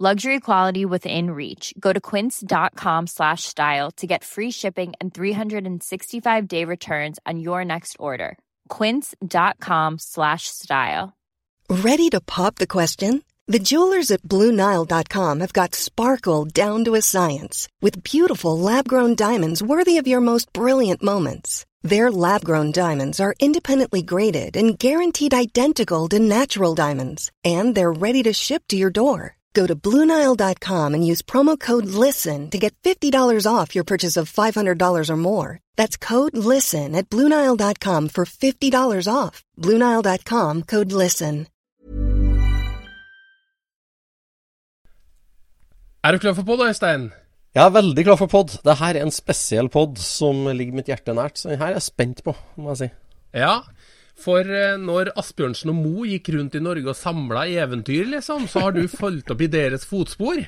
Luxury 0.00 0.40
quality 0.40 0.84
within 0.84 1.30
reach. 1.30 1.72
Go 1.78 1.92
to 1.92 2.00
quince.com 2.00 3.06
slash 3.06 3.44
style 3.44 3.92
to 3.92 4.08
get 4.08 4.24
free 4.24 4.50
shipping 4.50 4.92
and 5.00 5.14
365-day 5.14 6.64
returns 6.64 7.20
on 7.24 7.38
your 7.38 7.64
next 7.64 7.96
order. 8.00 8.36
quince.com 8.68 9.98
slash 10.00 10.48
style. 10.48 11.16
Ready 11.68 12.08
to 12.08 12.20
pop 12.20 12.56
the 12.56 12.66
question? 12.66 13.22
The 13.46 13.60
jewelers 13.60 14.10
at 14.10 14.22
BlueNile.com 14.22 15.40
have 15.40 15.52
got 15.52 15.76
sparkle 15.76 16.44
down 16.46 16.84
to 16.86 16.96
a 16.96 17.02
science 17.02 17.68
with 17.80 18.02
beautiful 18.02 18.58
lab 18.58 18.88
grown 18.88 19.14
diamonds 19.14 19.62
worthy 19.62 19.98
of 19.98 20.08
your 20.08 20.20
most 20.20 20.52
brilliant 20.52 21.04
moments. 21.04 21.66
Their 21.82 22.10
lab 22.10 22.44
grown 22.44 22.72
diamonds 22.72 23.20
are 23.20 23.36
independently 23.38 24.02
graded 24.02 24.56
and 24.56 24.76
guaranteed 24.76 25.34
identical 25.34 26.08
to 26.08 26.18
natural 26.18 26.74
diamonds, 26.74 27.30
and 27.44 27.76
they're 27.76 27.92
ready 27.92 28.24
to 28.24 28.32
ship 28.32 28.64
to 28.70 28.76
your 28.76 28.90
door. 28.90 29.36
Go 29.54 29.66
to 29.66 29.74
BlueNile.com 29.74 30.94
and 30.94 31.06
use 31.06 31.22
promo 31.22 31.58
code 31.58 31.86
LISTEN 31.86 32.50
to 32.50 32.58
get 32.58 32.74
$50 32.82 33.46
off 33.46 33.74
your 33.74 33.84
purchase 33.84 34.16
of 34.16 34.32
$500 34.32 35.10
or 35.10 35.16
more. 35.16 35.60
That's 35.76 35.96
code 35.96 36.36
LISTEN 36.36 36.94
at 36.94 37.08
BlueNile.com 37.08 38.08
for 38.08 38.24
$50 38.24 39.08
off. 39.08 39.44
BlueNile.com 39.58 40.62
code 40.62 40.92
LISTEN. 40.92 41.46
Er 46.04 46.12
du 46.12 46.18
klar 46.18 46.34
for 46.36 46.44
pod, 46.44 46.60
Øystein? 46.60 47.12
Jeg 47.54 47.64
er 47.64 47.70
veldig 47.72 48.02
klar 48.04 48.18
for 48.20 48.28
pod. 48.28 48.50
Dette 48.60 48.88
er 48.90 48.98
en 49.00 49.12
spesiell 49.14 49.70
pod 49.72 49.96
som 49.96 50.42
ligger 50.52 50.76
mitt 50.76 50.90
hjerte 50.90 51.14
nært, 51.16 51.38
så 51.40 51.48
denne 51.48 51.64
er 51.70 51.78
jeg 51.78 51.86
spent 51.86 52.20
på, 52.26 52.34
må 52.60 52.74
jeg 52.74 52.80
si. 52.82 52.88
Ja, 53.40 53.54
for 54.20 54.46
eh, 54.46 54.76
når 54.80 55.12
Asbjørnsen 55.18 55.72
og 55.72 55.80
Mo 55.80 56.06
gikk 56.08 56.32
rundt 56.36 56.56
i 56.58 56.62
Norge 56.62 56.92
og 56.92 56.98
samla 56.98 57.46
eventyr, 57.50 58.06
liksom, 58.12 58.48
så 58.50 58.66
har 58.66 58.76
du 58.76 58.86
fulgt 59.00 59.32
opp 59.34 59.44
i 59.44 59.50
deres 59.50 59.86
fotspor. 59.88 60.44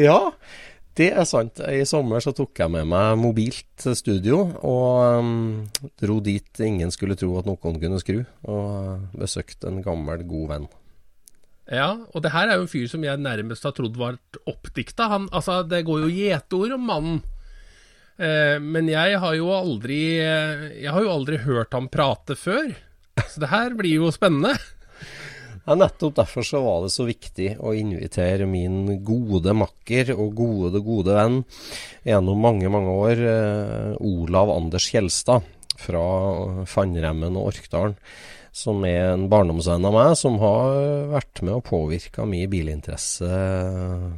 Ja, 0.00 0.18
det 0.98 1.10
er 1.14 1.26
sant. 1.26 1.58
I 1.62 1.82
sommer 1.88 2.22
så 2.22 2.34
tok 2.36 2.58
jeg 2.58 2.70
med 2.70 2.86
meg 2.90 3.18
mobilt 3.18 3.86
studio 3.98 4.44
og 4.66 5.18
um, 5.18 5.34
dro 6.00 6.20
dit 6.22 6.62
ingen 6.62 6.92
skulle 6.94 7.18
tro 7.18 7.32
at 7.40 7.48
noen 7.48 7.78
kunne 7.82 8.00
skru, 8.02 8.22
og 8.46 9.12
besøkte 9.18 9.70
en 9.70 9.82
gammel, 9.84 10.22
god 10.28 10.48
venn. 10.52 10.72
Ja, 11.64 11.94
og 12.12 12.22
det 12.22 12.34
her 12.34 12.50
er 12.50 12.58
jo 12.58 12.66
en 12.66 12.70
fyr 12.70 12.88
som 12.92 13.04
jeg 13.06 13.22
nærmest 13.24 13.64
har 13.64 13.72
trodd 13.72 13.96
var 13.96 14.18
oppdikta. 14.50 15.08
Han, 15.08 15.30
altså, 15.32 15.62
det 15.66 15.86
går 15.88 16.04
jo 16.04 16.12
gjeteord 16.12 16.76
om 16.76 16.90
mannen. 16.90 17.22
Eh, 18.18 18.60
men 18.62 18.88
jeg 18.90 19.18
har 19.18 19.34
jo 19.34 19.48
aldri 19.50 20.20
eh, 20.22 20.66
Jeg 20.84 20.92
har 20.94 21.02
jo 21.02 21.14
aldri 21.16 21.40
hørt 21.42 21.74
ham 21.74 21.88
prate 21.90 22.36
før. 22.38 22.70
Så 23.30 23.42
det 23.42 23.50
her 23.50 23.74
blir 23.78 24.02
jo 24.04 24.12
spennende. 24.14 24.54
Ja, 25.64 25.74
Nettopp 25.80 26.18
derfor 26.18 26.44
så 26.44 26.60
var 26.60 26.82
det 26.84 26.92
så 26.92 27.06
viktig 27.08 27.54
å 27.56 27.72
invitere 27.72 28.44
min 28.44 28.98
gode 29.06 29.54
makker 29.56 30.12
og 30.12 30.34
gode, 30.36 30.82
gode 30.84 31.14
venn 31.16 31.38
gjennom 32.04 32.42
mange, 32.44 32.68
mange 32.68 32.92
år, 32.92 33.22
eh, 33.32 33.94
Olav 34.04 34.52
Anders 34.52 34.90
Kjelstad 34.92 35.46
fra 35.80 36.04
Fannremmen 36.68 37.38
og 37.40 37.54
Orkdalen 37.54 37.96
som 38.54 38.84
er 38.86 39.08
en 39.10 39.24
barndomsvenn 39.30 39.86
av 39.88 39.96
meg, 39.96 40.12
som 40.18 40.36
har 40.38 41.08
vært 41.10 41.40
med 41.42 41.56
og 41.56 41.64
påvirka 41.66 42.26
min 42.28 42.46
bilinteresse 42.52 43.30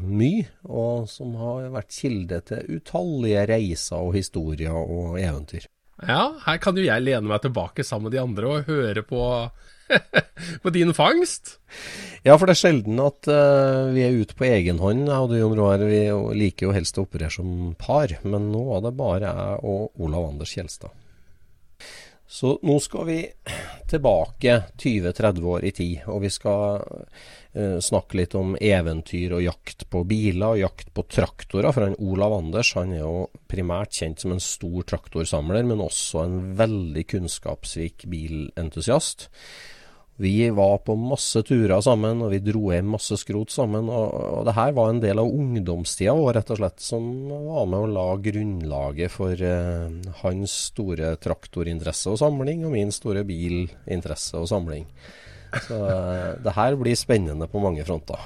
mye, 0.04 0.44
og 0.68 1.06
som 1.08 1.32
har 1.40 1.70
vært 1.72 1.96
kilde 1.96 2.42
til 2.50 2.76
utallige 2.76 3.46
reiser 3.48 4.02
og 4.02 4.12
historier 4.18 4.76
og 4.76 5.16
eventyr. 5.22 5.64
Ja, 6.04 6.34
her 6.44 6.60
kan 6.60 6.76
jo 6.76 6.84
jeg 6.84 7.06
lene 7.06 7.24
meg 7.30 7.40
tilbake 7.46 7.86
sammen 7.86 8.10
med 8.10 8.18
de 8.18 8.20
andre 8.20 8.50
og 8.50 8.68
høre 8.68 9.00
på, 9.08 9.22
på 10.62 10.74
din 10.74 10.92
fangst. 10.92 11.56
Ja, 12.26 12.36
for 12.36 12.44
det 12.44 12.58
er 12.58 12.60
sjelden 12.60 13.00
at 13.00 13.30
uh, 13.32 13.88
vi 13.96 14.04
er 14.04 14.20
ute 14.20 14.36
på 14.36 14.44
egen 14.50 14.82
hånd. 14.84 15.06
Jeg 15.08 15.16
og 15.16 15.32
du, 15.32 15.38
Jon 15.40 15.56
Roar, 15.56 15.80
vi 15.88 16.04
liker 16.42 16.68
jo 16.68 16.76
helst 16.76 17.00
å 17.00 17.06
operere 17.08 17.32
som 17.32 17.72
par, 17.80 18.12
men 18.28 18.50
nå 18.52 18.66
var 18.68 18.84
det 18.84 18.96
bare 19.00 19.32
jeg 19.32 19.58
og 19.72 20.04
Olav 20.04 20.28
Anders 20.34 20.52
Kjelstad. 20.52 20.92
Så 22.28 22.56
nå 22.66 22.74
skal 22.82 23.06
vi 23.06 23.18
tilbake 23.86 24.56
20-30 24.82 25.44
år 25.46 25.64
i 25.64 25.70
tid, 25.74 26.08
og 26.10 26.24
vi 26.24 26.30
skal 26.34 26.82
uh, 26.82 27.78
snakke 27.78 28.18
litt 28.18 28.34
om 28.34 28.56
eventyr 28.58 29.36
og 29.38 29.44
jakt 29.44 29.86
på 29.92 30.02
biler 30.10 30.56
og 30.56 30.62
jakt 30.64 30.90
på 30.96 31.06
traktorer. 31.06 31.70
For 31.70 31.86
han 31.86 31.98
Olav 32.02 32.34
Anders 32.40 32.72
han 32.78 32.96
er 32.96 33.04
jo 33.04 33.28
primært 33.46 33.94
kjent 33.94 34.24
som 34.24 34.34
en 34.34 34.42
stor 34.42 34.88
traktorsamler, 34.90 35.62
men 35.70 35.84
også 35.84 36.24
en 36.24 36.36
veldig 36.58 37.06
kunnskapsrik 37.14 38.08
bilentusiast. 38.10 39.28
Vi 40.16 40.50
var 40.50 40.78
på 40.78 40.94
masse 40.96 41.42
turer 41.44 41.80
sammen, 41.84 42.22
og 42.24 42.30
vi 42.32 42.38
dro 42.40 42.70
hjem 42.72 42.94
masse 42.94 43.18
skrot 43.20 43.52
sammen. 43.52 43.90
Og, 43.92 44.14
og 44.38 44.46
det 44.48 44.54
her 44.56 44.72
var 44.76 44.88
en 44.88 45.02
del 45.02 45.20
av 45.20 45.28
ungdomstida 45.28 46.14
vår, 46.16 46.30
rett 46.38 46.52
og 46.54 46.60
slett, 46.62 46.80
som 46.80 47.10
var 47.28 47.68
med 47.68 47.82
å 47.82 47.90
la 47.92 48.06
grunnlaget 48.24 49.12
for 49.12 49.36
eh, 49.36 50.14
hans 50.22 50.56
store 50.70 51.12
traktorinteresse 51.20 52.14
og 52.14 52.20
samling, 52.22 52.64
og 52.64 52.72
min 52.78 52.94
store 52.96 53.26
bilinteresse 53.28 54.40
og 54.40 54.48
samling. 54.48 54.88
Så 55.66 55.82
eh, 55.84 56.32
det 56.46 56.56
her 56.56 56.80
blir 56.80 56.96
spennende 56.96 57.48
på 57.52 57.60
mange 57.60 57.84
fronter. 57.84 58.24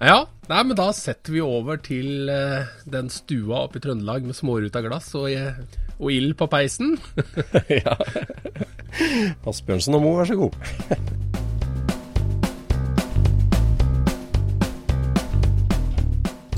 Ja, 0.00 0.22
nei, 0.48 0.60
men 0.64 0.76
da 0.76 0.90
setter 0.96 1.38
vi 1.38 1.40
over 1.44 1.80
til 1.80 2.28
eh, 2.32 2.68
den 2.88 3.08
stua 3.12 3.64
oppe 3.64 3.80
i 3.80 3.84
Trøndelag 3.84 4.28
med 4.28 4.36
småruta 4.36 4.84
glass 4.84 5.08
og, 5.16 5.32
og 5.96 6.12
ild 6.12 6.36
på 6.36 6.52
peisen. 6.52 6.98
ja. 7.80 7.96
Asbjørnsen 9.50 9.94
og 9.94 10.02
Mo, 10.02 10.14
vær 10.18 10.24
så 10.24 10.36
god. 10.36 10.52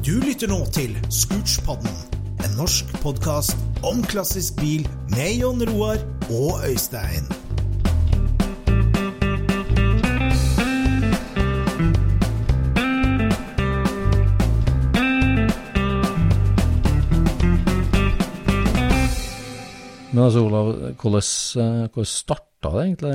Du 0.02 0.14
lytter 0.18 0.50
nå 0.50 0.58
til 0.74 0.96
Scootspodden, 1.10 1.94
en 2.42 2.56
norsk 2.58 2.90
podkast 3.04 3.56
om 3.86 4.02
klassisk 4.02 4.58
bil 4.60 4.88
med 5.14 5.38
Jon 5.38 5.62
Roar 5.70 6.02
og 6.30 6.66
Øystein. 6.68 7.30
Men 20.12 20.26
altså, 20.26 20.42
Olav, 20.44 20.72
hvordan, 21.00 21.28
eh, 21.62 21.86
hvordan 21.88 22.08
starta 22.08 22.72
det 22.74 22.82
egentlig? 22.84 23.14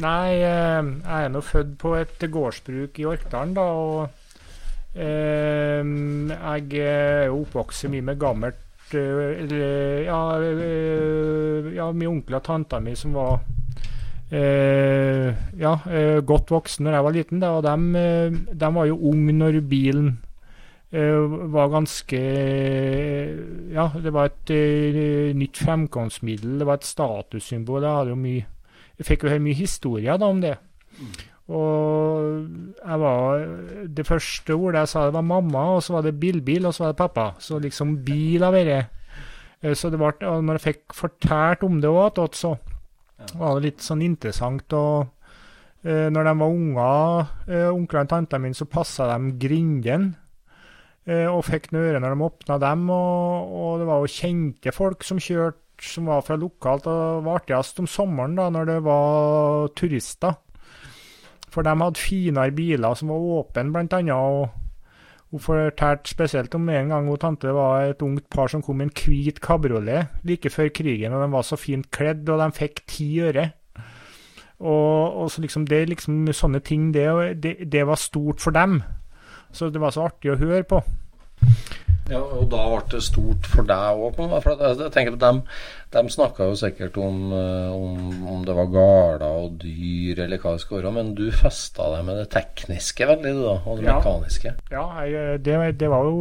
Nei, 0.00 0.40
eh, 0.44 0.84
jeg 0.84 1.24
er 1.24 1.30
nå 1.32 1.40
født 1.44 1.74
på 1.80 1.94
et 1.96 2.24
gårdsbruk 2.32 2.98
i 3.00 3.06
Orkdalen, 3.08 3.52
da. 3.56 3.66
Og 3.72 4.96
eh, 4.96 5.82
jeg 5.84 6.82
er 6.84 7.28
jo 7.28 7.42
oppvokst 7.42 7.88
mye 7.92 8.04
med 8.04 8.20
gammelt 8.20 8.64
Eller 8.88 10.06
ja, 10.06 10.20
ja 11.76 11.90
min 11.92 12.08
onkel 12.08 12.38
og 12.38 12.44
tanta 12.46 12.78
mi 12.80 12.94
som 12.96 13.12
var 13.12 13.34
eh, 14.32 15.28
ja, 15.60 15.74
godt 16.24 16.54
voksne 16.54 16.86
når 16.86 16.96
jeg 16.96 17.04
var 17.04 17.16
liten, 17.18 17.42
da, 17.42 17.50
og 17.58 17.66
de, 17.66 18.38
de 18.48 18.70
var 18.78 18.88
jo 18.88 18.96
unge 19.10 19.34
når 19.36 19.60
bilen 19.68 20.14
var 20.90 21.68
ganske 21.68 22.18
Ja, 23.74 23.90
det 23.92 24.12
var 24.14 24.30
et 24.30 24.52
uh, 24.52 25.34
nytt 25.36 25.60
fremkomstmiddel. 25.60 26.58
Det 26.60 26.66
var 26.66 26.80
et 26.80 26.88
statussymbol. 26.88 27.84
Jeg, 27.84 28.16
mye, 28.16 28.46
jeg 28.96 29.08
fikk 29.10 29.26
jo 29.26 29.32
høre 29.34 29.44
mye 29.44 29.58
historier 29.58 30.16
da 30.16 30.30
om 30.32 30.40
det. 30.40 30.54
Mm. 30.98 31.10
Og 31.48 32.48
jeg 32.84 33.00
var 33.00 33.44
Det 33.96 34.06
første 34.06 34.56
ordet 34.56 34.80
jeg 34.84 34.88
sa, 34.88 35.04
det 35.06 35.16
var 35.16 35.28
mamma, 35.28 35.64
og 35.76 35.82
så 35.82 35.98
var 35.98 36.08
det 36.08 36.20
bilbil, 36.20 36.66
og 36.66 36.74
så 36.74 36.84
var 36.84 36.94
det 36.94 37.02
pappa. 37.02 37.26
Så 37.38 37.60
liksom 37.60 37.98
bil 38.04 38.44
av 38.44 38.56
vært 38.56 38.94
Eh, 39.60 39.74
så 39.74 39.90
det 39.90 39.98
ble, 39.98 40.12
og 40.22 40.44
når 40.44 40.58
jeg 40.58 40.66
fikk 40.68 40.94
fortalt 40.94 41.64
om 41.66 41.80
det 41.82 41.90
òg, 41.90 42.20
så 42.34 42.54
var 43.34 43.56
det 43.56 43.64
litt 43.64 43.82
sånn 43.82 44.04
interessant. 44.06 44.72
og 44.72 45.08
eh, 45.82 46.08
Når 46.10 46.24
de 46.24 46.34
var 46.38 46.48
unger, 46.48 47.32
eh, 47.48 47.68
onklene 47.72 48.06
og 48.06 48.12
tantene 48.12 48.44
mine, 48.44 48.54
så 48.54 48.68
passa 48.70 49.08
de 49.10 49.32
grindene. 49.38 50.14
Eh, 51.08 51.24
og 51.24 51.46
fikk 51.46 51.70
nøre 51.72 52.02
når 52.02 52.14
de 52.14 52.26
åpna 52.26 52.58
dem. 52.60 52.84
Og, 52.92 53.56
og, 53.56 53.80
det 53.80 53.88
var 53.88 54.04
jo 54.04 54.12
kjente 54.12 54.74
folk 54.76 55.06
som 55.06 55.22
kjørte, 55.22 55.64
som 55.80 56.10
var 56.10 56.24
fra 56.26 56.36
lokalt. 56.36 56.86
Og 56.90 57.00
det 57.00 57.26
var 57.26 57.40
artigst 57.40 57.80
om 57.82 57.88
sommeren, 57.88 58.36
da, 58.38 58.50
når 58.52 58.72
det 58.72 58.78
var 58.86 59.72
turister. 59.78 60.36
For 61.48 61.64
de 61.64 61.72
hadde 61.80 62.00
finere 62.00 62.52
biler 62.52 62.98
som 62.98 63.12
var 63.12 63.28
åpne, 63.40 63.70
annet. 63.88 64.12
og 64.12 64.50
hun 65.30 65.40
fortalte 65.40 66.08
spesielt 66.08 66.54
om 66.56 66.68
en 66.72 66.88
gang 66.88 67.08
hun 67.08 67.18
tante 67.20 67.52
var 67.52 67.90
et 67.90 68.02
ungt 68.02 68.30
par 68.32 68.48
som 68.48 68.62
kom 68.64 68.80
i 68.80 68.86
en 68.86 68.92
hvit 68.96 69.40
kabriolet 69.44 70.08
like 70.24 70.48
før 70.50 70.70
krigen, 70.72 71.12
og 71.12 71.22
de 71.22 71.32
var 71.32 71.42
så 71.44 71.56
fint 71.56 71.90
kledd, 71.90 72.28
og 72.28 72.40
de 72.40 72.48
fikk 72.56 72.80
ti 72.88 73.08
øre. 73.20 73.50
Og, 74.58 75.16
og 75.20 75.30
så 75.30 75.44
liksom 75.44 75.66
det 75.68 75.88
liksom 75.88 76.32
sånne 76.32 76.60
ting, 76.64 76.94
det, 76.94 77.42
det, 77.42 77.72
det 77.72 77.86
var 77.86 78.00
stort 78.00 78.40
for 78.40 78.56
dem. 78.56 78.80
Så 79.52 79.68
det 79.72 79.82
var 79.82 79.94
så 79.94 80.08
artig 80.08 80.32
å 80.32 80.40
høre 80.40 80.64
på. 80.68 80.82
Ja, 82.08 82.22
og 82.22 82.46
da 82.48 82.62
ble 82.70 82.78
det 82.94 83.02
stort 83.04 83.46
for 83.48 83.66
deg 83.68 83.98
òg. 84.00 84.16
Jeg 84.16 84.92
tenker 84.94 85.12
på 85.12 85.20
dem, 85.20 85.42
De 85.92 86.00
snakka 86.12 86.46
jo 86.48 86.54
sikkert 86.56 86.96
om, 87.00 87.32
eh, 87.36 87.70
om, 87.72 88.26
om, 88.28 88.44
det 88.44 88.54
var 88.56 88.66
gårder 88.72 89.28
og 89.28 89.58
dyr 89.62 90.20
eller 90.24 90.40
hva 90.40 90.50
det 90.56 90.62
skulle 90.64 90.84
være, 90.84 90.94
men 90.96 91.14
du 91.16 91.26
festa 91.32 91.82
deg 91.94 92.04
med 92.08 92.16
det 92.20 92.28
tekniske 92.32 93.08
veldig, 93.08 93.32
du 93.36 93.42
da, 93.44 93.56
og 93.64 93.80
det 93.80 93.88
ja. 93.88 93.96
mekaniske? 93.96 94.50
Ja, 94.72 94.86
jeg, 95.04 95.40
det, 95.44 95.54
det, 95.80 95.88
var 95.92 96.02
jo 96.08 96.16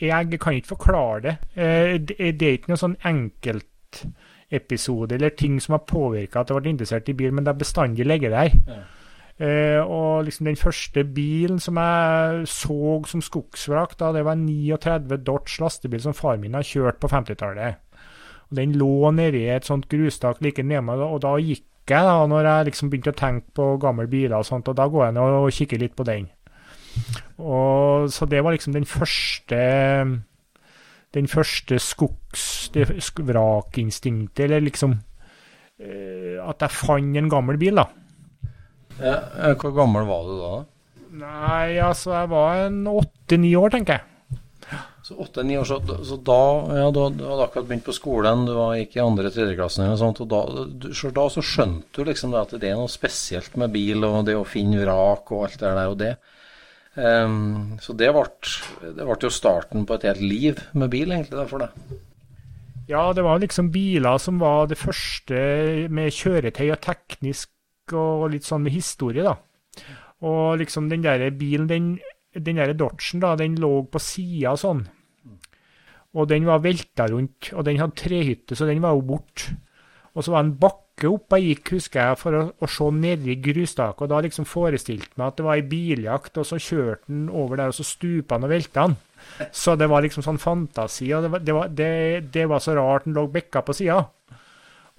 Jeg 0.00 0.40
kan 0.42 0.58
ikke 0.58 0.74
forklare 0.74 1.20
det. 1.26 1.36
Eh, 1.54 1.94
det, 1.98 2.16
det 2.38 2.48
er 2.48 2.54
ikke 2.58 2.72
noe 2.74 2.84
sånn 2.84 2.98
enkeltepisode 3.10 5.12
eller 5.18 5.38
ting 5.38 5.54
som 5.62 5.78
har 5.78 5.86
påvirka 5.86 6.42
at 6.42 6.50
jeg 6.50 6.62
ble 6.62 6.74
interessert 6.74 7.10
i 7.10 7.18
bil, 7.18 7.32
men 7.34 7.46
det 7.46 7.54
er 7.54 7.62
bestandig 7.62 8.04
ligget 8.06 8.34
der. 8.34 8.50
Ja. 8.70 8.82
Uh, 9.34 9.82
og 9.82 10.28
liksom 10.28 10.46
den 10.46 10.56
første 10.56 11.02
bilen 11.10 11.58
som 11.58 11.78
jeg 11.80 12.44
så 12.46 13.00
som 13.10 13.22
skogsvrak, 13.24 13.96
da, 13.98 14.12
det 14.14 14.22
var 14.24 14.38
en 14.38 14.46
39 14.46 15.18
Dodge 15.26 15.58
lastebil 15.58 16.04
som 16.04 16.14
far 16.14 16.38
min 16.38 16.54
har 16.54 16.62
kjørt 16.62 17.00
på 17.02 17.10
50-tallet. 17.10 17.80
Og 18.50 18.56
Den 18.56 18.76
lå 18.78 19.10
nedi 19.10 19.48
et 19.50 19.66
sånt 19.66 19.88
grustak 19.90 20.38
like 20.44 20.62
nede 20.62 21.02
og 21.02 21.18
da 21.24 21.34
gikk 21.42 21.66
jeg, 21.84 22.00
da, 22.00 22.22
når 22.30 22.46
jeg 22.48 22.66
liksom 22.70 22.90
begynte 22.90 23.12
å 23.12 23.18
tenke 23.18 23.50
på 23.58 23.64
gamle 23.82 24.06
biler 24.08 24.38
og 24.38 24.46
sånt, 24.48 24.70
og 24.70 24.76
da 24.78 24.86
går 24.88 25.04
jeg 25.04 25.14
ned 25.18 25.34
og 25.36 25.50
kikker 25.52 25.82
litt 25.82 25.96
på 25.98 26.06
den. 26.08 26.30
Og 27.42 28.12
Så 28.12 28.24
det 28.30 28.44
var 28.44 28.54
liksom 28.54 28.72
den 28.72 28.86
første 28.86 29.58
den 31.14 31.28
første 31.28 31.78
skogsvrakinstinktet, 31.78 34.44
eller 34.44 34.60
liksom 34.60 34.92
uh, 34.92 36.48
At 36.48 36.56
jeg 36.60 36.70
fant 36.70 37.16
en 37.16 37.30
gammel 37.30 37.58
bil, 37.58 37.76
da. 37.76 37.84
Ja, 39.00 39.54
hvor 39.58 39.74
gammel 39.74 40.06
var 40.08 40.26
du 40.28 40.34
da? 40.38 40.54
Nei, 41.14 41.78
altså 41.82 42.14
jeg 42.14 42.30
var 42.32 42.64
en 42.66 42.82
åtte-ni 42.90 43.54
år, 43.58 43.72
tenker 43.74 44.00
jeg. 44.00 44.10
Så 45.04 45.18
åtte-ni 45.20 45.58
år, 45.60 45.66
så, 45.68 45.76
så, 46.08 46.16
da 46.24 46.40
ja, 46.78 46.86
du 46.88 47.02
hadde 47.04 47.44
akkurat 47.44 47.66
begynt 47.68 47.84
på 47.84 47.92
skolen, 47.92 48.46
du 48.48 48.54
var, 48.56 48.78
gikk 48.78 48.96
i 48.96 49.02
andre 49.04 49.28
tredjeklassen 49.28 49.84
eller 49.84 49.98
sånt, 50.00 50.22
og 50.24 50.30
da, 50.32 50.40
du, 50.64 50.88
da 50.88 51.26
så 51.28 51.44
skjønte 51.44 52.00
du 52.00 52.08
liksom 52.08 52.32
at 52.40 52.54
det 52.56 52.70
er 52.70 52.78
noe 52.80 52.88
spesielt 52.88 53.58
med 53.60 53.74
bil 53.74 54.06
og 54.08 54.22
det 54.24 54.38
å 54.38 54.46
finne 54.48 54.80
vrak 54.80 55.28
og 55.36 55.44
alt 55.44 55.60
det 55.60 55.74
der 55.76 55.92
og 55.92 55.98
det. 56.00 56.14
Um, 56.94 57.74
så 57.82 57.92
det 57.98 58.08
ble 58.14 59.18
jo 59.26 59.32
starten 59.34 59.84
på 59.84 59.98
et 59.98 60.08
helt 60.08 60.24
liv 60.24 60.64
med 60.72 60.92
bil, 60.94 61.12
egentlig, 61.12 61.36
da, 61.36 61.46
for 61.52 61.66
deg. 61.66 62.00
Ja, 62.88 63.06
det 63.16 63.24
var 63.24 63.40
liksom 63.40 63.68
biler 63.74 64.16
som 64.20 64.40
var 64.40 64.68
det 64.72 64.80
første 64.80 65.38
med 65.92 66.16
kjøretøy 66.16 66.66
og 66.70 66.80
teknisk 66.84 67.50
og 67.92 68.30
litt 68.32 68.46
sånn 68.46 68.64
med 68.64 68.72
historie, 68.72 69.24
da. 69.26 69.36
Og 70.24 70.56
liksom 70.60 70.88
den 70.88 71.04
der 71.04 71.26
bilen, 71.36 71.68
den, 71.68 71.88
den 72.32 72.60
der 72.60 72.72
Dodgen, 72.78 73.20
da, 73.20 73.34
den 73.36 73.58
lå 73.60 73.82
på 73.90 74.00
sida 74.00 74.54
sånn. 74.56 74.86
Og 76.14 76.28
den 76.30 76.46
var 76.46 76.62
velta 76.62 77.08
rundt, 77.10 77.50
og 77.52 77.66
den 77.66 77.80
hadde 77.82 77.98
trehytte, 77.98 78.56
så 78.56 78.68
den 78.70 78.82
var 78.84 78.94
jo 78.94 79.06
borte. 79.08 79.56
Og 80.14 80.22
så 80.22 80.30
var 80.30 80.44
det 80.44 80.52
en 80.52 80.58
bakke 80.62 81.08
opp 81.10 81.34
jeg 81.34 81.48
gikk, 81.48 81.72
husker 81.74 82.00
jeg, 82.00 82.18
for 82.20 82.38
å, 82.38 82.42
å 82.54 82.68
se 82.70 82.86
nedi 82.94 83.34
grustaket. 83.42 84.04
Og 84.06 84.12
da 84.12 84.20
liksom 84.22 84.46
forestilte 84.46 85.18
meg 85.18 85.26
at 85.26 85.40
det 85.40 85.46
var 85.48 85.58
ei 85.58 85.64
biljakt, 85.66 86.38
og 86.38 86.46
så 86.46 86.60
kjørte 86.62 87.10
den 87.10 87.26
over 87.34 87.58
der, 87.58 87.72
og 87.72 87.76
så 87.76 87.86
stupa 87.88 88.38
han 88.38 88.46
og 88.46 88.54
velta 88.54 88.86
han. 88.86 88.94
Så 89.50 89.74
det 89.80 89.88
var 89.90 90.04
liksom 90.04 90.22
sånn 90.22 90.38
fantasi. 90.38 91.10
Og 91.16 91.26
det 91.26 91.32
var, 91.32 91.42
det 91.42 91.56
var, 91.56 91.74
det, 91.82 91.90
det 92.34 92.46
var 92.50 92.62
så 92.62 92.76
rart 92.78 93.08
den 93.08 93.18
lå 93.18 93.26
bekka 93.34 93.64
på 93.66 93.74
sida. 93.74 93.98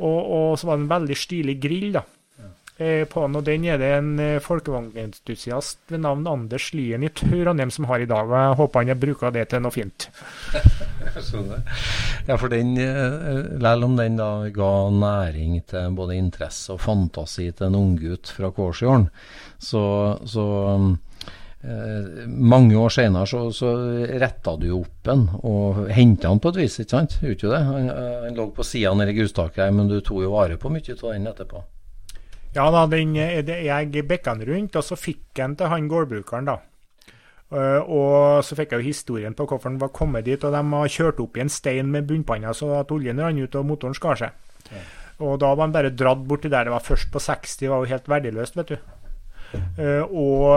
Og, 0.04 0.20
og, 0.20 0.60
så 0.60 0.68
var 0.68 0.76
det 0.76 0.84
en 0.84 0.92
veldig 0.92 1.18
stilig 1.20 1.56
grill, 1.64 1.90
da. 1.96 2.04
Eh, 2.78 3.06
på 3.08 3.22
den, 3.24 3.38
og 3.40 3.46
den 3.48 3.64
er 3.72 3.78
det 3.80 3.90
en 3.96 4.08
eh, 4.20 4.42
folkevognentusiast 4.44 5.94
ved 5.94 6.02
navn 6.04 6.26
Anders 6.28 6.74
Lyen 6.76 7.06
i 7.08 7.10
Trondheim 7.16 7.70
som 7.72 7.86
har 7.88 8.02
i 8.04 8.08
dag. 8.10 8.28
og 8.28 8.36
Jeg 8.36 8.58
håper 8.60 8.82
han 8.82 8.90
har 8.92 8.98
bruka 9.00 9.30
det 9.32 9.46
til 9.54 9.62
noe 9.64 9.72
fint. 9.72 10.10
ja, 12.28 12.36
for 12.36 12.52
den, 12.52 12.74
eh, 12.76 13.46
selv 13.64 13.88
om 13.88 13.96
den 13.96 14.20
da 14.20 14.28
ga 14.52 14.72
næring 14.92 15.62
til 15.72 15.96
både 15.96 16.18
interesse 16.20 16.76
og 16.76 16.82
fantasi 16.84 17.48
til 17.56 17.70
en 17.70 17.78
unggutt 17.80 18.34
fra 18.36 18.50
Kårsjorden, 18.52 19.08
så, 19.56 19.84
så 20.28 20.48
eh, 21.64 22.26
mange 22.28 22.76
år 22.76 22.92
senere 22.92 23.30
så, 23.32 23.46
så 23.56 23.72
retta 24.20 24.58
du 24.60 24.68
opp 24.82 25.00
den 25.08 25.30
og 25.48 25.86
henta 25.96 26.28
han 26.28 26.44
på 26.44 26.52
et 26.52 26.60
vis, 26.66 26.76
ikke 26.84 26.98
sant? 26.98 27.16
Gjorde 27.24 27.48
jo 27.48 27.56
det? 27.56 27.64
Han, 27.72 27.88
han 28.26 28.36
lå 28.36 28.50
på 28.52 28.68
sida 28.68 28.92
nede 29.00 29.16
grustaket, 29.16 29.72
men 29.72 29.88
du 29.88 30.02
tok 30.02 30.26
jo 30.28 30.34
vare 30.36 30.60
på 30.60 30.74
mye 30.76 31.00
av 31.00 31.08
den 31.14 31.32
etterpå? 31.32 31.64
Ja 32.56 32.70
da, 32.72 32.86
den, 32.88 33.16
jeg 33.16 34.06
bikka 34.08 34.36
den 34.36 34.48
rundt, 34.48 34.78
og 34.80 34.86
så 34.88 34.96
fikk 34.96 35.36
jeg 35.36 35.44
den 35.44 35.56
til 35.60 35.72
han 35.72 35.90
gårdbrukeren, 35.92 36.48
da. 36.48 36.60
Uh, 37.54 37.82
og 37.86 38.44
så 38.44 38.56
fikk 38.58 38.74
jeg 38.74 38.82
jo 38.82 38.90
historien 38.90 39.36
på 39.38 39.46
hvorfor 39.46 39.70
den 39.70 39.82
var 39.82 39.94
kommet 39.94 40.26
dit, 40.26 40.42
og 40.44 40.56
de 40.56 40.62
har 40.72 40.92
kjørt 40.92 41.20
opp 41.22 41.38
i 41.38 41.44
en 41.44 41.52
stein 41.52 41.92
med 41.94 42.08
bunnpanna 42.10 42.56
så 42.58 42.72
at 42.80 42.92
oljen 42.92 43.22
rant 43.22 43.44
ut 43.44 43.58
og 43.60 43.68
motoren 43.70 43.98
skar 43.98 44.18
seg. 44.18 44.34
Ja. 44.72 44.82
Og 45.26 45.38
da 45.40 45.52
var 45.54 45.68
han 45.68 45.76
bare 45.76 45.94
dratt 45.96 46.26
borti 46.28 46.50
der 46.52 46.68
det 46.68 46.74
var 46.74 46.84
først 46.84 47.12
på 47.14 47.22
60, 47.22 47.60
det 47.62 47.70
var 47.72 47.84
jo 47.84 47.92
helt 47.92 48.10
verdiløst, 48.12 48.58
vet 48.58 48.74
du. 48.74 48.78
Uh, 49.78 50.04
og 50.10 50.48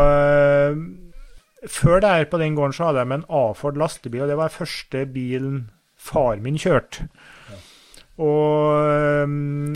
før 1.69 1.99
før 1.99 2.01
der 2.01 2.25
på 2.31 2.39
den 2.39 2.55
gården 2.55 2.75
så 2.75 2.89
hadde 2.89 3.05
de 3.05 3.19
en 3.19 3.27
A-Ford 3.29 3.79
lastebil, 3.79 4.23
og 4.25 4.31
det 4.31 4.39
var 4.39 4.55
første 4.55 5.05
bilen 5.11 5.69
far 5.99 6.39
min 6.43 6.59
kjørte. 6.59 7.09
Og 8.19 8.75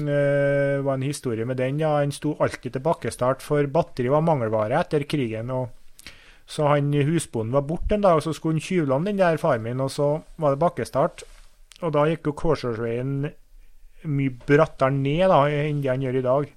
øh, 0.03 0.85
var 0.85 0.95
en 0.95 1.03
historie 1.03 1.45
med 1.45 1.57
den. 1.57 1.81
ja, 1.81 1.99
Han 1.99 2.13
sto 2.13 2.37
alltid 2.41 2.73
til 2.73 2.83
bakkestart, 2.83 3.43
for 3.43 3.67
batteri 3.67 4.09
var 4.11 4.21
mangelvare 4.21 4.81
etter 4.81 5.05
krigen. 5.09 5.51
og 5.51 5.69
Så 6.47 6.67
han 6.67 6.93
husbonden 6.93 7.53
var 7.53 7.61
borte 7.61 7.95
en 7.95 8.03
dag, 8.03 8.15
og 8.15 8.23
så 8.23 8.33
skulle 8.33 8.55
han 8.55 8.61
tjuvlåne 8.61 9.07
den 9.07 9.19
der 9.19 9.37
far 9.37 9.59
min, 9.59 9.81
og 9.81 9.91
så 9.91 10.21
var 10.39 10.51
det 10.51 10.59
bakkestart. 10.59 11.23
Og 11.83 11.93
da 11.93 12.07
gikk 12.07 12.27
jo 12.27 12.33
Kårsåsveien 12.33 13.31
mye 14.05 14.35
brattere 14.47 14.91
ned 14.91 15.29
da, 15.31 15.47
enn 15.47 15.83
det 15.83 15.91
han 15.91 16.03
gjør 16.03 16.19
i 16.19 16.27
dag. 16.27 16.53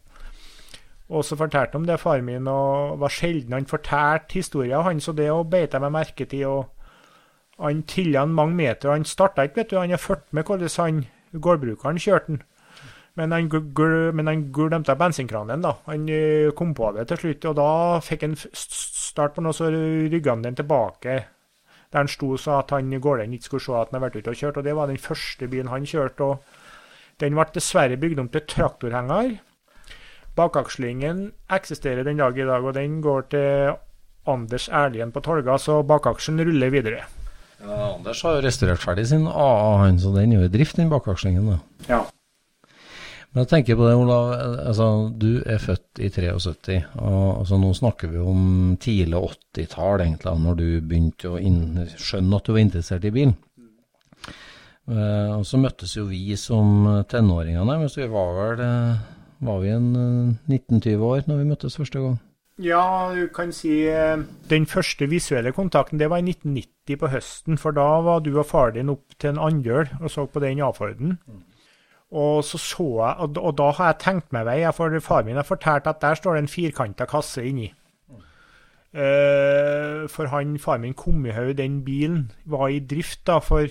Og 1.09 1.25
så 1.25 1.37
fortalte 1.37 1.77
han 1.77 1.85
det 1.85 1.99
far 2.01 2.21
min, 2.25 2.47
og 2.47 2.99
var 2.99 3.13
sjelden 3.13 3.53
han 3.53 3.69
fortalte 3.69 4.39
historier, 4.39 4.81
han, 4.81 4.99
så 4.99 5.13
det 5.13 5.29
beit 5.51 5.73
jeg 5.73 5.81
meg 5.81 5.93
merke 5.93 6.25
til. 6.25 6.47
og 6.47 6.65
Han 7.61 7.83
tilla 7.83 8.25
mange 8.25 8.55
meter, 8.55 8.89
og 8.89 8.95
han 8.95 9.05
starta 9.05 9.45
ikke, 9.45 9.55
vet 9.55 9.69
du. 9.71 9.77
Han 9.77 9.89
har 9.89 10.01
fulgt 10.01 10.33
med 10.33 10.43
hvordan 10.43 10.69
han 10.77 11.05
Gårdbrukeren 11.41 12.01
kjørte 12.01 12.33
den. 12.33 12.43
Men 13.15 13.31
han, 13.31 13.47
men 14.13 14.27
han 14.27 14.41
glemte 14.51 14.95
bensinkranen. 14.99 15.61
da. 15.63 15.77
Han 15.85 16.09
eh, 16.11 16.51
kom 16.55 16.73
på 16.75 16.91
det 16.97 17.07
til 17.07 17.21
slutt, 17.21 17.45
og 17.51 17.55
da 17.55 17.69
fikk 18.03 18.25
han 18.27 18.35
start 18.35 19.37
på 19.37 19.43
noe, 19.45 19.55
så 19.55 19.69
rygga 19.71 20.35
han 20.35 20.43
den 20.43 20.59
tilbake 20.59 21.21
der 21.95 22.03
han 22.03 22.11
sto 22.11 22.35
så 22.35 22.59
at 22.59 22.73
han 22.75 22.91
gårdeieren 22.91 23.33
ikke 23.33 23.47
skulle 23.47 23.63
se 23.63 23.71
at 23.71 23.87
han 23.87 23.95
hadde 23.95 24.03
vært 24.03 24.15
ute 24.19 24.31
og 24.33 24.39
kjørt. 24.39 24.57
og 24.57 24.63
Det 24.63 24.75
var 24.75 24.87
den 24.91 24.99
første 24.99 25.47
bilen 25.47 25.71
han 25.71 25.85
kjørte. 25.87 26.23
og 26.23 26.43
Den 27.23 27.35
ble 27.37 27.45
dessverre 27.55 27.97
bygd 27.97 28.19
om 28.19 28.29
til 28.29 28.43
traktorhenger. 28.51 29.37
Bakakslingen 30.35 31.31
eksisterer 31.49 32.03
den 32.03 32.17
dag 32.17 32.37
i 32.37 32.43
dag, 32.45 32.63
og 32.63 32.73
den 32.75 33.01
går 33.01 33.21
til 33.31 33.77
Anders 34.27 34.67
Erlien 34.67 35.11
på 35.11 35.21
Tolga, 35.23 35.57
så 35.57 35.83
bakaksjen 35.83 36.41
ruller 36.43 36.69
videre. 36.69 37.05
Ja, 37.65 37.95
Anders 37.95 38.21
har 38.23 38.37
jo 38.37 38.43
restaurert 38.45 38.83
ferdig 38.83 39.07
sin 39.09 39.25
AA, 39.27 39.77
han, 39.81 39.97
så 39.99 40.11
den 40.13 40.35
er 40.35 40.43
jo 40.43 40.49
i 40.49 40.53
drift, 40.53 40.77
den 40.77 40.91
bakakslingen. 40.91 41.47
da. 41.49 41.57
Ja. 41.89 42.03
Men 43.33 43.43
jeg 43.43 43.49
tenker 43.51 43.79
på 43.79 43.87
det, 43.87 43.95
Olav. 43.99 44.29
altså 44.69 44.85
Du 45.11 45.41
er 45.43 45.57
født 45.59 45.99
i 45.99 46.09
73. 46.09 46.77
og 47.01 47.41
altså, 47.41 47.57
Nå 47.59 47.73
snakker 47.75 48.13
vi 48.13 48.21
om 48.21 48.77
tidlig 48.79 49.17
80-tall, 49.17 50.05
egentlig, 50.05 50.37
når 50.45 50.61
du 50.61 50.67
begynte 50.79 51.33
å 51.33 51.41
skjønne 51.99 52.37
at 52.39 52.47
du 52.47 52.53
var 52.53 52.61
interessert 52.61 53.09
i 53.09 53.11
bil. 53.11 53.33
Uh, 54.85 55.41
og 55.41 55.43
Så 55.49 55.57
møttes 55.57 55.97
jo 55.97 56.05
vi 56.05 56.37
som 56.37 57.03
tenåringer, 57.09 57.65
men 57.65 57.89
vi 57.89 58.07
var 58.13 58.33
vel 58.37 58.61
uh, 58.61 59.03
var 59.43 59.59
vi 59.59 59.73
en 59.73 59.89
uh, 59.95 60.35
eh, 60.47 60.61
19-20 60.71 61.03
år 61.03 61.27
når 61.27 61.41
vi 61.41 61.49
møttes 61.49 61.75
første 61.77 61.99
gang? 61.99 62.15
Ja, 62.57 63.11
du 63.11 63.27
kan 63.35 63.51
si 63.51 63.83
eh, 63.91 64.21
Den 64.49 64.65
første 64.65 65.09
visuelle 65.11 65.51
kontakten 65.51 65.99
det 65.99 66.07
var 66.09 66.21
i 66.23 66.29
1990 66.31 66.99
på 67.01 67.09
høsten. 67.11 67.57
For 67.59 67.75
da 67.75 67.87
var 68.05 68.21
du 68.23 68.31
og 68.37 68.45
far 68.47 68.71
din 68.71 68.93
opp 68.93 69.17
til 69.19 69.33
en 69.33 69.41
andøl 69.43 69.89
og 69.99 70.11
så 70.11 70.25
på 70.25 70.39
den 70.39 70.61
A-Forden. 70.63 71.17
Og 72.15 72.43
så 72.47 72.57
så 72.57 72.85
jeg, 73.01 73.15
og, 73.19 73.37
og 73.37 73.57
da 73.57 73.71
har 73.75 73.91
jeg 73.91 73.99
tenkt 73.99 74.31
meg 74.31 74.45
vei, 74.47 74.61
for 74.71 74.99
far 75.03 75.25
min 75.27 75.35
har 75.35 75.43
fortalt 75.43 75.87
at 75.87 75.99
der 76.01 76.15
står 76.15 76.35
det 76.35 76.43
en 76.45 76.53
firkanta 76.53 77.05
kasse 77.09 77.43
inni. 77.43 77.73
Uh, 78.95 80.07
for 80.07 80.31
han, 80.31 80.55
far 80.59 80.77
min 80.79 80.93
kom 80.95 81.25
i 81.25 81.33
haug 81.35 81.57
den 81.57 81.81
bilen, 81.83 82.31
var 82.45 82.69
i 82.71 82.79
drift 82.79 83.25
da, 83.27 83.41
for 83.43 83.67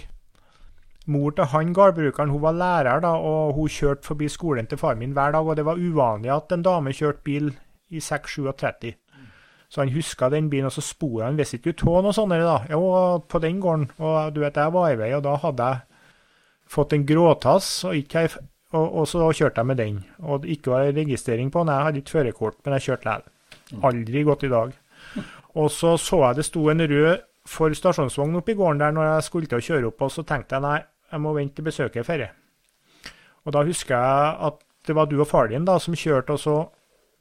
mor 1.06 1.32
til 1.32 1.48
han 1.54 1.72
gårdbrukeren 1.72 2.28
hun 2.28 2.42
var 2.42 2.52
lærer 2.58 3.00
da, 3.00 3.14
og 3.16 3.54
hun 3.56 3.68
kjørte 3.72 4.04
forbi 4.04 4.28
skolen 4.28 4.66
til 4.66 4.78
far 4.78 4.98
min 5.00 5.16
hver 5.16 5.32
dag. 5.32 5.46
Og 5.46 5.56
det 5.56 5.64
var 5.64 5.80
uvanlig 5.80 6.34
at 6.34 6.52
en 6.52 6.66
dame 6.66 6.92
kjørte 6.92 7.24
bil 7.24 7.54
i 7.90 8.00
6-37. 8.02 8.94
Så 9.68 9.80
han 9.80 9.90
huska 9.90 10.28
den 10.30 10.50
bilen, 10.50 10.68
og 10.68 10.74
så 10.76 10.84
spor 10.84 11.24
han 11.24 11.38
visste 11.38 11.58
ikke 11.58 11.74
av 11.90 12.04
noe 12.04 12.14
sånt. 12.14 12.30
da. 12.30 12.60
Jo, 12.70 13.18
på 13.28 13.40
den 13.42 13.60
gården. 13.60 13.88
Og 13.98 14.34
du 14.34 14.40
vet, 14.44 14.56
jeg 14.56 14.72
var 14.72 14.90
i 14.92 14.98
vei, 15.00 15.10
og 15.16 15.24
da 15.26 15.34
hadde 15.42 15.68
jeg 15.70 15.80
fått 16.70 16.94
en 16.94 17.06
gråtass, 17.06 17.70
og, 17.88 17.96
ikke, 17.98 18.28
og, 18.72 18.86
og 19.00 19.08
så 19.10 19.26
kjørte 19.32 19.60
jeg 19.60 19.66
med 19.66 19.80
den. 19.82 20.00
Og 20.22 20.42
det 20.42 20.56
ikke 20.56 20.70
var 20.70 20.92
registrering 20.94 21.50
på 21.50 21.64
den. 21.64 21.74
Jeg 21.74 21.88
hadde 21.88 22.02
ikke 22.02 22.16
førerkort, 22.18 22.60
men 22.64 22.76
jeg 22.76 22.86
kjørte 22.88 23.10
likevel. 23.10 23.30
Aldri 23.88 24.22
gått 24.26 24.46
i 24.46 24.52
dag. 24.52 24.72
Og 25.54 25.70
så 25.70 25.96
så 25.98 26.20
jeg 26.22 26.36
det 26.36 26.46
sto 26.46 26.68
en 26.70 26.86
rød 26.90 27.26
for 27.46 27.74
stasjonsvogn 27.76 28.38
oppi 28.40 28.54
gården 28.56 28.80
der 28.80 28.94
når 28.94 29.08
jeg 29.08 29.26
skulle 29.26 29.50
til 29.50 29.60
å 29.60 29.66
kjøre 29.66 29.90
opp, 29.90 30.06
og 30.06 30.12
så 30.12 30.24
tenkte 30.26 30.56
jeg 30.56 30.64
nei, 30.64 30.78
jeg 31.12 31.22
må 31.22 31.34
vente 31.36 31.58
til 31.58 31.66
besøket 31.66 32.00
er 32.02 32.08
ferdig. 32.08 32.30
Og 33.44 33.52
da 33.52 33.64
husker 33.66 33.94
jeg 33.94 34.36
at 34.48 34.62
det 34.86 34.96
var 34.96 35.08
du 35.08 35.18
og 35.20 35.28
far 35.28 35.50
din 35.50 35.66
da 35.68 35.76
som 35.80 35.96
kjørte, 35.96 36.34
og 36.34 36.40
så 36.40 36.56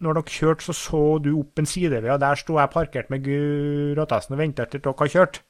når 0.01 0.19
dere 0.19 0.35
kjørte, 0.35 0.65
så 0.67 0.75
så 0.77 1.01
du 1.23 1.31
opp 1.39 1.59
en 1.59 1.69
sidevei, 1.69 2.11
og 2.13 2.21
der 2.23 2.39
sto 2.39 2.57
jeg 2.59 2.71
parkert 2.73 3.09
med 3.13 3.25
gråtassen 3.25 4.35
og 4.35 4.41
venta 4.41 4.65
til 4.65 4.83
dere 4.83 4.95
har 4.99 5.11
kjørt. 5.15 5.41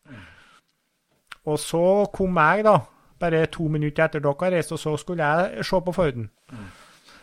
Og 1.50 1.60
så 1.60 1.84
kom 2.14 2.40
jeg, 2.40 2.64
da, 2.68 2.78
bare 3.20 3.46
to 3.52 3.68
minutter 3.72 4.06
etter 4.06 4.24
dere 4.24 4.40
har 4.40 4.56
reist, 4.56 4.72
og 4.76 4.82
så 4.82 4.96
skulle 5.00 5.28
jeg 5.28 5.66
se 5.68 5.82
på 5.86 5.96
Forden. 5.96 6.32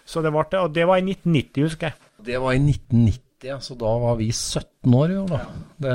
Så 0.04 0.22
det 0.24 0.32
ble, 0.34 0.46
og 0.58 0.74
det 0.74 0.86
var 0.88 1.00
i 1.00 1.04
1990, 1.06 1.66
husker 1.68 1.90
jeg. 1.90 2.08
Det 2.26 2.40
var 2.42 2.56
i 2.56 2.60
1990, 2.60 3.20
ja, 3.46 3.56
så 3.64 3.76
da 3.80 3.90
var 4.02 4.18
vi 4.18 4.28
17 4.32 4.94
år, 4.94 5.12
jo 5.14 5.26
da. 5.30 5.38
Det, 5.80 5.94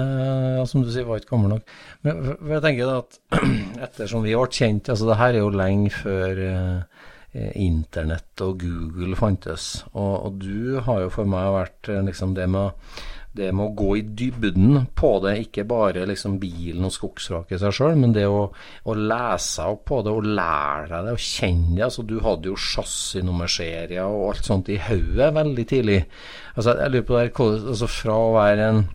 som 0.71 0.85
du 0.85 0.89
sier, 0.93 1.05
var 1.05 1.21
ikke 1.21 1.35
gammel 1.35 1.57
nok. 1.57 1.75
Men 2.05 2.55
jeg 2.55 2.63
tenker 2.63 2.89
da 2.89 2.95
at 3.03 3.19
ettersom 3.89 4.25
vi 4.25 4.33
ble 4.33 4.47
kjent, 4.49 4.89
altså 4.93 5.09
det 5.11 5.19
her 5.19 5.35
er 5.35 5.43
jo 5.43 5.51
lenge 5.53 5.91
før 5.93 6.41
eh, 6.47 7.11
internett 7.35 8.41
og 8.45 8.63
Google 8.63 9.17
fantes. 9.19 9.83
Og, 9.93 10.13
og, 10.27 10.39
du 10.39 10.79
har 10.85 11.03
jo 11.03 11.11
for 11.13 11.29
meg 11.29 11.51
vært 11.55 11.91
eh, 11.91 12.01
liksom 12.07 12.33
det 12.37 12.47
med, 12.51 12.95
det 13.35 13.49
med 13.51 13.65
å 13.65 13.75
gå 13.75 13.89
i 13.99 14.03
dybden 14.21 14.85
på 14.95 15.11
det, 15.25 15.35
ikke 15.43 15.65
bare 15.67 16.05
liksom 16.07 16.37
bilen 16.39 16.87
og 16.87 16.93
skogsraket 16.95 17.59
seg 17.61 17.75
sjøl, 17.75 17.99
men 17.99 18.15
det 18.15 18.25
å, 18.31 18.47
å 18.51 18.97
lese 18.97 19.67
opp 19.67 19.83
på 19.91 20.01
det 20.05 20.15
og 20.15 20.29
lære 20.29 20.91
deg 20.93 21.09
det 21.09 21.15
og 21.17 21.25
kjenne 21.27 21.75
det. 21.75 21.85
Altså, 21.89 22.07
du 22.07 22.17
hadde 22.23 22.51
jo 22.51 22.59
chassisnummerserier 22.71 24.05
og 24.05 24.29
alt 24.31 24.51
sånt 24.51 24.71
i 24.71 24.79
hodet 24.87 25.33
veldig 25.35 25.67
tidlig. 25.71 26.03
Altså, 26.55 26.77
jeg 26.79 26.93
lurer 26.93 27.09
på 27.09 27.19
det, 27.19 27.65
altså, 27.75 27.91
Fra 27.99 28.21
å 28.21 28.35
være 28.37 28.69
en 28.71 28.85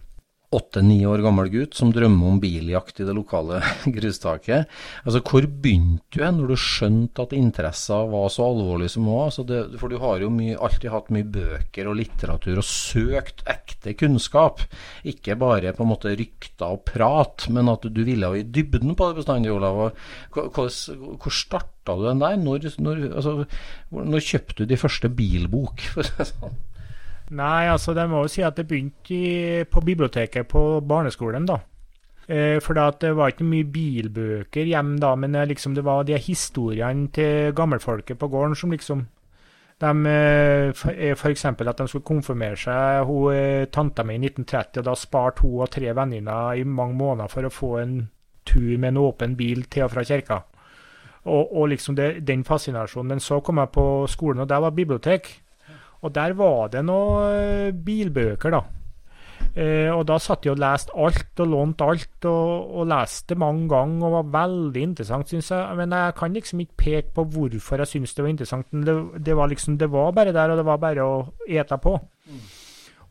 åtte-ni 0.50 1.04
år 1.07 1.23
gammel 1.23 1.47
gutt 1.52 1.76
som 1.78 1.92
drømmer 1.95 2.33
om 2.33 2.38
biljakt 2.42 2.99
i 2.99 3.04
det 3.07 3.14
lokale 3.14 3.61
grustaket. 3.97 4.66
Altså, 5.04 5.21
Hvor 5.23 5.47
begynte 5.47 6.19
du 6.19 6.25
når 6.26 6.50
du 6.50 6.57
skjønte 6.59 7.23
at 7.23 7.35
interesser 7.37 8.09
var 8.11 8.26
så 8.35 8.49
alvorlig 8.50 8.88
som 8.90 9.07
var? 9.07 9.28
Altså 9.30 9.45
for 9.78 9.92
du 9.92 10.00
har 10.02 10.25
jo 10.25 10.30
mye, 10.35 10.57
alltid 10.59 10.90
hatt 10.90 11.12
mye 11.14 11.28
bøker 11.37 11.90
og 11.90 12.00
litteratur 12.00 12.59
og 12.59 12.66
søkt 12.66 13.45
ekte 13.50 13.95
kunnskap. 14.00 14.64
Ikke 15.07 15.38
bare 15.38 15.75
på 15.76 15.87
en 15.87 15.92
måte 15.92 16.16
rykter 16.19 16.75
og 16.75 16.83
prat, 16.88 17.47
men 17.54 17.71
at 17.71 17.87
du 17.87 18.02
ville 18.07 18.33
i 18.40 18.42
dybden 18.42 18.97
på 18.99 19.11
det 19.11 19.21
bestandig, 19.21 19.52
Olav. 19.54 19.92
Hvor, 20.35 20.50
hvor 20.50 21.35
starta 21.35 21.95
du 21.95 22.09
den 22.09 22.25
der? 22.25 22.35
Når, 22.40 22.66
når, 22.83 23.07
altså, 23.23 23.37
når 23.95 24.26
kjøpte 24.26 24.64
du 24.64 24.75
de 24.75 24.80
første 24.80 25.12
bilbok? 25.14 25.87
for 25.95 26.02
å 26.02 26.11
si 26.11 26.28
sånn? 26.35 26.59
Nei, 27.30 27.68
altså 27.70 27.94
det 27.94 28.08
må 28.10 28.25
jo 28.25 28.30
si 28.32 28.42
at 28.42 28.56
det 28.58 28.66
begynte 28.66 29.14
i, 29.14 29.62
på 29.70 29.82
biblioteket 29.87 30.49
på 30.50 30.80
barneskolen, 30.82 31.46
da. 31.46 31.60
Eh, 32.30 32.58
for 32.62 32.78
det 32.78 33.12
var 33.16 33.32
ikke 33.32 33.46
mye 33.46 33.66
bilbøker 33.70 34.66
hjemme 34.70 34.99
da, 35.02 35.14
men 35.18 35.38
liksom 35.50 35.75
det 35.75 35.84
var 35.87 36.04
de 36.06 36.18
historiene 36.18 37.08
til 37.14 37.54
gammelfolket 37.54 38.18
på 38.18 38.28
gården 38.30 38.54
som 38.58 38.75
liksom 38.75 39.06
de, 39.80 40.12
F.eks. 41.16 41.44
at 41.44 41.78
de 41.78 41.87
skulle 41.88 42.04
konfirmere 42.04 42.58
seg 42.60 43.06
hun 43.08 43.32
eh, 43.32 43.66
tanta 43.72 44.04
mi 44.04 44.18
i 44.18 44.20
1930, 44.20 44.82
og 44.82 44.88
da 44.90 44.94
sparte 44.99 45.46
hun 45.46 45.62
og 45.64 45.70
tre 45.72 45.94
venninner 45.96 46.60
i 46.60 46.64
mange 46.64 46.99
måneder 46.99 47.32
for 47.32 47.46
å 47.46 47.52
få 47.54 47.70
en 47.80 48.00
tur 48.44 48.76
med 48.76 48.92
en 48.92 49.00
åpen 49.00 49.37
bil 49.38 49.64
til 49.72 49.87
og 49.87 49.94
fra 49.94 50.04
kirka. 50.04 50.42
Og, 51.25 51.56
og 51.56 51.68
liksom 51.72 51.96
det, 51.96 52.26
den 52.26 52.44
fascinasjonen. 52.44 53.14
Men 53.14 53.20
så 53.20 53.40
kom 53.44 53.60
jeg 53.60 53.72
på 53.72 53.87
skolen, 54.08 54.40
og 54.40 54.49
der 54.49 54.60
var 54.64 54.76
bibliotek. 54.76 55.39
Og 56.00 56.12
der 56.16 56.37
var 56.38 56.71
det 56.73 56.85
noen 56.88 57.33
eh, 57.37 57.73
bilbøker, 57.76 58.54
da. 58.54 58.62
Eh, 59.50 59.90
og 59.90 60.04
da 60.07 60.14
satt 60.23 60.47
jeg 60.47 60.54
og 60.54 60.61
leste 60.62 60.95
alt 60.95 61.40
og 61.42 61.50
lånte 61.50 61.88
alt, 61.92 62.28
og, 62.30 62.71
og 62.80 62.88
leste 62.90 63.37
mange 63.38 63.66
ganger, 63.73 64.07
og 64.07 64.14
var 64.14 64.30
veldig 64.47 64.85
interessant, 64.87 65.28
syns 65.30 65.50
jeg. 65.50 65.76
Men 65.80 65.97
jeg 65.97 66.16
kan 66.21 66.37
liksom 66.37 66.62
ikke 66.64 66.80
peke 66.85 67.14
på 67.19 67.26
hvorfor 67.35 67.83
jeg 67.83 67.92
syns 67.95 68.14
det 68.14 68.25
var 68.25 68.33
interessant. 68.33 68.71
Det, 68.71 68.97
det, 69.26 69.37
var 69.37 69.50
liksom, 69.50 69.78
det 69.80 69.90
var 69.90 70.14
bare 70.16 70.35
der, 70.37 70.54
og 70.54 70.62
det 70.62 70.66
var 70.71 70.83
bare 70.83 71.07
å 71.07 71.21
ete 71.49 71.80
på. 71.83 71.97
Mm. 72.30 72.49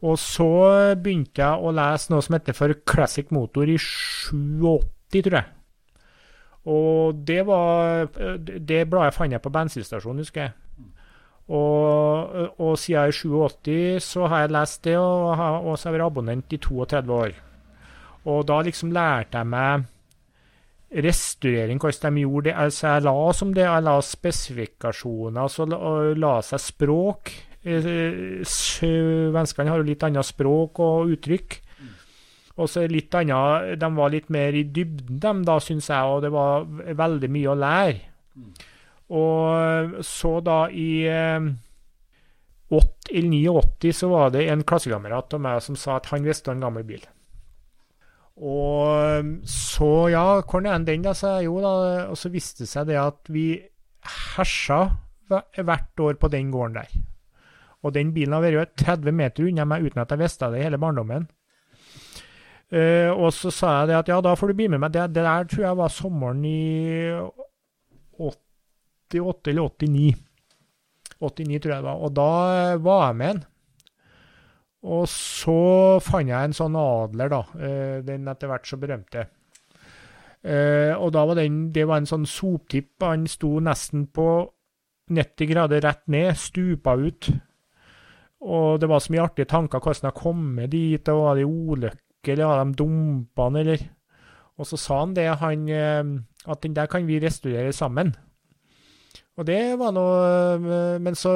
Og 0.10 0.15
så 0.22 0.50
begynte 0.96 1.43
jeg 1.43 1.60
å 1.60 1.75
lese 1.75 2.13
noe 2.13 2.24
som 2.24 2.38
heter 2.38 2.55
for 2.55 2.72
Classic 2.88 3.34
Motor 3.36 3.67
i 3.67 3.75
87, 3.77 5.19
tror 5.19 5.41
jeg. 5.41 5.55
Og 6.69 7.19
det 7.25 7.39
var 7.48 8.10
Det 8.46 8.84
bladet 8.91 9.15
fant 9.15 9.31
jeg 9.31 9.41
på 9.41 9.51
bensinstasjonen, 9.51 10.22
husker 10.22 10.41
jeg. 10.43 10.55
Og, 11.49 12.59
og 12.61 12.75
siden 12.77 13.09
er 13.09 13.15
87 13.15 14.03
så 14.05 14.27
har 14.29 14.43
jeg 14.43 14.53
lest 14.53 14.83
det, 14.85 14.97
og, 15.01 15.31
og 15.33 15.77
så 15.77 15.89
har 15.89 15.95
jeg 15.95 15.99
vært 15.99 16.11
abonnent 16.11 16.53
i 16.53 16.59
32 16.61 17.15
år. 17.15 17.31
Og 18.29 18.43
da 18.45 18.59
liksom 18.65 18.91
lærte 18.93 19.39
jeg 19.39 19.49
meg 19.49 19.87
restaurering, 20.89 21.79
hvordan 21.81 22.15
de 22.15 22.25
gjorde 22.25 22.49
det. 22.49 22.55
Altså 22.57 22.87
jeg 22.87 23.05
la 23.05 23.15
som 23.37 23.53
det, 23.53 23.65
jeg 23.65 23.85
la 23.85 23.95
spesifikasjoner, 24.01 25.47
så 25.53 25.65
la, 25.69 25.79
la 26.17 26.35
seg 26.45 26.61
språk. 26.63 27.33
Eh, 27.63 28.45
svenskene 28.47 29.73
har 29.73 29.81
jo 29.81 29.89
litt 29.89 30.05
annet 30.05 30.27
språk 30.27 30.81
og 30.85 31.15
uttrykk. 31.15 31.59
Og 32.59 32.67
så 32.67 32.83
litt 32.91 33.13
annet, 33.15 33.77
De 33.79 33.89
var 33.95 34.11
litt 34.11 34.29
mer 34.29 34.55
i 34.57 34.65
dybden, 34.67 35.19
dem 35.23 35.45
da, 35.47 35.59
syns 35.63 35.87
jeg, 35.89 36.03
og 36.03 36.25
det 36.25 36.33
var 36.33 36.65
veldig 36.67 37.29
mye 37.31 37.53
å 37.53 37.59
lære. 37.59 38.01
Og 39.09 40.03
så 40.05 40.35
da 40.45 40.59
i 40.69 40.91
eh, 41.09 41.49
8 42.69 43.13
eller 43.17 43.61
89 43.81 43.93
så 43.97 44.09
var 44.11 44.29
det 44.33 44.45
en 44.49 44.61
klassekamerat 44.67 45.33
av 45.33 45.41
meg 45.41 45.63
som 45.65 45.77
sa 45.79 45.97
at 45.97 46.11
han 46.11 46.27
visste 46.27 46.53
en 46.53 46.61
gammel 46.61 46.85
bil. 46.85 47.01
Og 48.39 49.25
så, 49.49 49.91
ja, 50.13 50.25
hvor 50.45 50.63
er 50.63 50.77
den, 50.85 51.03
da, 51.03 51.15
jeg 51.17 51.47
jo, 51.49 51.57
da. 51.63 51.73
Og 52.13 52.17
så 52.17 52.29
viste 52.31 52.63
det 52.63 52.69
seg 52.71 52.87
det 52.87 52.99
at 53.01 53.31
vi 53.33 53.51
hersa 54.29 54.79
hvert 55.29 56.05
år 56.05 56.19
på 56.21 56.29
den 56.31 56.53
gården 56.53 56.77
der. 56.77 56.93
Og 57.83 57.93
den 57.95 58.13
bilen 58.13 58.35
har 58.35 58.43
vært 58.43 58.77
30 58.79 59.15
meter 59.15 59.49
unna 59.49 59.65
meg 59.67 59.85
uten 59.87 60.01
at 60.03 60.13
jeg 60.13 60.21
visste 60.21 60.49
det 60.51 60.61
i 60.61 60.65
hele 60.67 60.79
barndommen. 60.79 61.27
Uh, 62.69 63.09
og 63.17 63.31
så 63.33 63.49
sa 63.49 63.79
jeg 63.79 63.89
det 63.89 63.95
at 63.97 64.09
ja, 64.11 64.19
da 64.21 64.35
får 64.37 64.51
du 64.51 64.59
bli 64.59 64.67
med 64.69 64.83
meg. 64.83 64.93
Det, 64.93 65.07
det 65.15 65.25
der 65.25 65.47
tror 65.49 65.65
jeg 65.65 65.79
var 65.79 65.93
sommeren 65.93 66.43
i 66.45 66.59
80 68.19 68.48
88 69.09 69.51
eller 69.51 69.69
89. 69.69 70.17
89, 71.19 71.59
tror 71.59 71.73
jeg 71.73 71.81
det 71.81 71.87
var. 71.89 72.03
Og 72.05 72.13
da 72.15 72.29
var 72.79 73.07
jeg 73.07 73.17
med 73.19 73.33
en. 73.33 73.41
Og 74.89 75.09
så 75.11 75.99
fant 76.03 76.29
jeg 76.31 76.49
en 76.49 76.55
sånn 76.55 76.77
adler, 76.79 77.31
da. 77.33 77.41
Eh, 77.59 77.97
den 78.07 78.29
etter 78.31 78.51
hvert 78.51 78.69
så 78.69 78.79
berømte. 78.79 79.25
Eh, 80.39 80.93
og 80.95 81.11
da 81.11 81.25
var 81.27 81.35
den 81.35 81.73
Det 81.75 81.83
var 81.83 81.99
en 81.99 82.07
sånn 82.07 82.25
soptipp. 82.25 82.95
Han 83.03 83.27
sto 83.27 83.57
nesten 83.59 84.07
på 84.07 84.47
90 85.11 85.49
grader 85.49 85.83
rett 85.83 86.05
ned, 86.07 86.37
stupa 86.37 86.95
ut. 86.95 87.27
Og 88.39 88.79
det 88.79 88.87
var 88.87 89.03
så 89.03 89.11
mye 89.11 89.25
artige 89.25 89.49
tanker 89.51 89.81
hvordan 89.83 90.07
jeg 90.07 90.21
kom 90.21 90.43
med 90.55 90.71
dit, 90.71 91.09
og 91.11 91.25
var 91.25 91.35
det 91.35 91.43
ulykke, 91.49 92.31
eller 92.31 92.45
var 92.45 92.63
de 92.63 92.77
dumpa 92.79 93.49
han, 93.49 93.55
eller 93.55 93.87
Og 94.59 94.67
så 94.67 94.75
sa 94.75 94.99
han 94.99 95.13
det, 95.15 95.27
han, 95.39 95.69
eh, 95.69 96.03
at 96.51 96.61
den 96.61 96.73
der 96.75 96.85
kan 96.85 97.07
vi 97.07 97.19
restaurere 97.19 97.71
sammen. 97.71 98.15
Og 99.39 99.48
det 99.48 99.79
var 99.79 99.93
noe 99.96 101.00
Men 101.00 101.15
så 101.15 101.31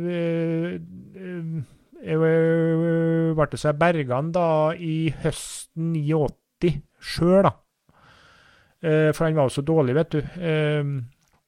øh, 0.00 0.80
øh, 2.00 3.36
ble 3.36 3.46
det 3.52 3.60
seg 3.60 3.74
jeg 3.74 3.80
berga 3.80 4.20
da 4.32 4.48
i 4.72 5.12
høsten 5.22 5.92
89 5.94 6.80
sjøl, 7.00 7.44
da. 7.46 7.52
For 8.80 9.24
han 9.24 9.36
var 9.36 9.48
jo 9.48 9.52
så 9.54 9.62
dårlig, 9.64 9.94
vet 9.96 10.12
du. 10.12 10.20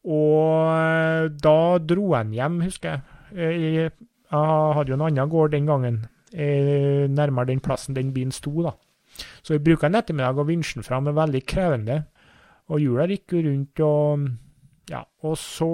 Og 0.05 1.33
da 1.43 1.59
dro 1.81 2.07
han 2.15 2.33
hjem, 2.37 2.61
husker 2.65 2.95
jeg. 2.95 3.01
Jeg 3.33 3.91
hadde 4.33 4.93
jo 4.93 4.97
en 4.97 5.07
annen 5.09 5.31
gård 5.33 5.53
den 5.53 5.67
gangen, 5.69 6.07
eh, 6.33 7.09
nærmere 7.09 7.47
den 7.47 7.61
plassen 7.61 7.97
den 7.97 8.13
bilen 8.13 8.33
sto. 8.33 8.63
da. 8.63 8.73
Så 9.43 9.55
vi 9.55 9.59
bruker 9.59 9.87
en 9.87 9.95
ettermiddag 9.95 10.39
og 10.39 10.49
vinsjen 10.49 10.83
fram. 10.83 11.07
Er 11.07 11.13
veldig 11.13 11.47
krevende. 11.47 12.05
Og 12.69 12.81
hjula 12.81 13.07
gikk 13.07 13.33
rundt 13.33 13.81
og 13.81 14.29
Ja. 14.93 15.03
Og 15.25 15.39
så 15.41 15.71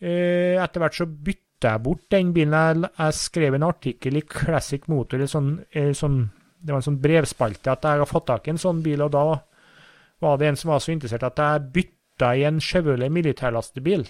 eh, 0.00 0.56
Etter 0.62 0.82
hvert 0.82 0.96
så 0.96 1.06
bytta 1.08 1.74
jeg 1.74 1.82
bort 1.84 2.04
den 2.12 2.32
bilen. 2.36 2.56
Jeg, 2.56 2.90
jeg 2.98 3.16
skrev 3.16 3.56
en 3.56 3.66
artikkel 3.66 4.18
i 4.20 4.26
Classic 4.28 4.82
Motor, 4.92 5.22
sånn, 5.30 5.54
sånn, 5.96 6.18
det 6.60 6.74
var 6.74 6.82
en 6.82 6.88
sånn 6.90 7.00
brevspalte, 7.00 7.72
at 7.72 7.88
jeg 7.88 8.02
har 8.02 8.10
fått 8.10 8.28
tak 8.28 8.46
i 8.46 8.52
en 8.52 8.60
sånn 8.60 8.82
bil. 8.84 9.04
Og 9.06 9.14
da 9.14 9.24
var 10.20 10.36
det 10.40 10.50
en 10.50 10.60
som 10.60 10.74
var 10.74 10.84
så 10.84 10.92
interessert 10.92 11.24
at 11.26 11.40
jeg 11.40 11.66
bytta 11.74 12.34
i 12.36 12.44
en 12.48 12.60
Chevrolet 12.62 13.12
militærlastebil. 13.12 14.04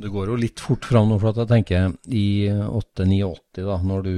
Det 0.00 0.08
går 0.08 0.30
jo 0.32 0.36
litt 0.40 0.60
fort 0.62 0.86
fram 0.88 1.10
nå, 1.10 1.18
for 1.20 1.32
at 1.32 1.42
jeg 1.42 1.50
tenker 1.50 1.90
i 2.08 2.48
8-89, 2.48 3.64
da, 3.66 3.80
når 3.84 4.04
du 4.06 4.14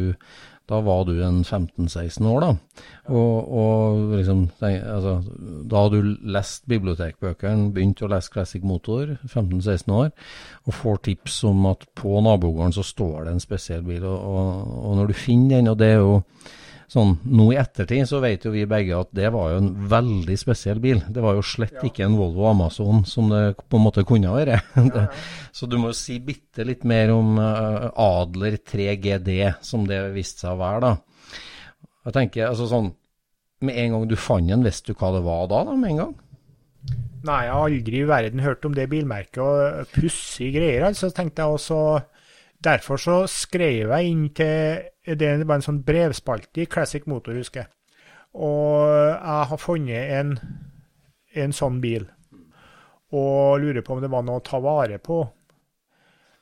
da 0.70 0.78
var 0.84 1.04
du 1.08 1.16
en 1.24 1.42
15-16 1.42 2.26
år, 2.28 2.44
da. 2.44 2.82
Og, 3.10 3.52
og 3.58 4.14
liksom, 4.14 4.44
altså, 4.62 5.16
da 5.68 5.82
hadde 5.84 6.00
du 6.00 6.28
lest 6.34 6.66
bibliotekbøkene, 6.70 7.72
begynt 7.74 8.02
å 8.02 8.10
lese 8.12 8.32
Classic 8.32 8.64
Motor, 8.66 9.16
15-16 9.26 9.92
år, 9.96 10.12
og 10.66 10.78
får 10.78 11.02
tips 11.08 11.42
om 11.50 11.66
at 11.72 11.86
på 11.98 12.22
nabogården 12.24 12.76
så 12.78 12.86
står 12.86 13.26
det 13.26 13.34
en 13.34 13.44
spesiell 13.44 13.82
bil. 13.86 14.06
Og, 14.06 14.18
og, 14.18 14.74
og 14.86 14.98
når 15.00 15.10
du 15.10 15.18
finner 15.18 15.58
den, 15.58 15.72
og 15.72 15.80
det 15.82 15.92
er 15.96 16.00
jo 16.00 16.20
sånn 16.92 17.14
nå 17.24 17.46
i 17.54 17.58
ettertid 17.60 18.04
så 18.08 18.20
vet 18.20 18.44
jo 18.44 18.52
vi 18.52 18.66
begge 18.68 18.98
at 18.98 19.10
det 19.16 19.30
var 19.32 19.54
jo 19.54 19.60
en 19.62 19.70
veldig 19.88 20.36
spesiell 20.40 20.80
bil. 20.82 21.00
Det 21.08 21.22
var 21.24 21.38
jo 21.38 21.44
slett 21.46 21.78
ja. 21.78 21.86
ikke 21.88 22.04
en 22.04 22.18
Volvo 22.18 22.44
Amazon 22.50 23.04
som 23.08 23.30
det 23.32 23.54
på 23.62 23.78
en 23.78 23.86
måte 23.86 24.06
kunne 24.08 24.34
være. 24.34 24.60
Ja, 24.82 25.04
ja. 25.04 25.50
så 25.54 25.68
du 25.70 25.76
må 25.80 25.92
jo 25.92 25.96
si 25.96 26.18
bitte 26.24 26.64
litt 26.66 26.82
mer 26.88 27.12
om 27.14 27.36
uh, 27.38 27.88
Adler 28.00 28.58
3GD, 28.58 29.30
som 29.64 29.86
det 29.88 30.00
viste 30.16 30.44
seg 30.44 30.56
å 30.56 30.60
være, 30.60 30.90
da. 30.90 31.38
Jeg 32.02 32.16
tenker 32.16 32.48
altså 32.48 32.66
sånn 32.66 32.88
Med 33.62 33.76
en 33.78 33.92
gang 33.94 34.06
du 34.10 34.16
fant 34.18 34.48
den, 34.50 34.64
visste 34.66 34.90
du 34.90 34.98
hva 34.98 35.12
det 35.14 35.22
var 35.22 35.44
da? 35.52 35.60
da, 35.68 35.76
med 35.78 35.92
en 35.92 36.00
gang? 36.00 36.14
Nei, 37.22 37.38
jeg 37.46 37.54
har 37.54 37.68
aldri 37.68 38.00
i 38.00 38.08
verden 38.10 38.42
hørt 38.42 38.66
om 38.66 38.74
det 38.74 38.88
bilmerket, 38.90 39.38
og 39.38 39.92
pussige 39.94 40.56
greier. 40.58 40.88
altså 40.88 41.12
tenkte 41.14 41.44
jeg 41.44 41.60
også 41.60 41.78
Derfor 42.62 43.00
så 43.00 43.14
skrev 43.30 43.90
jeg 43.90 44.10
inn 44.10 44.26
til 44.36 45.16
Det 45.18 45.30
var 45.48 45.58
en 45.58 45.64
sånn 45.64 45.82
brevspalte 45.86 46.62
i 46.62 46.68
Classic 46.70 47.06
Motor, 47.10 47.34
husker 47.34 47.64
jeg. 47.64 47.72
Og 48.32 48.86
jeg 48.86 49.46
har 49.50 49.60
funnet 49.60 50.12
en, 50.18 50.36
en 51.42 51.54
sånn 51.56 51.80
bil. 51.82 52.06
Og 53.12 53.60
lurer 53.60 53.84
på 53.84 53.96
om 53.96 54.02
det 54.02 54.10
var 54.12 54.22
noe 54.24 54.40
å 54.40 54.44
ta 54.46 54.60
vare 54.62 55.00
på. 55.02 55.24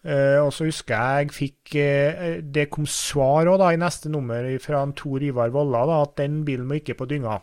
Uh, 0.00 0.40
og 0.46 0.52
så 0.56 0.64
husker 0.64 0.96
jeg 0.96 1.24
jeg 1.26 1.32
fikk 1.36 1.72
uh, 1.76 2.38
Det 2.40 2.70
kom 2.72 2.86
svar 2.88 3.50
også, 3.50 3.58
da, 3.60 3.66
i 3.74 3.80
neste 3.82 4.08
nummer 4.08 4.46
fra 4.64 4.80
Tor 4.96 5.20
Ivar 5.20 5.50
Volla 5.52 5.82
da, 5.90 5.98
at 6.06 6.14
den 6.22 6.38
bilen 6.46 6.70
må 6.70 6.78
ikke 6.78 6.96
på 6.96 7.08
dynga. 7.10 7.36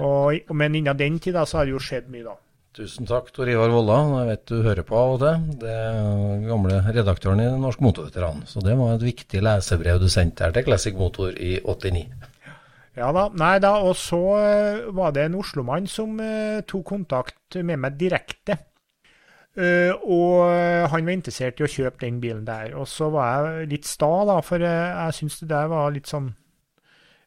Og, 0.00 0.54
men 0.56 0.78
innen 0.78 0.96
den 0.96 1.18
tid 1.20 1.36
så 1.44 1.58
har 1.58 1.68
det 1.68 1.74
jo 1.74 1.82
skjedd 1.82 2.08
mye, 2.12 2.24
da. 2.24 2.38
Tusen 2.78 3.08
takk, 3.10 3.32
Tor 3.34 3.48
Ivar 3.50 3.72
Volla. 3.74 3.96
Jeg 4.20 4.26
vet 4.28 4.42
du 4.46 4.58
hører 4.62 4.84
på 4.86 4.94
av 4.94 5.12
og 5.16 5.22
til. 5.24 5.46
Det 5.64 5.70
er 5.74 6.44
gamle 6.46 6.76
redaktøren 6.86 7.40
i 7.42 7.46
Norsk 7.58 7.80
Motorveteran. 7.82 8.44
Så 8.46 8.62
det 8.62 8.76
var 8.78 8.92
et 8.94 9.02
viktig 9.02 9.40
lesebrev 9.42 9.98
du 9.98 10.06
sendte 10.12 10.46
her 10.46 10.54
til 10.54 10.62
Classic 10.68 10.94
Motor 10.94 11.32
i 11.34 11.56
89. 11.64 12.04
Ja 13.00 13.08
da. 13.16 13.24
Nei 13.34 13.56
da, 13.64 13.72
og 13.82 13.98
så 13.98 14.20
uh, 14.38 14.86
var 14.94 15.10
det 15.16 15.26
en 15.26 15.34
oslomann 15.40 15.90
som 15.90 16.14
uh, 16.22 16.62
tok 16.70 16.86
kontakt 16.92 17.58
med 17.58 17.82
meg 17.82 17.98
direkte. 17.98 18.60
Uh, 19.58 19.98
og 20.06 20.46
han 20.94 21.02
var 21.02 21.16
interessert 21.18 21.58
i 21.58 21.66
å 21.66 21.72
kjøpe 21.74 22.04
den 22.06 22.22
bilen 22.22 22.46
der. 22.46 22.78
Og 22.78 22.86
så 22.86 23.10
var 23.10 23.58
jeg 23.58 23.72
litt 23.74 23.90
sta, 23.90 24.12
da, 24.30 24.38
for 24.38 24.62
jeg 24.62 25.18
syns 25.18 25.42
det 25.42 25.50
der 25.50 25.74
var 25.74 25.90
litt 25.98 26.06
sånn 26.06 26.30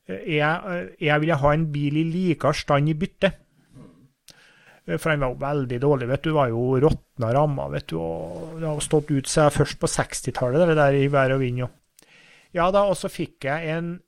jeg, 0.08 0.88
jeg 1.00 1.22
ville 1.24 1.44
ha 1.44 1.56
en 1.56 1.72
bil 1.72 2.00
i 2.00 2.08
likere 2.08 2.56
stand 2.56 2.88
i 2.88 2.96
bytte. 2.96 3.36
Eh, 4.88 4.98
for 4.98 5.14
han 5.14 5.24
var 5.24 5.34
jo 5.34 5.42
veldig 5.42 5.80
dårlig. 5.82 6.08
vet 6.08 6.24
du, 6.24 6.32
Var 6.32 6.50
jo 6.50 6.80
råtna 6.80 7.34
rammer. 7.34 7.70
vet 7.70 7.88
du, 7.88 7.98
og 7.98 8.60
Det 8.60 8.68
har 8.68 8.80
stått 8.80 9.12
ut 9.12 9.28
seg 9.28 9.52
først 9.54 9.80
på 9.80 9.88
60-tallet, 9.88 10.68
det 10.68 10.76
der 10.76 10.94
i 10.94 11.08
vær 11.08 11.36
og 11.36 11.40
vind. 11.40 11.68
Ja 12.54 12.72
da, 12.72 12.84
og 12.84 12.98
så 12.98 13.10
fikk 13.10 13.46
jeg 13.46 13.70
en 13.70 14.00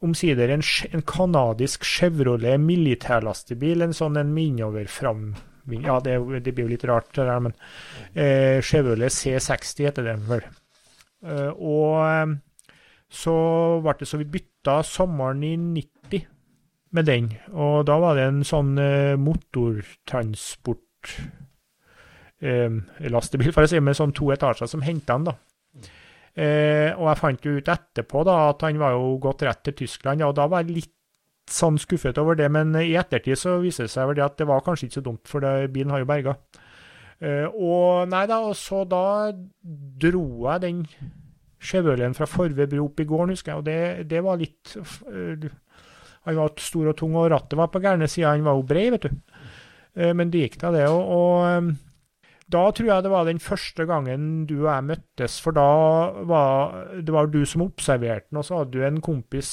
omsider 0.00 0.48
en, 0.48 0.62
en 0.92 1.02
kanadisk 1.02 1.84
Chevrolet 1.84 2.60
militærlastebil. 2.60 3.82
En 3.82 3.96
sånn 3.96 4.16
en 4.16 4.34
minnoverfram... 4.34 5.34
Ja, 5.70 6.00
det, 6.00 6.16
det, 6.42 6.52
blir 6.54 6.64
jo 6.64 6.72
litt 6.72 6.84
rart, 6.88 7.12
det 7.14 7.26
der, 7.28 7.38
men 7.44 7.52
eh, 8.16 8.58
Chevrolet 8.64 9.12
C60 9.12 9.84
heter 9.86 10.06
den 10.08 10.24
vel. 10.26 10.40
Eh, 11.22 11.52
og 11.52 12.00
eh, 12.08 12.32
så 13.06 13.34
ble 13.84 13.94
det 14.00 14.08
så 14.08 14.18
vi 14.18 14.26
bytta 14.32 14.80
sommeren 14.86 15.44
i 15.46 15.52
90 15.60 15.99
med 16.96 17.06
den. 17.06 17.30
Og 17.52 17.84
da 17.88 17.98
var 18.02 18.18
det 18.18 18.26
en 18.28 18.42
sånn 18.46 18.74
eh, 18.80 19.14
motortransport 19.20 21.14
eh, 22.42 22.78
lastebil, 23.12 23.52
for 23.54 23.66
å 23.66 23.70
si 23.70 23.80
med 23.82 23.98
sånn 23.98 24.14
to 24.16 24.30
etasjer, 24.34 24.70
som 24.70 24.84
henta 24.86 25.18
han, 25.18 25.28
da. 25.30 25.36
Eh, 26.30 26.94
og 26.94 27.08
jeg 27.08 27.18
fant 27.18 27.46
jo 27.46 27.58
ut 27.58 27.68
etterpå 27.72 28.24
da, 28.26 28.36
at 28.52 28.64
han 28.66 28.78
var 28.80 28.94
jo 28.96 29.14
gått 29.22 29.44
rett 29.46 29.62
til 29.66 29.76
Tyskland, 29.82 30.22
ja, 30.22 30.30
og 30.30 30.38
da 30.38 30.46
var 30.50 30.64
jeg 30.64 30.76
litt 30.80 30.96
sånn 31.50 31.80
skuffet 31.82 32.18
over 32.22 32.38
det, 32.38 32.46
men 32.52 32.76
i 32.78 32.94
ettertid 32.98 33.38
så 33.38 33.56
viser 33.62 33.88
det 33.88 33.94
seg 33.94 34.06
vel 34.10 34.22
at 34.22 34.36
det 34.38 34.46
var 34.46 34.62
kanskje 34.62 34.86
ikke 34.86 34.98
så 35.00 35.06
dumt, 35.06 35.24
for 35.30 35.42
det, 35.42 35.72
bilen 35.74 35.90
har 35.94 36.04
jo 36.04 36.10
berga. 36.10 36.36
Eh, 37.20 37.46
og 37.50 38.08
nei 38.08 38.22
da, 38.30 38.38
og 38.48 38.54
så 38.56 38.84
da 38.88 39.32
dro 40.00 40.24
jeg 40.46 40.62
den 40.64 40.84
Chevroleten 41.60 42.14
fra 42.16 42.24
Forve 42.24 42.64
bro 42.70 42.86
opp 42.86 43.02
i 43.02 43.04
gården, 43.04 43.34
husker 43.34 43.52
jeg, 43.52 43.60
og 43.60 43.66
det, 43.66 44.08
det 44.08 44.22
var 44.24 44.38
litt 44.40 44.70
uh, 44.80 45.50
han 46.28 46.36
var 46.36 46.52
stor 46.60 46.90
og 46.92 46.98
tung, 46.98 47.14
og 47.16 47.30
rattet 47.32 47.58
var 47.58 47.70
på 47.72 47.80
gærne 47.82 48.08
sida. 48.10 48.34
Han 48.34 48.44
var 48.44 48.58
jo 48.58 48.66
brei, 48.68 48.88
vet 48.92 49.06
du. 49.06 49.38
Eh, 49.96 50.12
men 50.16 50.32
det 50.32 50.44
gikk 50.44 50.58
da, 50.60 50.72
det. 50.74 50.84
Og, 50.92 51.14
og 51.16 51.46
eh, 51.48 51.70
da 52.50 52.64
tror 52.74 52.88
jeg 52.90 53.06
det 53.06 53.12
var 53.12 53.28
den 53.28 53.42
første 53.42 53.86
gangen 53.86 54.24
du 54.48 54.56
og 54.64 54.70
jeg 54.72 54.88
møttes, 54.90 55.38
for 55.42 55.54
da 55.56 55.68
var 56.26 56.80
det 56.98 57.14
var 57.14 57.30
du 57.30 57.44
som 57.46 57.64
observerte 57.64 58.26
den, 58.30 58.40
og 58.40 58.46
så 58.46 58.60
hadde 58.60 58.74
du 58.74 58.86
en 58.86 59.00
kompis 59.04 59.50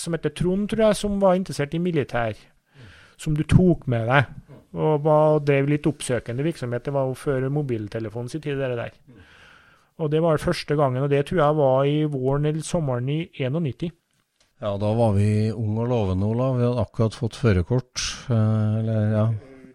som 0.00 0.16
heter 0.16 0.32
Trond, 0.32 0.70
tror 0.70 0.86
jeg, 0.88 0.96
som 0.96 1.18
var 1.20 1.36
interessert 1.36 1.76
i 1.76 1.82
militær, 1.82 2.38
som 3.20 3.36
du 3.36 3.44
tok 3.44 3.84
med 3.92 4.08
deg. 4.08 4.30
Og 4.80 5.04
drev 5.44 5.66
litt 5.66 5.88
oppsøkende 5.90 6.46
virksomhet. 6.46 6.84
Det 6.86 6.94
var 6.94 7.08
jo 7.08 7.16
før 7.18 7.48
mobiltelefonen 7.52 8.30
sin 8.30 8.42
tid, 8.44 8.56
det 8.56 8.78
der. 8.78 8.94
Og 10.00 10.08
det 10.12 10.22
var 10.24 10.40
første 10.40 10.76
gangen, 10.78 11.02
og 11.04 11.10
det 11.12 11.26
tror 11.28 11.42
jeg 11.42 11.56
var 11.58 11.88
i 11.90 11.96
våren 12.08 12.48
eller 12.48 12.64
sommeren 12.64 13.10
i 13.12 13.18
91. 13.36 13.90
Ja, 14.60 14.74
da 14.76 14.90
var 14.92 15.14
vi 15.16 15.48
unge 15.56 15.86
og 15.86 15.88
lovende, 15.88 16.26
Olav. 16.28 16.58
Vi 16.58 16.66
hadde 16.66 16.82
akkurat 16.84 17.14
fått 17.16 17.36
førerkort. 17.40 18.02
Eh, 18.28 18.78
eller, 18.82 19.02
ja. 19.14 19.26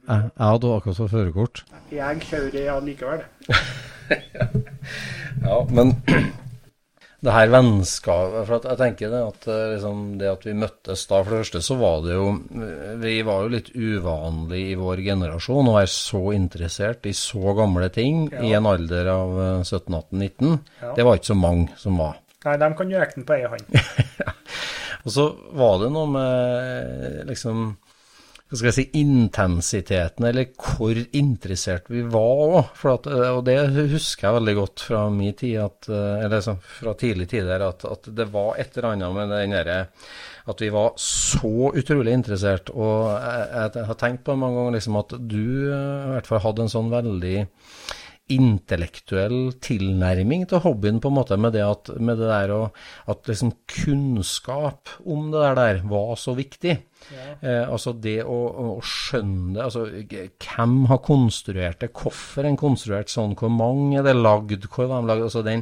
Jeg, 0.06 0.30
jeg 0.30 0.46
hadde 0.46 0.74
akkurat 0.76 1.00
fått 1.00 1.14
førerkort. 1.16 1.62
Jeg 1.90 2.20
kjører 2.28 2.74
allikevel. 2.76 3.24
likevel. 3.50 4.60
ja, 5.48 5.56
men 5.74 5.96
det 7.26 7.34
her 7.34 7.50
vennskapet 7.50 8.46
For 8.46 8.68
jeg 8.70 8.78
tenker 8.78 9.10
det 9.10 9.22
at, 9.26 9.48
eh, 9.50 9.64
liksom, 9.74 10.04
det 10.22 10.30
at 10.30 10.46
vi 10.46 10.54
møttes 10.62 11.08
da, 11.10 11.24
for 11.24 11.34
det 11.34 11.40
første 11.42 11.62
så 11.66 11.78
var 11.80 12.04
det 12.06 12.20
jo 12.20 12.28
Vi 13.02 13.16
var 13.26 13.42
jo 13.42 13.54
litt 13.56 13.72
uvanlig 13.74 14.62
i 14.68 14.76
vår 14.78 15.02
generasjon 15.08 15.72
å 15.72 15.80
være 15.80 15.90
så 15.96 16.22
interessert 16.38 17.10
i 17.10 17.16
så 17.18 17.56
gamle 17.58 17.90
ting 17.96 18.28
ja. 18.30 18.44
i 18.46 18.54
en 18.54 18.70
alder 18.70 19.10
av 19.16 19.34
17-18-19. 19.64 20.22
Eh, 20.22 20.62
ja. 20.84 20.94
Det 20.94 21.10
var 21.10 21.18
ikke 21.18 21.32
så 21.34 21.40
mange 21.42 21.82
som 21.82 21.98
var. 22.04 22.22
Nei, 22.46 22.60
de 22.62 22.70
kan 22.78 22.92
jo 22.94 23.02
den 23.16 23.26
på 23.26 23.38
ei 23.38 23.50
hånd. 23.50 23.74
Og 25.06 25.14
så 25.14 25.26
var 25.58 25.82
det 25.82 25.92
noe 25.94 26.10
med 26.10 27.26
liksom 27.30 27.74
hva 28.46 28.60
skal 28.60 28.70
jeg 28.70 28.76
si, 28.78 28.84
intensiteten, 29.02 30.28
eller 30.30 30.52
hvor 30.54 31.00
interessert 31.18 31.88
vi 31.90 32.04
var 32.14 32.44
òg. 32.46 32.84
Og 32.86 33.40
det 33.48 33.56
husker 33.90 34.28
jeg 34.28 34.36
veldig 34.38 34.54
godt 34.60 34.84
fra 34.86 35.00
min 35.10 35.34
tid, 35.34 35.58
at, 35.64 35.90
eller 35.90 36.44
så, 36.46 36.54
fra 36.78 36.94
tidlig 37.00 37.26
tid 37.32 37.50
der, 37.50 37.66
at, 37.66 37.88
at, 37.90 38.06
det 38.14 38.28
var 38.34 38.54
et 38.62 38.78
eller 38.78 38.92
annet 38.92 39.18
med 39.18 39.34
den 39.34 39.58
derre 39.58 39.80
At 40.46 40.62
vi 40.62 40.70
var 40.70 40.94
så 41.02 41.72
utrolig 41.74 42.14
interessert. 42.14 42.70
Og 42.70 43.10
jeg, 43.18 43.72
jeg, 43.80 43.88
har 43.90 43.98
tenkt 43.98 44.24
på 44.30 44.38
mange 44.38 44.62
ganger 44.62 44.78
liksom 44.78 45.02
at 45.02 45.18
du 45.18 45.46
i 45.66 46.12
hvert 46.14 46.30
fall 46.30 46.44
hadde 46.46 46.68
en 46.68 46.76
sånn 46.78 46.94
veldig 46.94 47.48
intellektuell 48.34 49.54
tilnærming 49.62 50.48
til 50.50 50.64
hobbyen, 50.64 50.98
på 51.02 51.12
en 51.12 51.18
måte, 51.20 51.38
med 51.38 51.54
det, 51.54 51.62
at, 51.62 51.92
med 52.02 52.18
det 52.18 52.30
der 52.32 52.54
å, 52.56 52.62
at 53.12 53.30
liksom 53.30 53.52
kunnskap 53.70 54.90
om 55.06 55.30
det 55.34 55.44
der, 55.44 55.60
der 55.60 55.82
var 55.92 56.16
så 56.18 56.34
viktig. 56.38 56.74
Ja. 57.14 57.28
Eh, 57.38 57.62
altså 57.70 57.94
det 58.02 58.18
å, 58.26 58.40
å, 58.50 58.68
skjønne 58.82 59.62
altså 59.62 59.84
Hvem 59.86 60.76
har 60.90 61.04
konstruert 61.06 61.84
det, 61.84 61.92
hvorfor 61.94 62.50
en 62.50 62.58
konstruert 62.58 63.14
sånn, 63.14 63.38
hvor 63.38 63.54
mange 63.54 64.00
er 64.00 64.08
det 64.08 64.18
lagd, 64.18 64.66
hvor 64.74 64.90
var 64.90 65.06
de 65.06 65.12
lagd 65.14 65.28
altså 65.28 65.46
den, 65.46 65.62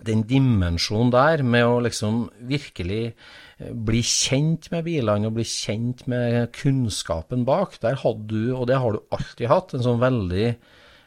den 0.00 0.24
dimensjonen 0.24 1.12
der 1.12 1.44
med 1.44 1.68
å 1.68 1.80
liksom 1.84 2.30
virkelig 2.48 3.02
eh, 3.10 3.72
bli 3.76 4.00
kjent 4.08 4.72
med 4.72 4.88
bilene 4.88 5.28
og 5.28 5.36
bli 5.36 5.44
kjent 5.44 6.06
med 6.08 6.48
kunnskapen 6.56 7.44
bak, 7.44 7.76
der 7.84 8.00
hadde 8.00 8.30
du, 8.32 8.54
og 8.56 8.70
det 8.72 8.80
har 8.80 8.96
du 8.96 9.04
alltid 9.12 9.52
hatt, 9.52 9.76
en 9.76 9.84
sånn 9.84 10.00
veldig 10.00 10.54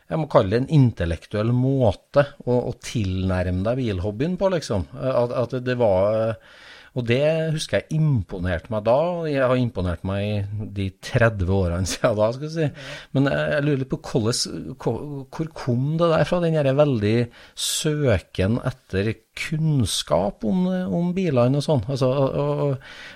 jeg 0.05 0.21
må 0.21 0.27
kalle 0.29 0.53
det 0.53 0.59
en 0.61 0.73
intellektuell 0.77 1.49
måte 1.55 2.27
å, 2.45 2.59
å 2.69 2.73
tilnærme 2.83 3.65
deg 3.65 3.79
bilhobbyen 3.81 4.37
på, 4.37 4.51
liksom. 4.53 4.85
At, 4.93 5.33
at 5.33 5.55
det 5.65 5.77
var 5.81 6.35
og 6.95 7.03
det 7.10 7.25
husker 7.51 7.81
jeg 7.81 7.97
imponerte 7.97 8.71
meg 8.71 8.86
da. 8.88 8.99
Jeg 9.27 9.43
har 9.43 9.60
imponert 9.60 10.05
meg 10.08 10.23
i 10.23 10.69
de 10.77 10.88
30 11.03 11.51
årene 11.51 11.89
siden 11.91 12.15
da, 12.15 12.29
skal 12.31 12.47
jeg 12.47 12.55
si. 12.55 12.88
Men 13.17 13.27
jeg 13.31 13.65
lurer 13.65 13.84
litt 13.84 13.91
på 13.91 14.01
hvor 14.05 15.51
kom 15.55 15.95
det 15.99 16.10
der 16.13 16.25
fra, 16.27 16.39
den 16.43 16.55
veldig 16.55 17.17
søken 17.60 18.60
etter 18.63 19.12
kunnskap 19.36 20.45
om, 20.47 20.62
om 20.95 21.10
bilene 21.15 21.60
og 21.60 21.65
sånn? 21.65 21.81
Altså, 21.91 22.08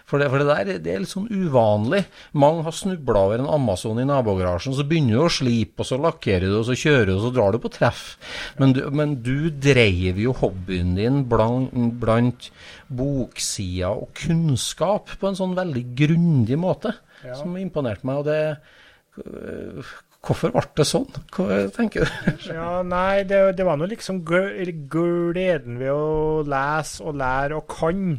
for, 0.10 0.20
for 0.20 0.44
det 0.44 0.50
der 0.50 0.82
det 0.84 0.92
er 0.92 1.06
litt 1.06 1.14
sånn 1.14 1.30
uvanlig. 1.32 2.04
Mange 2.36 2.66
har 2.68 2.76
snubla 2.76 3.24
over 3.30 3.40
en 3.40 3.48
Amazon 3.56 4.02
i 4.04 4.08
nabogarasjen, 4.10 4.76
så 4.76 4.84
begynner 4.88 5.16
du 5.16 5.24
å 5.24 5.32
slipe, 5.32 5.80
og 5.80 5.88
så 5.88 6.02
lakkerer 6.04 6.50
du, 6.50 6.58
og 6.60 6.68
så 6.68 6.76
kjører 6.76 7.08
du, 7.08 7.16
og 7.16 7.24
så 7.30 7.32
drar 7.38 7.56
du 7.56 7.64
på 7.64 7.72
treff. 7.72 8.04
Men 8.60 8.76
du, 8.76 8.84
men 8.92 9.16
du 9.24 9.48
dreiv 9.64 10.20
jo 10.20 10.36
hobbyen 10.42 10.98
din 11.00 11.24
blant, 11.32 11.72
blant 12.04 12.52
boksider 12.92 13.69
og 13.90 14.12
kunnskap 14.18 15.16
på 15.20 15.30
en 15.30 15.38
sånn 15.40 15.56
veldig 15.58 15.86
grundig 15.98 16.60
måte, 16.60 16.94
ja. 17.24 17.38
som 17.40 17.58
imponerte 17.60 18.08
meg. 18.08 18.22
og 18.22 18.30
det 18.30 18.40
Hvorfor 20.20 20.52
ble 20.52 20.64
det 20.76 20.86
sånn? 20.88 21.08
Hva 21.36 21.60
tenker 21.76 22.04
du? 22.04 22.32
ja, 22.58 22.82
Nei, 22.84 23.24
det, 23.28 23.40
det 23.56 23.68
var 23.68 23.80
nå 23.80 23.88
liksom 23.90 24.22
gleden 24.28 25.80
ved 25.80 25.92
å 25.94 26.42
lese 26.48 27.06
og 27.08 27.20
lære 27.22 27.60
og 27.60 27.70
kan. 27.72 28.10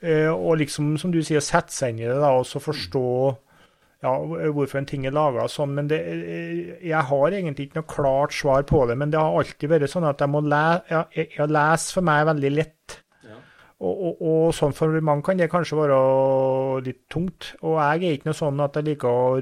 Eh, 0.00 0.30
og 0.32 0.58
liksom, 0.62 0.94
som 1.00 1.12
du 1.12 1.20
sier, 1.24 1.44
sette 1.44 1.74
seg 1.74 1.94
inn 1.94 2.04
i 2.04 2.08
det 2.08 2.16
da, 2.20 2.32
og 2.36 2.48
så 2.48 2.60
forstå 2.62 3.04
ja, 4.04 4.12
hvorfor 4.52 4.80
en 4.80 4.88
ting 4.88 5.06
er 5.08 5.14
laga 5.16 5.46
sånn. 5.50 5.74
Men 5.76 5.90
det, 5.90 6.00
eh, 6.00 6.74
jeg 6.84 7.02
har 7.10 7.36
egentlig 7.38 7.68
ikke 7.68 7.80
noe 7.80 7.90
klart 7.92 8.36
svar 8.36 8.66
på 8.68 8.84
det. 8.88 8.96
Men 9.00 9.12
det 9.12 9.20
har 9.20 9.36
alltid 9.36 9.72
vært 9.72 9.92
sånn 9.92 10.08
at 10.08 10.22
jeg 10.22 10.32
må 10.32 10.44
lese, 10.44 10.84
ja, 10.92 11.02
jeg, 11.16 11.50
lese 11.50 11.96
for 11.96 12.08
meg 12.08 12.28
veldig 12.32 12.52
lett. 12.56 13.00
Og, 13.76 13.92
og, 13.92 14.20
og, 14.24 14.54
sånn 14.56 14.72
for 14.72 14.88
mange 15.04 15.20
kan 15.26 15.36
det 15.36 15.50
kanskje 15.52 15.76
være 15.76 15.96
litt 16.86 17.02
tungt. 17.12 17.50
Og 17.60 17.76
jeg 17.76 17.98
er 17.98 18.14
ikke 18.16 18.30
noe 18.30 18.38
sånn 18.38 18.62
at 18.64 18.72
jeg 18.78 18.86
liker 18.86 19.10
å, 19.12 19.36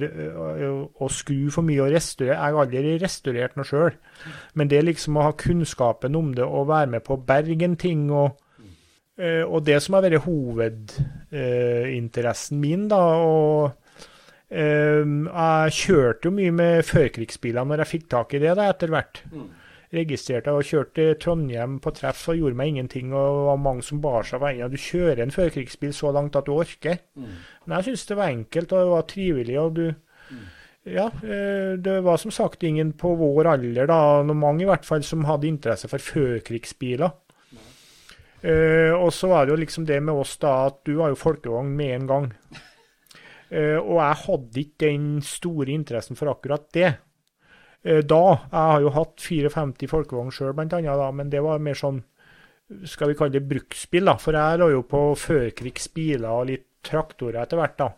å 0.91 1.07
skru 1.13 1.53
for 1.55 1.63
mye 1.67 1.83
og 1.85 1.93
restaurere. 1.95 2.35
Jeg 2.35 2.43
har 2.43 2.59
aldri 2.65 2.95
restaurert 2.99 3.55
noe 3.59 3.69
sjøl. 3.69 3.95
Men 4.59 4.69
det 4.73 4.81
liksom 4.83 5.19
å 5.19 5.27
ha 5.29 5.33
kunnskapen 5.39 6.19
om 6.19 6.29
det 6.35 6.47
og 6.49 6.71
være 6.73 6.91
med 6.97 7.03
på 7.07 7.13
å 7.15 7.25
berge 7.31 7.65
en 7.69 7.79
ting 7.79 8.01
og, 8.11 8.29
eh, 9.21 9.45
og 9.47 9.61
det 9.71 9.79
som 9.85 9.95
har 9.95 10.05
vært 10.09 10.27
hovedinteressen 10.27 12.57
min, 12.63 12.89
da. 12.91 13.03
og 13.23 13.73
Um, 14.55 15.25
jeg 15.25 15.75
kjørte 15.75 16.29
jo 16.29 16.37
mye 16.37 16.53
med 16.55 16.87
førkrigsbiler 16.87 17.65
når 17.67 17.81
jeg 17.83 17.91
fikk 17.91 18.05
tak 18.13 18.29
i 18.37 18.43
det 18.45 18.53
da, 18.55 18.65
etter 18.71 18.89
hvert. 18.93 19.17
Mm 19.33 19.49
registrerte 19.95 20.53
og 20.55 20.67
kjørte 20.67 21.15
Trondheim 21.23 21.79
på 21.83 21.93
treff 21.97 22.27
og 22.33 22.41
gjorde 22.41 22.59
meg 22.59 22.73
ingenting. 22.73 23.13
Og 23.13 23.23
det 23.23 23.47
var 23.49 23.63
mange 23.63 23.87
som 23.87 24.03
bar 24.05 24.27
seg 24.29 24.43
veien. 24.43 24.73
Du 24.73 24.81
kjører 24.81 25.25
en 25.25 25.35
førkrigsbil 25.35 25.95
så 25.97 26.13
langt 26.15 26.37
at 26.39 26.49
du 26.49 26.55
orker. 26.57 27.01
Mm. 27.15 27.33
Men 27.65 27.77
jeg 27.79 27.89
syns 27.91 28.07
det 28.11 28.19
var 28.21 28.35
enkelt, 28.35 28.73
og 28.73 28.85
det 28.85 28.95
var 28.95 29.09
trivelig. 29.15 29.59
og 29.61 29.75
du 29.79 29.87
mm. 29.91 30.45
Ja, 30.85 31.07
eh, 31.25 31.79
det 31.81 32.01
var 32.05 32.19
som 32.21 32.33
sagt 32.35 32.63
ingen 32.63 32.93
på 32.93 33.15
vår 33.17 33.49
alder, 33.55 33.87
da, 33.89 34.23
mange 34.37 34.67
i 34.67 34.69
hvert 34.69 34.85
fall, 34.85 35.01
som 35.03 35.25
hadde 35.25 35.49
interesse 35.49 35.89
for 35.89 36.03
førkrigsbiler. 36.13 37.15
Uh, 38.45 38.93
og 39.01 39.09
så 39.17 39.31
var 39.31 39.47
det 39.47 39.55
jo 39.55 39.61
liksom 39.63 39.87
det 39.89 40.03
med 40.05 40.19
oss 40.21 40.35
da, 40.37 40.67
at 40.69 40.83
du 40.85 40.99
var 40.99 41.09
jo 41.09 41.17
folkevogn 41.17 41.71
med 41.73 41.95
en 41.95 42.09
gang. 42.11 42.27
Uh, 43.49 43.81
og 43.89 43.97
jeg 44.03 44.19
hadde 44.27 44.61
ikke 44.61 44.91
den 44.91 45.07
store 45.25 45.73
interessen 45.73 46.19
for 46.19 46.29
akkurat 46.35 46.67
det. 46.77 46.91
Eh, 47.85 48.01
da. 48.01 48.25
Jeg 48.51 48.73
har 48.73 48.85
jo 48.85 48.93
hatt 48.97 49.29
54 49.29 49.91
folkevogn 49.93 50.33
sjøl, 50.35 50.55
bl.a., 50.57 51.11
men 51.13 51.33
det 51.33 51.45
var 51.45 51.63
mer 51.63 51.79
sånn 51.79 52.03
skal 52.89 53.11
vi 53.11 53.17
kalle 53.19 53.37
det 53.37 53.45
bruksbil, 53.45 54.09
da. 54.09 54.17
For 54.21 54.37
jeg 54.37 54.61
lå 54.63 54.71
jo 54.73 54.87
på 54.89 55.03
førkrigsbiler 55.21 56.31
og 56.31 56.49
litt 56.49 56.71
traktorer 56.85 57.43
etter 57.45 57.61
hvert, 57.61 57.77
da. 57.81 57.91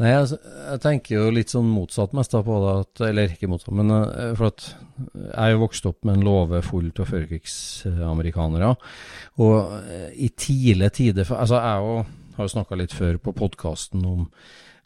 Nei, 0.00 0.08
jeg, 0.08 0.38
jeg, 0.40 0.80
tenker 0.80 1.18
jo 1.18 1.32
litt 1.36 1.52
sånn 1.52 1.68
motsatt 1.68 2.14
mest 2.16 2.32
da 2.32 2.40
på 2.46 2.56
det, 2.62 2.72
at, 2.80 3.02
eller 3.10 3.34
ikke 3.34 3.50
motsatt, 3.52 3.74
men 3.76 3.92
uh, 3.92 4.32
for 4.38 4.48
at 4.48 4.64
jeg 4.72 5.36
er 5.36 5.52
jo 5.52 5.60
vokst 5.66 5.88
opp 5.90 6.08
med 6.08 6.16
en 6.16 6.24
låve 6.26 6.62
full 6.64 6.88
av 6.96 7.10
førkrigsamerikanere. 7.10 8.72
Og 9.44 9.56
uh, 9.76 10.08
i 10.16 10.32
tidlige 10.32 10.94
tider 10.96 11.28
Altså, 11.36 11.60
jeg 11.60 11.84
jo, 11.84 11.98
har 12.38 12.48
jo 12.48 12.54
snakka 12.54 12.80
litt 12.80 12.96
før 12.96 13.20
på 13.20 13.36
podkasten 13.36 14.06
om 14.08 14.26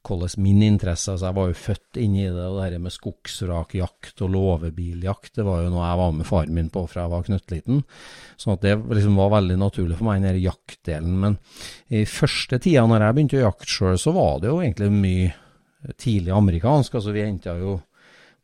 hvordan 0.06 0.42
min 0.42 0.62
interesse 0.62 1.10
altså 1.12 1.26
Jeg 1.26 1.36
var 1.36 1.48
jo 1.50 1.56
født 1.58 1.98
inn 2.02 2.14
i 2.18 2.26
det, 2.26 2.44
og 2.46 2.58
det 2.58 2.66
her 2.66 2.82
med 2.82 2.94
skogsrakjakt 2.94 4.22
og 4.24 4.32
låvebiljakt, 4.34 5.32
det 5.38 5.46
var 5.46 5.64
jo 5.64 5.72
noe 5.72 5.86
jeg 5.86 6.00
var 6.00 6.14
med 6.16 6.28
faren 6.28 6.54
min 6.56 6.70
på 6.72 6.84
fra 6.90 7.04
jeg 7.04 7.14
var 7.14 7.26
knøttliten. 7.26 7.82
Sånn 8.38 8.54
at 8.54 8.66
det 8.66 8.76
liksom 8.98 9.18
var 9.18 9.34
veldig 9.36 9.58
naturlig 9.60 9.98
for 9.98 10.08
meg, 10.08 10.22
den 10.22 10.40
jaktdelen. 10.44 11.18
Men 11.24 11.38
i 11.88 12.04
første 12.10 12.60
tida 12.62 12.86
når 12.86 13.06
jeg 13.06 13.18
begynte 13.18 13.40
å 13.40 13.44
jakte 13.48 13.70
sjøl, 13.72 13.98
så 14.00 14.14
var 14.16 14.40
det 14.42 14.52
jo 14.52 14.62
egentlig 14.62 14.92
mye 14.94 15.34
tidlig 16.00 16.34
amerikansk. 16.34 16.98
Altså 16.98 17.14
vi 17.14 17.26
henta 17.26 17.56
jo 17.60 17.78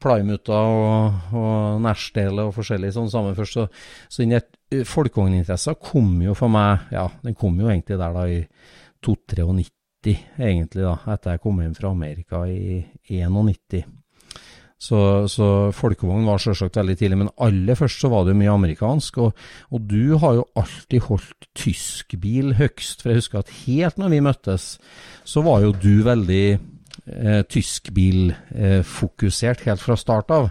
Plymouta 0.02 0.58
og, 0.66 1.34
og 1.38 1.82
Nashdale 1.84 2.48
og 2.48 2.56
forskjellig 2.56 2.90
sånn 2.94 3.10
sammen 3.12 3.36
først. 3.38 3.58
Så, 3.58 3.68
så 4.10 4.24
den 4.24 4.84
folkevogninteressen 4.88 5.78
kom 5.82 6.16
jo 6.24 6.34
for 6.38 6.52
meg, 6.52 6.88
ja, 6.94 7.06
den 7.22 7.38
kom 7.38 7.60
jo 7.60 7.70
egentlig 7.70 8.00
der 8.00 8.16
da 8.16 8.26
i 8.26 8.42
92 9.02 9.70
egentlig, 10.10 10.82
da, 10.82 10.96
etter 11.14 11.30
jeg 11.36 11.42
kom 11.44 11.60
hjem 11.62 11.78
fra 11.78 11.92
Amerika 11.94 12.36
i 12.50 12.82
91. 13.08 13.84
Så, 14.82 14.98
så 15.30 15.70
folkevogn 15.78 16.26
var 16.26 16.40
selvsagt 16.42 16.74
veldig 16.80 16.96
tidlig, 16.98 17.20
men 17.20 17.28
aller 17.44 17.76
først 17.78 18.00
så 18.02 18.08
var 18.10 18.24
det 18.24 18.32
jo 18.32 18.40
mye 18.40 18.56
amerikansk. 18.56 19.12
Og, 19.22 19.30
og, 19.70 19.78
du 19.86 20.18
har 20.18 20.32
jo 20.40 20.50
alltid 20.58 21.00
holdt 21.06 21.40
tysk 21.54 22.14
bil 22.22 22.54
høgst, 22.58 23.02
for 23.02 23.10
jeg 23.12 23.18
husker 23.20 23.38
at 23.44 23.54
helt 23.62 23.96
når 24.00 24.08
vi 24.10 24.26
møttes, 24.26 24.64
så 25.22 25.38
var 25.46 25.58
jo 25.62 25.70
du 25.76 26.02
veldig 26.02 26.58
eh, 26.58 27.42
tyskbilfokusert 27.46 29.58
eh, 29.62 29.66
helt 29.70 29.82
fra 29.84 29.96
start 30.00 30.28
av. 30.34 30.50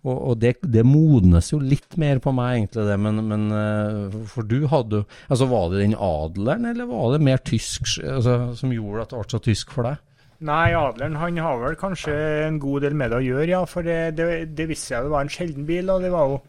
Og, 0.00 0.14
og 0.16 0.36
det, 0.40 0.54
det, 0.64 0.80
modnes 0.88 1.50
jo 1.52 1.58
litt 1.60 1.98
mer 2.00 2.22
på 2.24 2.32
meg, 2.32 2.54
egentlig, 2.56 2.86
det. 2.88 2.98
Men, 3.04 3.20
men 3.28 3.48
eh, 3.52 4.20
for 4.32 4.48
du 4.48 4.62
hadde 4.70 5.02
jo 5.02 5.08
Altså, 5.28 5.48
var 5.50 5.66
det 5.72 5.82
den 5.82 5.96
adelen, 5.96 6.70
eller 6.70 6.88
var 6.88 7.10
det 7.12 7.24
mer 7.26 7.42
tysk 7.44 7.98
altså, 8.00 8.54
som 8.56 8.72
gjorde 8.72 9.04
at 9.04 9.12
det 9.12 9.20
ble 9.20 9.34
så 9.34 9.42
tysk 9.44 9.74
for 9.76 9.88
deg? 9.90 10.00
Nei, 10.48 10.70
adelen 10.72 11.18
han 11.20 11.36
har 11.44 11.58
vel 11.60 11.76
kanskje 11.76 12.14
en 12.46 12.56
god 12.62 12.86
del 12.86 12.96
med 12.96 13.12
det 13.12 13.18
å 13.20 13.26
gjøre, 13.26 13.50
ja. 13.52 13.60
For 13.68 13.84
det, 13.84 13.98
det, 14.16 14.30
det 14.56 14.70
visste 14.70 14.94
jeg 14.94 15.04
det 15.04 15.12
var 15.12 15.26
en 15.26 15.32
sjelden 15.32 15.68
bil, 15.68 15.92
og 15.92 16.06
det 16.06 16.14
var 16.14 16.32
jo 16.32 16.40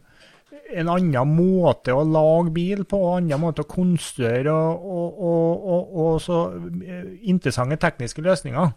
en 0.72 0.92
annen 0.94 1.34
måte 1.36 1.92
å 1.92 2.06
lage 2.08 2.54
bil 2.56 2.86
på, 2.88 3.00
en 3.10 3.26
annen 3.26 3.44
måte 3.44 3.66
å 3.66 3.70
konstruere 3.70 4.54
og, 4.54 5.20
og, 5.28 5.68
og, 5.74 5.92
og, 6.06 6.14
så 6.24 6.40
eh, 6.86 7.12
interessante 7.32 7.80
tekniske 7.82 8.24
løsninger. 8.24 8.72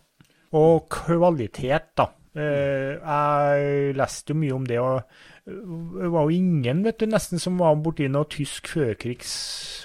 Og 0.59 0.87
kvalitet, 0.91 1.93
da. 1.99 2.11
Eh, 2.35 2.99
jeg 2.99 3.95
leste 3.95 4.35
jo 4.35 4.41
mye 4.41 4.55
om 4.57 4.67
det, 4.67 4.81
og 4.83 5.03
det 5.45 6.11
var 6.11 6.27
jo 6.27 6.35
ingen 6.35 6.81
vet 6.87 6.99
du, 6.99 7.07
nesten 7.11 7.43
som 7.43 7.61
var 7.61 7.77
borti 7.79 8.09
noe 8.11 8.27
tysk 8.33 8.73
førkrigs, 8.75 9.35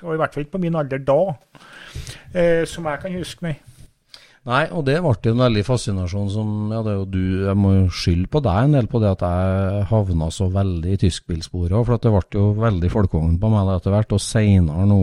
og 0.02 0.16
i 0.16 0.22
hvert 0.22 0.34
fall 0.34 0.46
ikke 0.46 0.56
på 0.58 0.64
min 0.64 0.80
alder 0.80 1.04
da, 1.06 1.20
eh, 2.34 2.64
som 2.70 2.88
jeg 2.90 3.04
kan 3.04 3.20
huske 3.20 3.46
meg. 3.46 3.60
Nei, 4.48 4.64
og 4.72 4.86
det 4.88 4.96
ble 5.04 5.30
en 5.30 5.42
veldig 5.44 5.62
fascinasjon 5.68 6.30
som 6.32 6.52
Ja, 6.72 6.80
det 6.80 6.94
er 6.94 7.00
jo 7.02 7.08
du 7.12 7.24
Jeg 7.44 7.58
må 7.60 7.74
jo 7.74 7.90
skylde 7.92 8.30
på 8.32 8.40
deg 8.42 8.70
en 8.70 8.78
del 8.78 8.88
på 8.88 9.02
det 9.04 9.10
at 9.12 9.26
jeg 9.28 9.82
havna 9.90 10.30
så 10.32 10.48
veldig 10.54 10.94
i 10.96 11.00
tyskbilsporet 11.02 11.76
òg, 11.76 11.84
for 11.86 12.00
det 12.00 12.14
ble 12.14 12.40
jo 12.40 12.46
veldig 12.56 12.92
folkevogn 12.94 13.36
på 13.42 13.52
meg 13.52 13.74
etter 13.76 13.94
hvert, 13.94 14.16
og 14.16 14.24
seinere 14.24 14.88
nå 14.88 15.02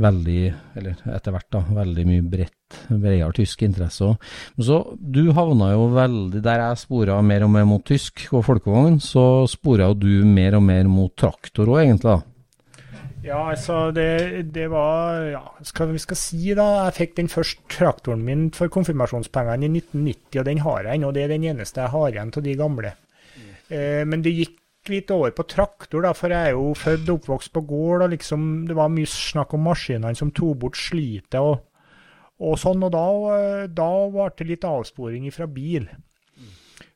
veldig, 0.00 0.40
eller 0.80 1.04
etter 1.14 1.34
hvert, 1.34 1.48
da, 1.52 1.62
veldig 1.80 2.06
mye 2.08 2.24
bredt, 2.32 2.78
bredere 2.88 3.30
tysk 3.36 3.64
interesse 3.66 4.06
òg. 4.06 4.26
Men 4.56 4.68
så, 4.70 4.80
du 4.96 5.22
havna 5.36 5.72
jo 5.74 5.88
veldig 5.96 6.42
Der 6.44 6.62
jeg 6.62 6.82
spora 6.84 7.20
mer 7.26 7.44
og 7.46 7.54
mer 7.54 7.66
mot 7.68 7.84
tysk 7.86 8.28
og 8.30 8.44
folkevogn, 8.46 9.00
så 9.04 9.46
spora 9.50 9.90
jo 9.90 9.98
du 10.00 10.12
mer 10.26 10.58
og 10.58 10.64
mer 10.66 10.90
mot 10.90 11.14
traktor 11.18 11.70
òg, 11.70 11.82
egentlig. 11.84 12.16
da. 12.16 12.20
Ja, 13.20 13.50
altså 13.50 13.90
det, 13.92 14.52
det 14.54 14.70
var 14.72 15.20
Ja, 15.28 15.42
skal 15.66 15.92
vi 15.92 16.00
skal 16.00 16.16
si, 16.16 16.40
da. 16.56 16.86
Jeg 16.86 16.96
fikk 16.96 17.18
den 17.18 17.28
første 17.28 17.66
traktoren 17.68 18.24
min 18.24 18.48
for 18.56 18.72
konfirmasjonspengene 18.72 19.68
i 19.68 19.72
1990, 19.82 20.40
og 20.40 20.48
den 20.48 20.62
har 20.64 20.86
jeg 20.86 21.00
ennå. 21.00 21.12
Det 21.12 21.26
er 21.26 21.34
den 21.34 21.44
eneste 21.52 21.84
jeg 21.84 21.92
har 21.92 22.08
igjen 22.08 22.32
av 22.36 22.46
de 22.46 22.56
gamle. 22.56 22.94
Mm. 23.36 23.52
Eh, 23.76 24.02
men 24.08 24.24
det 24.24 24.36
gikk 24.38 24.56
litt 24.90 25.10
over 25.14 25.32
på 25.34 25.46
traktor, 25.48 26.04
da, 26.04 26.12
for 26.16 26.32
jeg 26.32 26.50
er 26.50 26.56
jo 26.56 26.74
født 26.78 27.08
og 27.08 27.20
oppvokst 27.20 27.52
på 27.54 27.64
gård. 27.68 28.04
og 28.06 28.12
liksom, 28.14 28.46
Det 28.68 28.76
var 28.76 28.92
mye 28.92 29.08
snakk 29.08 29.54
om 29.56 29.66
maskinene 29.68 30.18
som 30.18 30.32
tok 30.34 30.58
bort 30.64 30.78
slitet 30.78 31.38
og, 31.40 31.64
og 32.40 32.58
sånn. 32.60 32.82
Og 32.86 32.92
da, 32.94 33.06
da 33.68 33.90
ble 34.12 34.28
det 34.38 34.48
litt 34.52 34.68
avsporing 34.68 35.30
fra 35.34 35.48
bil. 35.50 35.88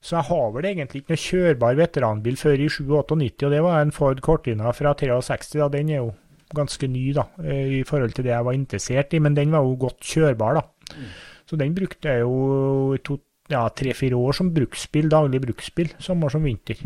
Så 0.04 0.18
jeg 0.18 0.28
har 0.28 0.50
vel 0.52 0.66
egentlig 0.68 1.00
ikke 1.00 1.14
noe 1.14 1.24
kjørbar 1.24 1.78
veteranbil 1.78 2.36
før 2.36 2.60
i 2.60 2.68
97-98, 2.68 3.46
og 3.46 3.54
det 3.54 3.60
var 3.64 3.78
en 3.80 3.94
Ford 3.94 4.18
Cortina 4.20 4.72
fra 4.76 4.92
63. 4.92 5.54
da, 5.62 5.68
Den 5.72 5.92
er 5.94 6.02
jo 6.02 6.10
ganske 6.54 6.88
ny 6.92 7.06
da, 7.16 7.24
i 7.40 7.80
forhold 7.88 8.12
til 8.12 8.26
det 8.26 8.34
jeg 8.34 8.46
var 8.46 8.56
interessert 8.56 9.14
i, 9.16 9.22
men 9.24 9.36
den 9.36 9.54
var 9.54 9.64
jo 9.64 9.78
godt 9.86 10.04
kjørbar. 10.04 10.60
da. 10.60 10.98
Så 11.48 11.56
den 11.60 11.72
brukte 11.76 12.12
jeg 12.12 12.20
jo 12.20 12.92
i 12.96 13.00
ja, 13.52 13.64
tre-fire 13.68 14.16
år 14.16 14.36
som 14.36 14.52
bruksbil, 14.54 15.08
daglig 15.12 15.40
bruksbil, 15.44 15.94
sommer 16.02 16.32
som 16.32 16.44
vinter. 16.44 16.80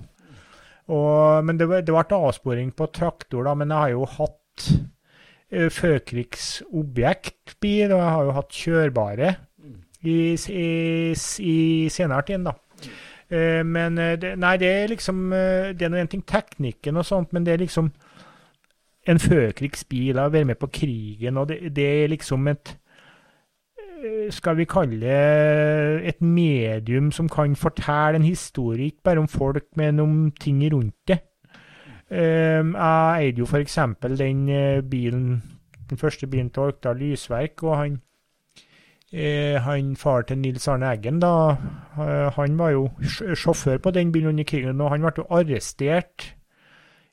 Og, 0.89 1.45
men 1.45 1.59
det, 1.61 1.69
det 1.85 1.93
ble 1.93 2.17
avsporing 2.17 2.73
på 2.77 2.87
traktor, 2.97 3.43
da, 3.45 3.53
men 3.59 3.71
jeg 3.73 3.81
har 3.83 3.91
jo 3.93 4.05
hatt 4.15 4.59
uh, 5.53 5.71
førkrigsobjektbil, 5.75 7.89
og 7.93 8.01
jeg 8.01 8.13
har 8.15 8.23
jo 8.25 8.37
hatt 8.39 8.53
kjørbare 8.63 9.29
i, 10.09 10.19
i, 10.33 11.15
i 11.45 11.57
senere 11.93 12.23
tid, 12.29 12.41
da. 12.49 12.55
Uh, 13.29 13.63
men 13.69 13.91
det, 14.21 14.31
nei, 14.41 14.57
det 14.57 14.69
er 14.73 14.89
liksom 14.89 15.17
Det 15.77 15.85
er 15.85 15.93
nå 15.93 16.01
ting 16.09 16.25
teknikken 16.25 16.97
og 16.97 17.05
sånt, 17.05 17.29
men 17.37 17.45
det 17.45 17.53
er 17.53 17.61
liksom 17.67 17.87
en 19.09 19.21
førkrigsbil, 19.21 20.21
å 20.21 20.29
være 20.33 20.51
med 20.51 20.61
på 20.61 20.71
krigen, 20.73 21.41
og 21.41 21.49
det, 21.51 21.73
det 21.77 21.87
er 22.03 22.13
liksom 22.13 22.49
et 22.51 22.75
skal 24.31 24.57
vi 24.59 24.67
kalle 24.69 25.15
et 26.09 26.21
medium 26.23 27.11
som 27.13 27.29
kan 27.29 27.57
fortelle 27.57 28.19
en 28.19 28.27
historie, 28.27 28.91
ikke 28.91 29.05
bare 29.05 29.23
om 29.25 29.29
folk, 29.29 29.65
men 29.77 30.01
om 30.01 30.31
ting 30.41 30.63
rundt 30.73 30.95
det. 31.09 31.19
Um, 32.11 32.73
jeg 32.73 33.25
eide 33.27 33.39
jo 33.43 33.45
f.eks. 33.45 33.79
den 34.19 34.49
uh, 34.49 34.83
bilen, 34.91 35.43
den 35.91 35.99
første 35.99 36.27
bilen 36.27 36.51
til 36.51 36.63
Orkdal 36.63 36.97
Lysverk, 36.97 37.63
og 37.63 37.77
han, 37.77 37.99
uh, 39.13 39.57
han 39.67 39.97
far 39.97 40.23
til 40.23 40.39
Nils 40.39 40.69
Arne 40.69 40.89
Eggen, 40.89 41.21
da, 41.21 41.57
uh, 41.99 42.31
han 42.39 42.59
var 42.59 42.71
jo 42.71 42.89
sjåfør 43.35 43.79
på 43.79 43.91
den 43.91 44.13
bilen 44.13 44.29
under 44.29 44.45
krigen, 44.45 44.81
og 44.81 44.91
han 44.91 45.05
ble 45.05 45.13
jo 45.19 45.27
arrestert 45.31 46.35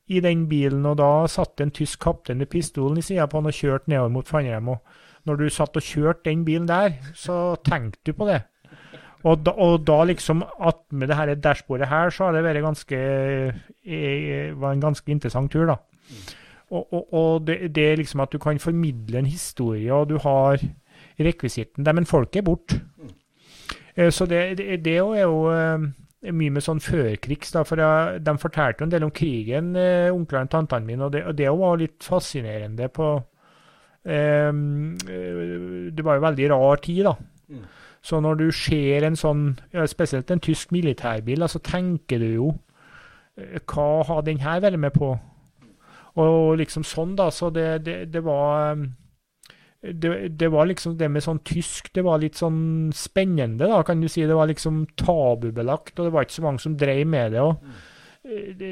i 0.07 0.19
den 0.19 0.47
bilen, 0.47 0.85
og 0.85 0.97
da 0.97 1.27
satt 1.27 1.61
en 1.61 1.75
tysk 1.75 1.99
kaptein 1.99 2.37
med 2.37 2.47
pistolen 2.47 2.97
i 2.97 3.03
sida 3.03 3.25
på 3.27 3.41
han 3.41 3.51
og 3.51 3.57
kjørte 3.57 3.89
nedover 3.91 4.09
mot 4.09 4.27
Fannheim. 4.27 4.69
og 4.69 4.77
når 5.25 5.39
du 5.39 5.47
satt 5.49 5.77
og 5.77 5.85
kjørte 5.85 6.29
den 6.29 6.45
bilen 6.45 6.67
der, 6.69 6.99
så 7.17 7.55
tenkte 7.65 8.11
du 8.11 8.17
på 8.17 8.27
det. 8.29 8.43
Og 9.25 9.41
da, 9.41 9.55
og 9.57 9.81
da 9.87 10.03
liksom 10.05 10.43
at 10.43 10.83
med 10.93 11.09
det 11.09 11.17
her 11.17 11.33
dashbordet 11.41 11.89
her, 11.89 12.11
så 12.13 12.27
har 12.27 12.35
det 12.35 12.43
vært 12.45 12.61
ganske 12.61 12.97
eh, 13.01 14.53
var 14.53 14.75
en 14.75 14.83
ganske 14.83 15.11
interessant 15.11 15.51
tur, 15.51 15.65
da. 15.65 15.79
Og, 16.69 16.93
og, 16.93 17.13
og 17.13 17.47
det, 17.47 17.75
det, 17.75 17.91
er 17.91 18.01
liksom 18.01 18.21
at 18.21 18.33
du 18.33 18.37
kan 18.41 18.59
formidle 18.61 19.19
en 19.19 19.29
historie, 19.29 19.93
og 19.93 20.09
du 20.09 20.17
har 20.21 20.61
rekvisitten 21.19 21.85
der, 21.85 21.97
men 21.97 22.05
folk 22.05 22.35
er 22.35 22.45
borte. 22.45 22.81
Eh, 23.95 24.11
så 24.13 24.29
det, 24.29 24.57
det, 24.59 24.83
det, 24.85 24.97
er 24.99 25.23
jo 25.25 25.41
eh, 25.49 25.87
mye 26.29 26.53
med 26.53 26.65
sånn 26.65 26.83
førkrigs, 26.83 27.55
da, 27.55 27.65
for 27.65 27.81
jeg, 27.81 28.21
de 28.25 28.37
fortalte 28.41 28.83
jo 28.83 28.89
en 28.89 28.93
del 28.93 29.07
om 29.09 29.13
krigen, 29.13 29.73
onklene 30.13 30.51
og 30.51 30.53
tantene 30.53 30.85
mine, 30.85 31.07
og 31.07 31.17
det, 31.17 31.25
og 31.25 31.37
det 31.41 31.49
var 31.49 31.81
litt 31.81 32.05
fascinerende 32.05 32.93
på 32.93 33.09
eh, 33.17 33.34
det 34.05 36.03
var 36.05 36.19
jo 36.19 36.25
veldig 36.27 36.49
rar 36.51 36.81
tid, 36.83 37.07
da. 37.07 37.15
Mm. 37.49 37.63
Så 38.05 38.19
når 38.21 38.37
du 38.37 38.49
ser 38.53 39.05
en 39.07 39.17
sånn, 39.17 39.45
spesielt 39.89 40.29
en 40.29 40.43
tysk 40.43 40.73
militærbil, 40.75 41.45
så 41.49 41.61
tenker 41.65 42.21
du 42.21 42.27
jo 42.35 42.49
eh, 43.39 43.57
Hva 43.65 44.03
har 44.05 44.27
den 44.27 44.43
her 44.43 44.61
vært 44.61 44.81
med 44.81 44.93
på? 44.93 45.15
Og 46.21 46.59
liksom 46.59 46.85
sånn, 46.87 47.15
da. 47.17 47.31
Så 47.33 47.49
det, 47.55 47.65
det, 47.87 47.97
det 48.13 48.21
var 48.23 48.75
ehm, 48.75 48.85
det, 49.81 50.11
det, 50.37 50.51
var 50.53 50.69
liksom 50.69 50.95
det 50.97 51.09
med 51.11 51.21
sånn 51.21 51.41
tysk 51.45 51.91
Det 51.93 52.01
var 52.05 52.21
litt 52.21 52.39
sånn 52.39 52.93
spennende, 52.95 53.67
da, 53.67 53.81
kan 53.85 54.01
du 54.01 54.07
si. 54.11 54.23
Det 54.25 54.37
var 54.37 54.53
liksom 54.53 54.85
tabubelagt, 55.01 55.97
og 55.97 56.07
det 56.07 56.13
var 56.13 56.27
ikke 56.27 56.37
så 56.37 56.45
mange 56.45 56.61
som 56.63 56.77
drev 56.77 57.03
med 57.09 57.33
det. 57.33 57.41
og 57.41 57.57
mm. 57.57 57.81
eh, 58.29 58.47
det, 58.61 58.71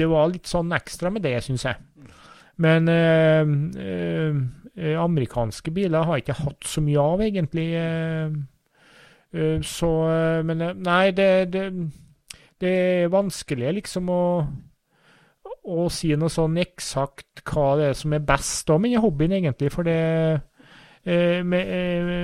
det 0.00 0.08
var 0.08 0.32
litt 0.32 0.48
sånn 0.48 0.72
ekstra 0.80 1.12
med 1.12 1.28
det, 1.28 1.36
syns 1.44 1.68
jeg. 1.68 1.76
Men 2.62 2.88
øh, 2.88 3.54
eh, 3.80 4.40
amerikanske 4.76 5.70
biler 5.70 6.06
har 6.06 6.16
jeg 6.16 6.24
ikke 6.26 6.38
hatt 6.46 6.68
så 6.68 6.80
mye 6.80 7.00
av, 7.00 7.20
egentlig. 7.20 7.66
Eh, 7.76 8.36
eh 9.32 9.60
så 9.60 9.90
eh, 10.08 10.44
Men 10.44 10.60
eh, 10.60 10.74
nei, 10.74 11.10
det, 11.10 11.52
det, 11.52 11.66
det, 12.60 12.70
er 12.70 13.12
vanskelig 13.12 13.74
liksom 13.80 14.08
å, 14.08 14.46
å 15.64 15.88
si 15.90 16.14
noe 16.16 16.32
sånn 16.32 16.56
eksakt 16.56 17.44
hva 17.44 17.76
det 17.76 17.90
er 17.90 18.00
som 18.00 18.12
er 18.12 18.24
best 18.24 18.66
da 18.68 18.78
med 18.78 18.96
hobbyen, 19.00 19.32
egentlig. 19.32 19.72
For 19.72 19.84
det 19.84 20.40
men, 21.02 21.50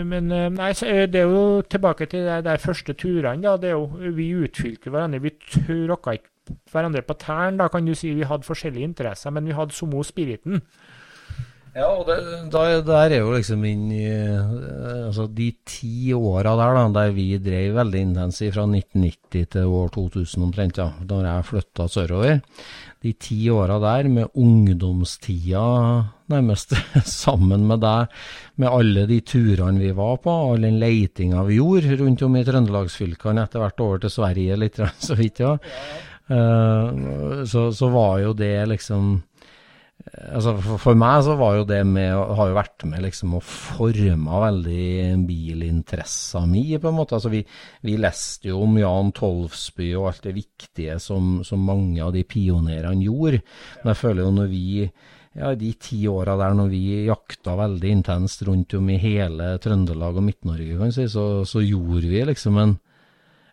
men 0.06 0.28
nei, 0.54 0.68
det 0.70 1.18
er 1.18 1.24
jo 1.26 1.64
tilbake 1.66 2.06
til 2.06 2.28
de 2.46 2.52
første 2.62 2.94
turene. 2.94 3.42
da, 3.42 3.56
det 3.58 3.72
er 3.72 3.74
jo, 3.74 4.12
Vi 4.14 4.28
utfylte 4.38 4.92
hverandre. 4.94 5.18
Vi 5.18 5.32
tråkka 5.34 6.14
ikke 6.14 6.54
hverandre 6.70 7.02
på 7.02 7.16
tærne, 7.18 7.58
da 7.58 7.66
kan 7.68 7.84
du 7.84 7.94
si. 7.98 8.12
Vi 8.14 8.22
hadde 8.22 8.46
forskjellige 8.46 8.86
interesser, 8.86 9.34
men 9.34 9.50
vi 9.50 9.56
hadde 9.58 9.74
samme 9.74 10.04
spiriten. 10.04 10.62
Ja, 11.78 11.88
og 11.94 12.08
det, 12.08 12.16
der, 12.50 12.80
der 12.82 13.12
er 13.14 13.20
jo 13.20 13.30
liksom 13.36 13.62
inn 13.68 13.84
i 13.94 14.08
altså 14.08 15.28
De 15.30 15.52
ti 15.68 16.10
åra 16.16 16.56
der 16.58 16.74
da, 16.74 16.84
der 16.96 17.12
vi 17.14 17.28
drev 17.42 17.76
veldig 17.76 18.00
intensivt 18.08 18.56
fra 18.56 18.64
1990 18.66 19.46
til 19.54 19.74
år 19.78 19.92
2000 19.94 20.46
omtrent, 20.48 20.80
ja, 20.82 20.88
da 21.06 21.20
jeg 21.22 21.46
flytta 21.52 21.86
sørover. 21.92 22.40
De 23.04 23.12
ti 23.14 23.38
åra 23.54 23.78
der 23.78 24.08
med 24.10 24.34
ungdomstida 24.34 25.62
nærmest 26.34 26.74
sammen 27.22 27.68
med 27.70 27.84
deg, 27.86 28.10
med 28.58 28.74
alle 28.74 29.06
de 29.06 29.20
turene 29.22 29.78
vi 29.78 29.94
var 29.94 30.18
på, 30.24 30.34
all 30.50 30.66
den 30.66 30.80
leitinga 30.82 31.46
vi 31.46 31.60
gjorde 31.60 32.02
rundt 32.02 32.26
om 32.26 32.36
i 32.36 32.44
trøndelagsfylkene, 32.48 33.46
etter 33.46 33.62
hvert 33.62 33.86
over 33.86 34.02
til 34.02 34.16
Sverige 34.18 34.58
litt 34.58 34.82
så 35.08 35.18
vidt, 35.18 35.46
ja. 35.46 35.54
Uh, 36.28 37.46
så, 37.48 37.70
så, 37.72 37.86
var 37.88 38.18
jo 38.20 38.34
det 38.36 38.66
liksom 38.68 39.14
altså 40.06 40.54
for, 40.80 40.96
meg 40.98 41.22
så 41.26 41.34
var 41.38 41.58
jo 41.58 41.66
det 41.68 41.80
med 41.86 42.14
Har 42.38 42.50
jo 42.50 42.56
vært 42.56 42.84
med 42.88 43.02
liksom 43.04 43.34
og 43.38 43.44
forma 43.44 44.40
veldig 44.46 45.18
bilinteressa 45.28 46.44
mi, 46.48 46.64
på 46.78 46.90
en 46.90 46.96
måte. 46.96 47.18
Altså 47.18 47.32
vi, 47.32 47.42
vi, 47.84 47.98
leste 48.00 48.52
jo 48.52 48.62
om 48.64 48.78
Jan 48.80 49.12
Tolvsby 49.16 49.92
og 49.98 50.10
alt 50.12 50.26
det 50.28 50.34
viktige 50.38 50.98
som, 51.02 51.38
som 51.46 51.64
mange 51.64 52.02
av 52.04 52.14
de 52.14 52.24
pionerene 52.28 53.04
gjorde. 53.04 53.42
Men 53.82 53.92
jeg 53.92 54.02
føler 54.02 54.24
jo 54.24 54.34
når 54.38 54.50
vi 54.52 54.66
ja, 55.38 55.52
de 55.54 55.70
ti 55.78 56.00
åra 56.10 56.34
der 56.40 56.56
når 56.56 56.70
vi 56.72 56.82
jakta 57.06 57.54
veldig 57.58 57.94
intenst 57.98 58.42
rundt 58.48 58.74
om 58.78 58.88
i 58.90 58.98
hele 59.02 59.52
Trøndelag 59.62 60.18
og 60.18 60.24
Midt-Norge, 60.26 60.78
kan 60.80 60.94
si, 60.94 61.06
så, 61.10 61.44
så 61.46 61.62
gjorde 61.62 62.08
vi 62.10 62.24
liksom 62.26 62.58
en 62.58 62.78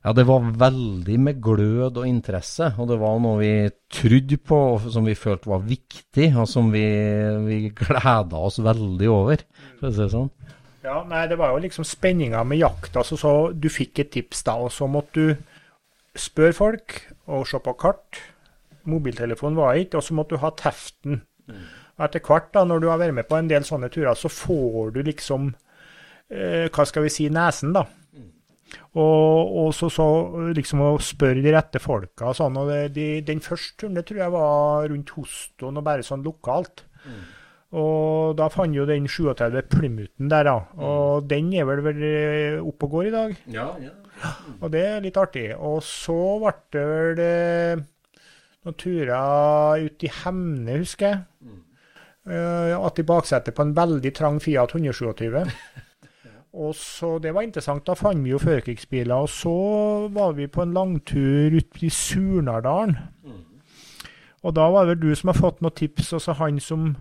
ja, 0.05 0.11
det 0.13 0.27
var 0.29 0.43
veldig 0.53 1.15
med 1.17 1.39
glød 1.41 1.97
og 1.97 2.05
interesse, 2.05 2.67
og 2.77 2.91
det 2.91 2.99
var 3.01 3.15
noe 3.23 3.39
vi 3.39 3.53
trodde 3.89 4.37
på, 4.37 4.59
og 4.75 4.83
som 4.93 5.07
vi 5.07 5.15
følte 5.17 5.49
var 5.49 5.63
viktig, 5.65 6.27
og 6.37 6.45
som 6.49 6.69
vi, 6.73 6.85
vi 7.47 7.57
gleda 7.73 8.37
oss 8.37 8.59
veldig 8.61 9.09
over, 9.09 9.41
for 9.79 9.89
å 9.89 9.91
si 9.95 10.03
det 10.03 10.11
sånn. 10.13 10.29
Ja, 10.85 10.99
nei, 11.09 11.23
det 11.25 11.39
var 11.41 11.55
jo 11.55 11.63
liksom 11.63 11.87
spenninga 11.89 12.43
med 12.45 12.61
jakta. 12.61 13.01
Altså, 13.01 13.17
så 13.17 13.33
du 13.49 13.65
fikk 13.73 14.03
et 14.03 14.13
tips 14.13 14.45
da, 14.45 14.59
og 14.61 14.69
så 14.69 14.85
måtte 14.85 15.25
du 15.25 15.33
spørre 16.21 16.53
folk 16.53 16.99
og 17.25 17.49
se 17.49 17.57
på 17.65 17.73
kart. 17.81 18.21
Mobiltelefonen 18.85 19.57
var 19.57 19.81
ikke, 19.81 19.97
og 19.97 20.05
så 20.05 20.13
måtte 20.13 20.37
du 20.37 20.43
ha 20.45 20.53
teften. 20.53 21.23
Mm. 21.49 21.65
Etter 22.05 22.21
hvert, 22.21 22.51
da, 22.53 22.61
når 22.69 22.83
du 22.83 22.91
har 22.91 23.01
vært 23.01 23.17
med 23.17 23.25
på 23.25 23.39
en 23.39 23.49
del 23.49 23.65
sånne 23.65 23.89
turer, 23.89 24.13
så 24.13 24.29
får 24.29 24.93
du 24.93 25.01
liksom 25.07 25.49
eh, 26.29 26.69
Hva 26.69 26.85
skal 26.85 27.07
vi 27.07 27.13
si 27.17 27.25
nesen, 27.33 27.73
da. 27.73 27.87
Og, 28.95 29.55
og 29.61 29.69
så, 29.75 29.89
så, 29.93 30.05
liksom 30.55 30.81
å 30.81 30.91
spørre 31.03 31.43
de 31.43 31.53
rette 31.53 31.79
folka 31.83 32.31
og 32.31 32.37
sånn. 32.37 32.57
Og 32.61 32.71
det, 32.71 32.81
de, 32.95 33.07
den 33.27 33.43
første 33.43 33.83
turen 33.83 33.97
det 33.97 34.05
tror 34.07 34.21
jeg 34.23 34.35
var 34.35 34.87
rundt 34.91 35.15
Hoston 35.17 35.79
og 35.79 35.85
bare 35.85 36.05
sånn 36.05 36.25
lokalt. 36.25 36.85
Mm. 37.05 37.23
Og 37.75 38.37
da 38.39 38.47
fant 38.53 38.75
jo 38.75 38.85
den 38.87 39.09
37 39.11 39.67
Plymouthen 39.71 40.31
der, 40.31 40.47
da. 40.47 40.55
Mm. 40.75 40.85
Og 40.87 41.27
den 41.29 41.51
er 41.57 41.67
vel, 41.67 41.83
vel 41.85 42.05
eh, 42.07 42.63
oppe 42.63 42.87
og 42.87 42.97
går 42.97 43.09
i 43.09 43.15
dag. 43.15 43.35
Ja, 43.51 43.67
ja. 43.83 43.93
Mm. 44.15 44.57
Og 44.61 44.71
det 44.71 44.85
er 44.87 45.03
litt 45.03 45.19
artig. 45.19 45.49
Og 45.57 45.81
så 45.83 46.19
ble 46.39 46.55
det 46.71 46.85
vel 46.91 47.23
eh, 47.25 47.83
noen 48.65 48.79
turer 48.79 49.85
ut 49.85 50.07
i 50.07 50.13
Hemne, 50.23 50.79
husker 50.81 51.11
jeg. 51.11 51.23
Mm. 51.45 51.61
Uh, 52.25 52.73
at 52.79 52.97
i 52.97 53.05
baksetet 53.05 53.53
på 53.53 53.61
en 53.61 53.75
veldig 53.77 54.09
trang 54.17 54.39
Fiat 54.41 54.71
127. 54.73 55.35
Og 56.55 56.75
så, 56.75 57.17
Det 57.19 57.33
var 57.33 57.41
interessant. 57.41 57.83
Da 57.87 57.93
fant 57.93 58.23
vi 58.23 58.31
jo 58.31 58.39
førkrigsbiler. 58.39 59.15
Og 59.15 59.29
så 59.29 59.55
var 60.13 60.31
vi 60.37 60.47
på 60.47 60.63
en 60.63 60.73
langtur 60.73 61.55
ute 61.57 61.85
i 61.85 61.89
Surnadalen. 61.89 62.97
Mm. 63.23 63.43
Og 64.43 64.55
da 64.55 64.69
var 64.69 64.85
det 64.85 64.95
vel 64.95 65.09
du 65.09 65.15
som 65.15 65.33
har 65.33 65.39
fått 65.39 65.61
noen 65.61 65.73
tips, 65.75 66.13
og 66.13 66.21
så 66.21 66.35
han 66.37 66.59
som 66.61 66.91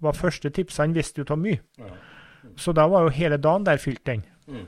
var 0.00 0.16
første 0.16 0.50
tips, 0.50 0.80
han 0.80 0.94
visste 0.96 1.20
jo 1.20 1.26
av 1.30 1.38
mye. 1.38 1.60
Ja. 1.78 1.90
Mm. 2.44 2.54
Så 2.56 2.72
da 2.72 2.86
var 2.88 3.04
jo 3.04 3.12
hele 3.12 3.36
dagen 3.36 3.66
der 3.66 3.76
fylt 3.76 4.06
den. 4.06 4.24
Mm. 4.48 4.64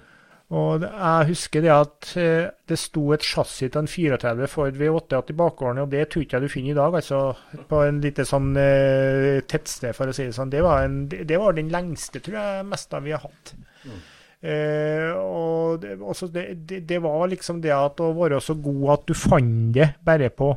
Og 0.56 0.84
jeg 0.84 1.26
husker 1.32 1.64
det 1.64 1.72
at 1.74 2.10
eh, 2.22 2.50
det 2.68 2.76
sto 2.78 3.08
et 3.12 3.24
chassis 3.24 3.66
til 3.72 3.80
en 3.80 3.88
34 3.90 4.46
Ford 4.46 4.76
V88 4.78 5.32
i 5.32 5.38
bakgården, 5.40 5.80
og 5.82 5.90
det 5.90 6.04
tror 6.08 6.22
ikke 6.22 6.36
jeg 6.36 6.46
du 6.46 6.52
finner 6.52 6.70
i 6.70 6.76
dag, 6.76 6.94
altså. 6.94 7.22
På 7.66 7.80
en 7.82 7.98
lite 8.04 8.22
sånn 8.28 8.52
uh, 8.54 9.40
tettsted, 9.42 9.96
for 9.96 10.06
å 10.06 10.14
si 10.14 10.28
det 10.28 10.36
sånn. 10.36 10.52
Det 10.52 10.62
var, 10.62 10.84
en, 10.86 11.00
det 11.08 11.40
var 11.42 11.56
den 11.56 11.72
lengste, 11.74 12.22
tror 12.22 12.38
jeg, 12.38 12.68
meste 12.70 13.02
vi 13.02 13.16
har 13.16 13.24
hatt. 13.24 13.56
Mm. 13.88 13.98
Eh, 14.42 15.10
og 15.16 15.82
det, 15.82 15.96
det, 16.34 16.46
det, 16.68 16.80
det, 16.88 17.02
var 17.02 17.26
liksom 17.32 17.60
det 17.64 17.72
at 17.74 18.00
å 18.04 18.12
være 18.16 18.40
så 18.44 18.56
god 18.60 18.88
at 18.98 19.06
du 19.08 19.14
fant 19.16 19.72
det 19.74 19.94
bare 20.04 20.30
på 20.30 20.50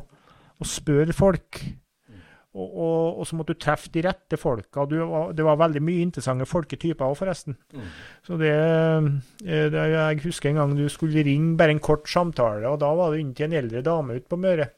å 0.60 0.68
spørre 0.68 1.16
folk. 1.16 1.62
Og, 2.50 2.66
og, 2.66 3.18
og, 3.20 3.26
så 3.28 3.36
måtte 3.38 3.54
du 3.54 3.62
treffe 3.62 3.92
de 3.94 4.02
rette 4.02 4.36
folka. 4.40 4.82
Du, 4.90 4.96
det 5.36 5.44
var 5.46 5.58
veldig 5.60 5.82
mye 5.86 6.02
interessante 6.02 6.48
folketyper 6.50 7.06
òg, 7.06 7.18
forresten. 7.18 7.54
Mm. 7.72 7.90
Så 8.26 8.38
det, 8.40 8.54
eh, 9.46 9.68
det, 9.70 9.84
Jeg 9.94 10.22
husker 10.24 10.50
en 10.50 10.58
gang 10.58 10.74
du 10.74 10.88
skulle 10.90 11.24
ringe 11.26 11.56
bare 11.58 11.76
en 11.76 11.82
kort 11.82 12.10
samtale, 12.10 12.66
og 12.68 12.80
da 12.82 12.90
var 12.98 13.14
det 13.14 13.22
inn 13.22 13.36
til 13.38 13.46
en 13.46 13.58
eldre 13.62 13.84
dame 13.86 14.18
ute 14.18 14.26
på 14.26 14.40
Møre. 14.40 14.72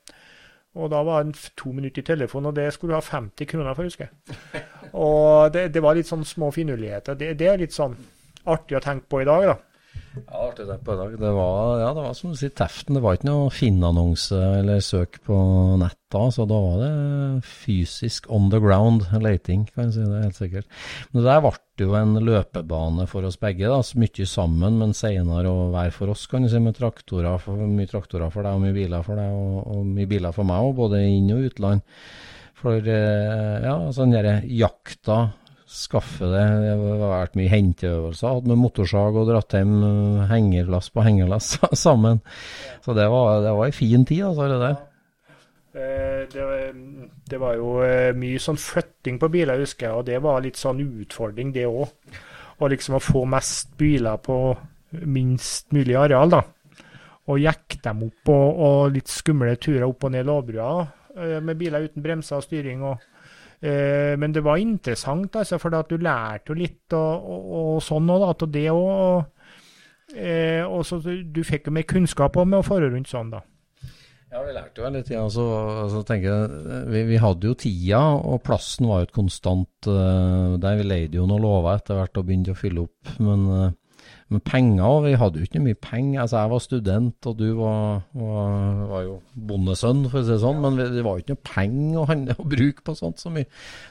Og 0.72 0.88
da 0.92 1.02
var 1.04 1.24
det 1.24 1.50
to 1.56 1.72
minutter 1.72 2.00
i 2.00 2.06
telefonen, 2.12 2.48
og 2.48 2.56
det 2.56 2.70
skulle 2.72 2.94
du 2.94 3.00
ha 3.00 3.04
50 3.04 3.48
kroner 3.48 3.74
for, 3.76 3.88
husker 3.88 4.08
jeg. 4.08 4.62
Og 4.92 5.52
det, 5.52 5.66
det 5.72 5.82
var 5.84 5.96
litt 5.96 6.08
sånn 6.08 6.24
små 6.24 6.50
finurligheter. 6.52 7.16
Det, 7.16 7.30
det, 7.40 7.48
er 7.48 7.60
litt 7.60 7.72
sånn 7.76 7.94
artig 8.48 8.78
å 8.78 8.82
tenke 8.82 9.08
på 9.10 9.22
i 9.22 9.28
dag, 9.28 9.52
da. 9.52 9.58
Ja, 10.12 10.42
artig 10.48 10.66
å 10.66 10.68
tenke 10.68 10.84
på 10.84 10.94
i 10.94 11.00
dag. 11.00 11.14
Det 11.20 11.32
var, 11.36 11.80
ja, 11.80 11.90
det 11.96 12.04
var 12.04 12.16
som 12.16 12.32
du 12.32 12.38
sier, 12.38 12.52
teften. 12.56 12.96
Det 12.96 13.02
var 13.04 13.16
ikke 13.16 13.28
noe 13.30 13.52
Finn-annonse 13.54 14.38
eller 14.58 14.82
søk 14.84 15.20
på 15.24 15.36
nett 15.80 15.98
da, 16.12 16.26
så 16.34 16.44
da 16.44 16.58
var 16.60 16.80
det 16.82 17.46
fysisk 17.48 18.26
on 18.32 18.50
the 18.52 18.60
ground 18.60 19.06
leting, 19.24 19.64
kan 19.72 19.88
jeg 19.88 19.94
si 19.96 20.04
det 20.04 20.24
helt 20.26 20.40
sikkert. 20.40 20.80
Men 21.10 21.22
det 21.22 21.30
der 21.30 21.44
ble 21.46 21.86
jo 21.86 21.94
en 21.96 22.18
løpebane 22.28 23.06
for 23.08 23.24
oss 23.24 23.40
begge, 23.40 23.70
da, 23.72 23.80
så 23.80 24.00
mye 24.02 24.28
sammen, 24.28 24.76
men 24.82 24.92
senere 24.96 25.48
og 25.48 25.72
hver 25.72 25.94
for 25.96 26.12
oss, 26.12 26.26
kan 26.28 26.44
du 26.44 26.50
si, 26.52 26.60
med 26.60 26.76
traktorer, 26.76 27.40
for, 27.40 27.64
mye 27.64 27.88
traktorer 27.88 28.32
for 28.34 28.44
deg 28.44 28.58
og 28.58 28.66
mye 28.66 28.76
biler 28.76 29.06
for 29.06 29.22
deg, 29.22 29.32
og, 29.32 29.62
og 29.72 29.88
mye 29.94 30.10
biler 30.10 30.36
for 30.36 30.48
meg 30.48 30.68
òg, 30.68 30.76
både 30.82 31.00
inn- 31.08 31.32
og 31.32 31.48
utland. 31.48 31.86
For 32.62 32.76
eh, 32.78 33.64
ja, 33.64 33.78
sånn 33.96 34.12
derre 34.12 34.36
jakta 34.46 35.22
skaffe 35.72 36.28
det. 36.28 36.44
Det 36.62 36.72
har 36.76 37.10
vært 37.10 37.36
mye 37.38 37.50
henteøvelser. 37.52 38.36
Hatt 38.36 38.48
med 38.50 38.60
motorsag 38.60 39.18
og 39.18 39.28
dratt 39.30 39.56
hjem 39.56 39.74
eh, 39.86 40.24
hengerlass 40.30 40.90
på 40.92 41.04
hengerlass 41.06 41.54
sammen. 41.86 42.22
Så 42.84 42.96
det 42.98 43.08
var, 43.12 43.40
det 43.44 43.54
var 43.56 43.68
en 43.68 43.76
fin 43.76 44.06
tid, 44.08 44.24
altså, 44.28 44.48
det 44.52 44.58
der. 44.62 44.80
Eh, 45.72 46.18
det, 46.32 46.48
det, 47.30 47.40
var 47.40 47.56
jo 47.56 47.76
eh, 47.86 48.10
mye 48.16 48.42
sånn 48.42 48.60
flytting 48.60 49.20
på 49.22 49.30
biler, 49.32 49.62
husker 49.64 49.88
jeg, 49.88 50.00
og 50.00 50.08
det 50.10 50.20
var 50.24 50.42
litt 50.44 50.60
sånn 50.60 50.82
utfordring, 50.84 51.54
det 51.54 51.68
òg. 51.70 52.18
Og 52.62 52.72
liksom 52.74 52.98
å 52.98 53.02
få 53.02 53.24
mest 53.26 53.72
biler 53.80 54.20
på 54.22 54.40
minst 55.08 55.72
mulig 55.72 55.96
areal, 55.98 56.36
da. 56.36 56.42
Og 57.32 57.40
jekke 57.40 57.78
dem 57.82 58.04
opp, 58.10 58.34
og, 58.34 58.60
og 58.66 58.98
litt 58.98 59.10
skumle 59.10 59.54
turer 59.56 59.86
opp 59.88 60.04
og 60.04 60.12
ned 60.12 60.26
Lovbrua 60.28 60.74
med 61.44 61.58
biler 61.60 61.84
uten 61.84 62.00
bremser 62.04 62.38
og 62.38 62.44
styring. 62.46 62.80
og 62.88 63.11
men 63.62 64.32
det 64.34 64.42
var 64.42 64.58
interessant, 64.58 65.36
altså, 65.38 65.58
for 65.62 65.70
du 65.86 65.94
lærte 66.02 66.50
jo 66.50 66.56
litt 66.58 66.96
og, 66.98 67.28
og, 67.30 67.52
og 67.76 67.76
sånn 67.86 68.10
òg, 68.10 68.24
da. 68.26 68.48
Det 68.58 68.64
òg. 68.72 69.22
Eh, 70.12 70.60
og 70.66 70.84
så 70.84 70.98
du 71.00 71.40
fikk 71.46 71.70
jo 71.70 71.74
mer 71.76 71.88
kunnskap 71.88 72.36
om 72.40 72.58
å 72.58 72.66
fare 72.66 72.90
rundt 72.92 73.10
sånn, 73.10 73.32
da. 73.32 73.42
Ja, 74.32 74.40
vi 74.46 74.54
lærte 74.56 74.80
jo 74.80 74.90
litt, 74.94 75.10
ja, 75.12 75.22
Så, 75.28 75.44
altså, 75.84 76.00
tenker 76.08 76.30
jeg, 76.30 76.84
vi, 76.88 77.02
vi, 77.10 77.18
hadde 77.20 77.50
jo 77.50 77.56
tida, 77.58 78.00
og 78.16 78.40
plassen 78.46 78.88
var 78.88 79.02
jo 79.02 79.08
et 79.10 79.14
konstant 79.16 79.88
uh, 79.92 80.56
der. 80.60 80.78
Vi 80.80 80.86
leide 80.88 81.20
jo 81.20 81.26
noen 81.28 81.44
låver 81.44 81.76
etter 81.76 81.98
hvert 81.98 82.16
og 82.16 82.28
begynte 82.28 82.54
å 82.54 82.58
fylle 82.58 82.86
opp. 82.86 83.12
Men 83.20 83.44
uh, 83.50 83.66
men 84.32 84.40
penger 84.40 85.02
Vi 85.04 85.12
hadde 85.20 85.40
jo 85.40 85.46
ikke 85.46 85.62
mye 85.62 85.78
penger. 85.78 86.22
Altså, 86.22 86.38
jeg 86.40 86.52
var 86.52 86.62
student, 86.64 87.28
og 87.28 87.38
du 87.38 87.48
var, 87.58 88.04
var, 88.16 88.54
var 88.92 89.02
jo 89.06 89.16
bondesønn, 89.50 90.06
for 90.08 90.22
å 90.22 90.24
si 90.24 90.32
det 90.32 90.40
sånn. 90.44 90.62
Men 90.64 90.78
det 90.80 91.04
var 91.04 91.18
jo 91.18 91.24
ikke 91.24 91.36
noe 91.36 91.48
penger 91.48 92.00
å, 92.02 92.16
å, 92.36 92.48
bruke 92.54 92.86
på 92.86 92.96
sånt 92.98 93.22
så 93.22 93.32
mye. 93.34 93.48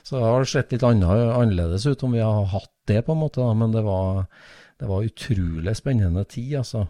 Så 0.07 0.17
det 0.17 0.25
har 0.25 0.49
sett 0.49 0.73
litt 0.73 0.87
annerledes 0.87 1.85
ut 1.85 2.07
om 2.07 2.17
vi 2.17 2.23
har 2.23 2.49
hatt 2.55 2.73
det, 2.89 3.03
på 3.05 3.13
en 3.13 3.21
måte. 3.21 3.43
Da. 3.43 3.53
Men 3.57 3.75
det 3.75 3.85
var, 3.85 4.25
det 4.81 4.87
var 4.89 5.03
utrolig 5.05 5.75
spennende 5.77 6.23
tid, 6.25 6.55
altså. 6.57 6.87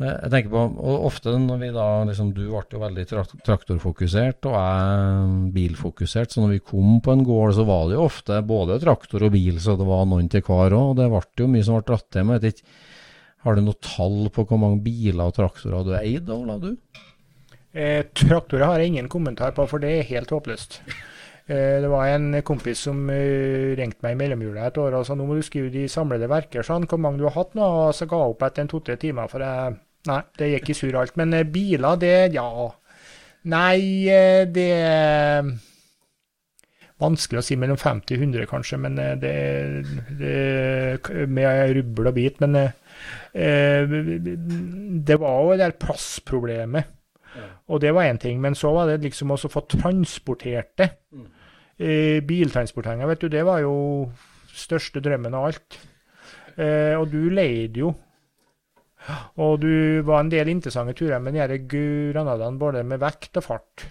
Jeg 0.00 0.30
tenker 0.32 0.52
på, 0.54 0.60
og 0.80 1.02
Ofte 1.10 1.34
når 1.36 1.58
vi 1.60 1.68
da 1.74 1.84
liksom, 2.08 2.30
Du 2.32 2.46
ble 2.48 2.62
jo 2.72 2.80
veldig 2.80 3.04
traktorfokusert, 3.44 4.48
og 4.48 4.56
jeg 4.56 5.50
bilfokusert. 5.52 6.32
Så 6.32 6.40
når 6.40 6.54
vi 6.54 6.62
kom 6.72 6.96
på 7.04 7.12
en 7.12 7.26
gård, 7.28 7.52
så 7.58 7.66
var 7.68 7.90
det 7.90 7.98
jo 7.98 8.06
ofte 8.06 8.40
både 8.48 8.78
traktor 8.80 9.26
og 9.28 9.34
bil, 9.36 9.60
så 9.60 9.76
det 9.76 9.84
var 9.88 10.08
noen 10.08 10.30
til 10.32 10.44
hver 10.46 10.78
òg. 10.78 10.94
Det 10.96 11.10
ble 11.12 11.22
jo 11.44 11.50
mye 11.52 11.66
som 11.66 11.76
ble 11.76 11.84
dratt 11.90 12.08
til. 12.16 12.24
Men 12.30 12.48
har 13.44 13.58
du 13.58 13.66
noe 13.66 13.84
tall 13.84 14.30
på 14.32 14.46
hvor 14.48 14.62
mange 14.64 14.80
biler 14.86 15.28
og 15.28 15.36
traktorer 15.36 15.84
du 15.84 15.92
eide, 15.92 16.24
eid, 16.24 16.32
Ola? 16.32 16.56
du? 16.56 16.72
Eh, 17.76 18.00
traktorer 18.16 18.64
har 18.64 18.80
jeg 18.80 18.94
ingen 18.94 19.12
kommentar 19.12 19.52
på, 19.52 19.68
for 19.68 19.84
det 19.84 19.92
er 19.92 20.08
helt 20.14 20.32
håpløst. 20.32 20.80
Eh, 21.46 21.76
det 21.82 21.90
var 21.90 22.10
en 22.10 22.40
kompis 22.46 22.82
som 22.88 23.04
uh, 23.10 23.74
ringte 23.78 24.02
meg 24.02 24.16
i 24.16 24.20
mellomjula 24.22 24.66
et 24.66 24.80
år 24.82 24.98
og 24.98 25.06
sa 25.06 25.14
nå 25.14 25.28
må 25.28 25.36
du 25.38 25.44
skrive 25.46 25.70
de 25.70 25.84
samlede 25.90 26.30
verker, 26.30 26.66
sånn, 26.66 26.88
hvor 26.90 27.00
mange 27.02 27.22
du 27.22 27.28
har 27.28 27.36
hatt 27.36 27.54
nå. 27.58 27.68
Og 27.86 27.94
så 27.96 28.08
ga 28.10 28.22
jeg 28.22 28.34
opp 28.34 28.42
etter 28.48 28.64
en 28.64 28.72
to-tre 28.72 28.98
timer, 29.00 29.30
for 29.30 29.44
jeg, 29.44 29.78
nei, 30.10 30.20
det 30.40 30.50
gikk 30.54 30.72
i 30.72 30.78
surr 30.80 31.00
alt. 31.02 31.16
Men 31.20 31.36
uh, 31.36 31.44
biler, 31.46 32.02
det 32.02 32.16
ja. 32.36 32.50
Nei, 33.46 34.10
det 34.50 34.70
er 34.74 35.56
Vanskelig 36.96 37.42
å 37.42 37.44
si 37.44 37.58
mellom 37.60 37.76
50 37.76 38.16
og 38.16 38.22
100, 38.24 38.46
kanskje, 38.48 38.78
men 38.80 38.94
det, 39.20 39.32
det 40.16 41.26
med 41.28 41.74
rubbel 41.76 42.08
og 42.08 42.14
bit. 42.16 42.40
Men 42.40 42.56
Eh, 43.36 43.88
det 45.06 45.20
var 45.20 45.42
jo 45.42 45.50
det 45.50 45.58
der 45.58 45.80
plassproblemet. 45.80 46.84
Og 47.68 47.80
det 47.80 47.94
var 47.94 48.04
én 48.04 48.18
ting. 48.18 48.40
Men 48.40 48.54
så 48.54 48.72
var 48.72 48.86
det 48.86 49.02
liksom 49.02 49.30
også 49.30 49.50
å 49.50 49.56
få 49.56 49.66
transportert 49.68 50.78
det. 50.78 50.88
Mm. 51.12 51.26
Eh, 51.76 52.22
biltransporteringa, 52.24 53.08
vet 53.10 53.26
du, 53.26 53.28
det 53.32 53.44
var 53.44 53.60
jo 53.60 53.76
største 54.56 55.02
drømmen 55.04 55.36
av 55.36 55.50
alt. 55.50 55.78
Eh, 56.56 56.94
og 56.96 57.10
du 57.12 57.28
leide 57.28 57.82
jo. 57.84 57.92
Og 59.44 59.60
du 59.62 60.02
var 60.06 60.24
en 60.24 60.32
del 60.32 60.48
interessante 60.50 60.96
turer 60.98 61.20
med 61.22 61.36
de 61.36 61.60
granadene 61.70 62.58
både 62.58 62.82
med 62.82 63.02
vekt 63.02 63.38
og 63.38 63.44
fart. 63.46 63.84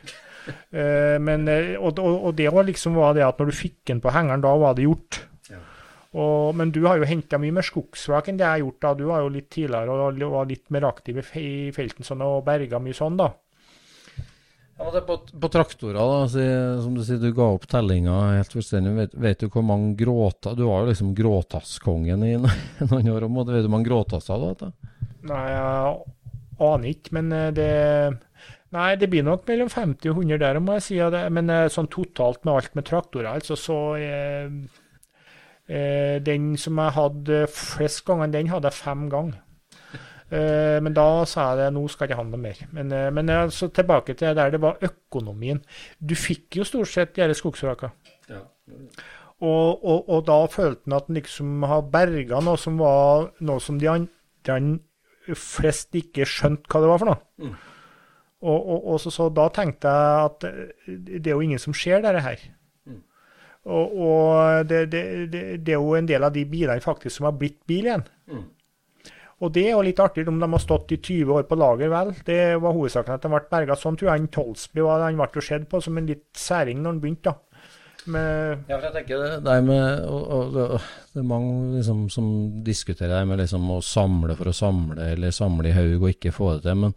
Eh, 0.45 1.15
men, 1.21 1.47
eh, 1.49 1.75
og, 1.79 2.01
og, 2.01 2.33
det 2.37 2.51
var 2.53 2.67
liksom 2.67 2.97
var 2.99 3.15
det 3.17 3.23
at 3.25 3.39
når 3.39 3.49
du 3.49 3.57
fikk 3.57 3.79
den 3.89 4.01
på 4.03 4.11
hengeren, 4.13 4.43
da 4.43 4.51
var 4.59 4.75
det 4.77 4.89
gjort. 4.89 5.21
Og, 6.15 6.53
men 6.55 6.69
du 6.71 6.85
har 6.85 6.95
jo 6.95 7.07
henta 7.07 7.35
mye 7.41 7.51
mer 7.57 7.65
skogsvrak 7.67 8.29
enn 8.31 8.37
det 8.39 8.45
jeg 8.45 8.53
har 8.53 8.61
gjort. 8.61 8.77
da. 8.85 8.91
Du 8.95 9.03
var 9.09 9.23
jo 9.23 9.31
litt 9.33 9.49
tidligere 9.51 9.91
og 9.91 10.21
var 10.31 10.47
litt 10.47 10.69
mer 10.71 10.87
aktiv 10.87 11.19
i 11.19 11.71
felten 11.75 12.07
sånn, 12.07 12.23
og 12.23 12.45
berga 12.47 12.79
mye 12.79 12.95
sånn, 12.95 13.17
da. 13.19 13.33
Ja, 14.75 14.89
det 14.91 15.05
på, 15.07 15.15
på 15.41 15.49
traktorer, 15.51 15.95
da, 15.95 16.25
så, 16.27 16.45
som 16.83 16.97
du 16.97 17.03
sier, 17.07 17.21
du 17.21 17.31
ga 17.35 17.47
opp 17.55 17.63
tellinga 17.71 18.15
helt 18.35 18.51
fullstendig. 18.51 18.91
Vet, 18.97 19.15
vet, 19.23 19.45
du 19.45 19.53
hvor 19.53 19.63
mange 19.63 19.93
gråta 19.95 20.51
Du 20.57 20.65
var 20.67 20.83
jo 20.83 20.89
liksom 20.89 21.13
gråtasskongen 21.15 22.25
i 22.27 22.33
noen 22.91 23.11
år. 23.13 23.27
Vet 23.29 23.53
du 23.55 23.69
hvor 23.69 23.73
mange 23.77 23.87
gråtasser 23.87 24.41
du 24.41 24.49
har? 24.51 24.75
Nei, 25.25 25.43
jeg 25.53 25.95
aner 26.67 26.89
ikke, 26.91 27.15
men 27.17 27.35
eh, 27.35 27.51
det 27.55 27.73
Nei, 28.75 28.89
det 28.99 29.07
blir 29.07 29.23
nok 29.23 29.45
mellom 29.47 29.69
50 29.71 30.11
og 30.11 30.17
100 30.19 30.39
der, 30.41 30.57
må 30.59 30.75
jeg 30.75 30.83
si. 30.83 30.97
Men 31.31 31.53
eh, 31.53 31.69
sånn 31.71 31.87
totalt 31.87 32.43
med 32.43 32.57
alt 32.57 32.73
med 32.75 32.87
traktorer, 32.89 33.29
altså, 33.31 33.55
så 33.55 33.77
eh, 33.95 34.49
Eh, 35.65 36.21
den 36.21 36.53
som 36.61 36.77
jeg 36.77 36.93
hadde 36.93 37.45
flest 37.49 38.03
ganger, 38.05 38.29
den 38.29 38.51
hadde 38.51 38.69
jeg 38.69 38.77
fem 38.77 39.07
ganger. 39.09 39.39
Eh, 40.33 40.79
men 40.81 40.95
da 40.95 41.25
sa 41.29 41.51
jeg 41.51 41.59
det, 41.59 41.67
nå 41.75 41.83
skal 41.91 42.07
jeg 42.07 42.15
ikke 42.15 42.23
ha 42.23 42.39
mer. 42.41 42.61
Men, 42.73 42.91
eh, 42.91 43.11
men 43.13 43.29
altså, 43.29 43.69
tilbake 43.69 44.15
til 44.17 44.33
der 44.35 44.55
det 44.55 44.61
var 44.61 44.81
økonomien. 44.81 45.61
Du 45.99 46.15
fikk 46.17 46.57
jo 46.57 46.65
stort 46.65 46.89
sett 46.89 47.13
disse 47.15 47.37
skogsvrakene. 47.41 47.91
Ja. 48.29 48.41
Og, 49.45 49.83
og, 49.83 50.09
og, 50.09 50.25
da 50.25 50.39
følte 50.49 50.87
han 50.87 50.97
at 50.97 51.07
han 51.09 51.19
liksom 51.19 51.63
har 51.67 51.85
berga 51.91 52.39
noe 52.41 52.57
som 52.57 52.79
var 52.79 53.29
noe 53.45 53.61
som 53.61 53.77
de 53.77 53.89
andre 53.91 55.35
flest 55.35 55.95
ikke 55.97 56.25
skjønte 56.29 56.69
hva 56.71 56.81
det 56.81 56.89
var 56.89 57.01
for 57.01 57.11
noe. 57.11 57.21
Mm. 57.43 57.55
Og, 58.45 58.85
og 58.93 58.99
så, 59.01 59.11
så, 59.13 59.27
da 59.33 59.47
tenkte 59.53 59.89
jeg 59.89 60.25
at 60.29 60.45
det 61.17 61.29
er 61.29 61.33
jo 61.33 61.45
ingen 61.45 61.61
som 61.61 61.73
ser 61.73 62.01
dette 62.03 62.21
her. 62.25 62.41
Og, 63.65 63.95
og 63.97 64.69
det, 64.69 64.83
det, 64.93 65.01
det, 65.33 65.41
det, 65.65 65.73
er 65.73 65.79
jo 65.81 65.95
en 65.97 66.07
del 66.07 66.23
av 66.23 66.33
de 66.35 66.43
bilene 66.45 66.83
faktisk 66.83 67.17
som 67.17 67.25
har 67.25 67.37
blitt 67.39 67.57
bil 67.65 67.87
igjen. 67.87 68.03
Mm. 68.29 68.43
Og 69.45 69.53
det 69.53 69.67
er 69.67 69.75
jo 69.75 69.85
litt 69.85 70.01
artig 70.01 70.25
om 70.29 70.39
de 70.41 70.49
har 70.51 70.63
stått 70.63 70.95
i 70.95 70.99
20 70.99 71.33
år 71.37 71.47
på 71.49 71.57
lager, 71.59 71.91
vel. 71.93 72.13
Det 72.25 72.39
var 72.61 72.75
hovedsaken 72.75 73.15
at 73.15 73.25
de 73.25 73.33
ble 73.33 73.41
berga. 73.51 73.77
Sånn 73.79 73.97
tror 73.99 74.11
jeg 74.11 74.19
han 74.19 74.31
Tolsby 74.33 74.85
var. 74.85 75.05
Han 75.05 75.19
ble 75.19 75.29
jo 75.37 75.45
sett 75.45 75.67
på 75.69 75.81
som 75.83 75.99
en 75.99 76.09
litt 76.09 76.27
særing 76.39 76.81
når 76.81 76.95
han 76.95 77.03
begynte, 77.03 77.33
da. 77.33 77.55
Med 78.05 78.67
ja, 78.69 78.75
for 78.75 78.85
jeg 78.85 78.93
tenker 78.99 79.21
det, 79.23 79.29
det 79.47 79.53
med 79.65 80.03
og, 80.05 80.25
og, 80.29 80.75
Det 81.09 81.21
er 81.23 81.25
mange 81.25 81.79
liksom, 81.79 82.03
som 82.13 82.27
diskuterer 82.65 83.15
det 83.15 83.23
med 83.31 83.39
liksom 83.41 83.65
å 83.73 83.79
samle 83.81 84.35
for 84.37 84.51
å 84.51 84.53
samle, 84.53 85.07
eller 85.15 85.33
samle 85.33 85.71
i 85.71 85.73
haug 85.73 86.03
og 86.03 86.11
ikke 86.11 86.33
få 86.35 86.51
det 86.53 86.67
til. 86.67 86.83
Men, 86.83 86.93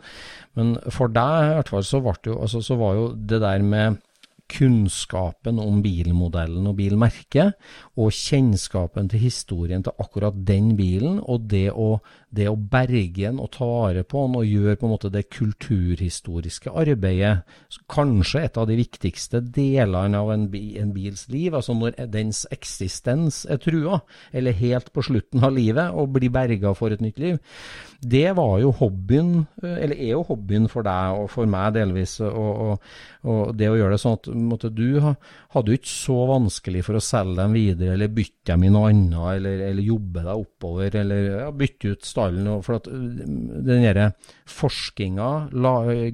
men 0.58 0.74
for 0.92 1.08
deg 1.12 1.46
i 1.46 1.54
hvert 1.56 1.72
fall 1.72 1.86
så, 1.88 2.02
jo, 2.02 2.36
altså, 2.36 2.60
så 2.64 2.76
var 2.80 2.98
jo 2.98 3.08
det 3.16 3.40
der 3.44 3.64
med 3.64 4.02
kunnskapen 4.48 5.58
om 5.60 5.82
bilmodellen 5.84 6.66
og 6.70 6.78
bilmerket, 6.78 7.56
og 8.00 8.14
kjennskapen 8.16 9.10
til 9.12 9.20
historien 9.26 9.84
til 9.84 9.96
akkurat 10.00 10.36
den 10.48 10.72
bilen, 10.78 11.20
og 11.20 11.48
det 11.52 11.68
å 11.72 11.98
det 12.34 12.44
å 12.50 12.56
berge 12.56 13.24
den 13.24 13.38
og 13.40 13.50
ta 13.54 13.66
vare 13.66 14.02
på 14.04 14.26
den 14.26 14.36
og 14.36 14.48
gjøre 14.48 14.76
på 14.76 14.86
en 14.86 14.92
måte 14.92 15.10
det 15.12 15.24
kulturhistoriske 15.32 16.72
arbeidet, 16.76 17.46
kanskje 17.88 18.42
et 18.44 18.60
av 18.60 18.68
de 18.68 18.76
viktigste 18.76 19.40
delene 19.40 20.20
av 20.20 20.32
en, 20.34 20.48
bils 20.52 21.24
liv, 21.32 21.56
altså 21.56 21.76
når 21.76 21.96
dens 22.12 22.44
eksistens 22.52 23.44
er 23.48 23.60
trua, 23.62 24.02
eller 24.32 24.56
helt 24.60 24.92
på 24.92 25.04
slutten 25.08 25.44
av 25.44 25.54
livet, 25.56 25.88
og 25.92 26.12
blir 26.18 26.32
berga 26.34 26.74
for 26.76 26.92
et 26.92 27.04
nytt 27.04 27.20
liv, 27.22 27.40
det 27.98 28.28
var 28.36 28.58
jo 28.62 28.74
hobbyen, 28.76 29.32
eller 29.62 29.96
er 29.96 30.12
jo 30.12 30.26
hobbyen 30.28 30.68
for 30.70 30.86
deg 30.86 31.18
og 31.18 31.30
for 31.32 31.50
meg 31.50 31.72
delvis. 31.74 32.18
Og, 32.22 32.60
og, 32.68 32.92
og 33.26 33.56
det 33.58 33.72
å 33.72 33.78
gjøre 33.78 33.96
det 33.96 34.02
sånn 34.04 34.18
at 34.20 34.28
måtte, 34.38 34.70
du 34.70 35.00
hadde 35.54 35.72
jo 35.72 35.78
ikke 35.78 35.90
så 35.90 36.16
vanskelig 36.28 36.82
for 36.84 36.98
å 36.98 37.02
selge 37.04 37.38
dem 37.40 37.54
videre, 37.56 37.94
eller 37.96 38.10
bytte 38.12 38.52
dem 38.52 38.66
i 38.68 38.72
noe 38.72 38.90
annet, 38.92 39.18
eller, 39.38 39.62
eller 39.70 39.86
jobbe 39.86 40.24
deg 40.26 40.42
oppover, 40.42 40.98
eller 41.00 41.28
ja, 41.28 41.50
bytte 41.56 41.92
ut 41.94 42.08
stallen. 42.08 42.50
For 42.66 42.76
at 42.76 42.88
den 42.90 43.86
derre 43.86 44.10
forskinga, 44.52 45.30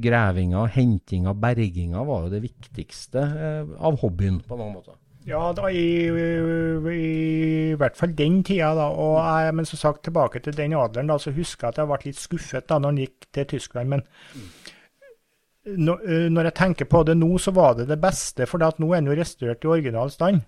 grevinga, 0.02 0.66
hentinga, 0.76 1.34
berginga 1.34 2.04
var 2.06 2.26
jo 2.26 2.34
det 2.36 2.44
viktigste 2.46 3.24
eh, 3.24 3.74
av 3.82 3.98
hobbyen 4.04 4.38
på 4.46 4.60
mange 4.60 4.78
måter. 4.78 5.00
Ja, 5.24 5.40
da, 5.56 5.70
i, 5.72 6.04
i, 6.04 6.24
i, 6.92 7.76
hvert 7.80 7.96
fall 7.96 8.12
den 8.16 8.42
tida. 8.44 8.74
da, 8.76 8.90
og 8.92 9.16
jeg, 9.16 9.54
Men 9.56 9.66
som 9.66 9.80
sagt, 9.80 10.02
tilbake 10.04 10.42
til 10.44 10.56
den 10.56 10.76
adelen, 10.76 11.08
da, 11.08 11.16
så 11.18 11.32
husker 11.32 11.66
jeg 11.66 11.72
at 11.72 11.80
jeg 11.80 11.90
ble 11.90 11.98
litt 12.04 12.20
skuffet 12.20 12.68
da 12.68 12.78
når 12.78 12.92
han 12.92 13.00
gikk 13.06 13.30
til 13.32 13.46
Tyskland. 13.54 13.94
Men 13.94 14.04
når, 15.64 16.02
når 16.32 16.50
jeg 16.50 16.58
tenker 16.58 16.88
på 16.90 17.04
det 17.08 17.16
nå, 17.18 17.30
så 17.40 17.54
var 17.56 17.78
det 17.78 17.88
det 17.88 18.00
beste, 18.02 18.48
for 18.48 18.60
nå 18.60 18.90
er 18.92 19.00
den 19.00 19.12
jo 19.12 19.20
restaurert 19.20 19.64
i 19.64 19.72
original 19.76 20.12
stand. 20.12 20.44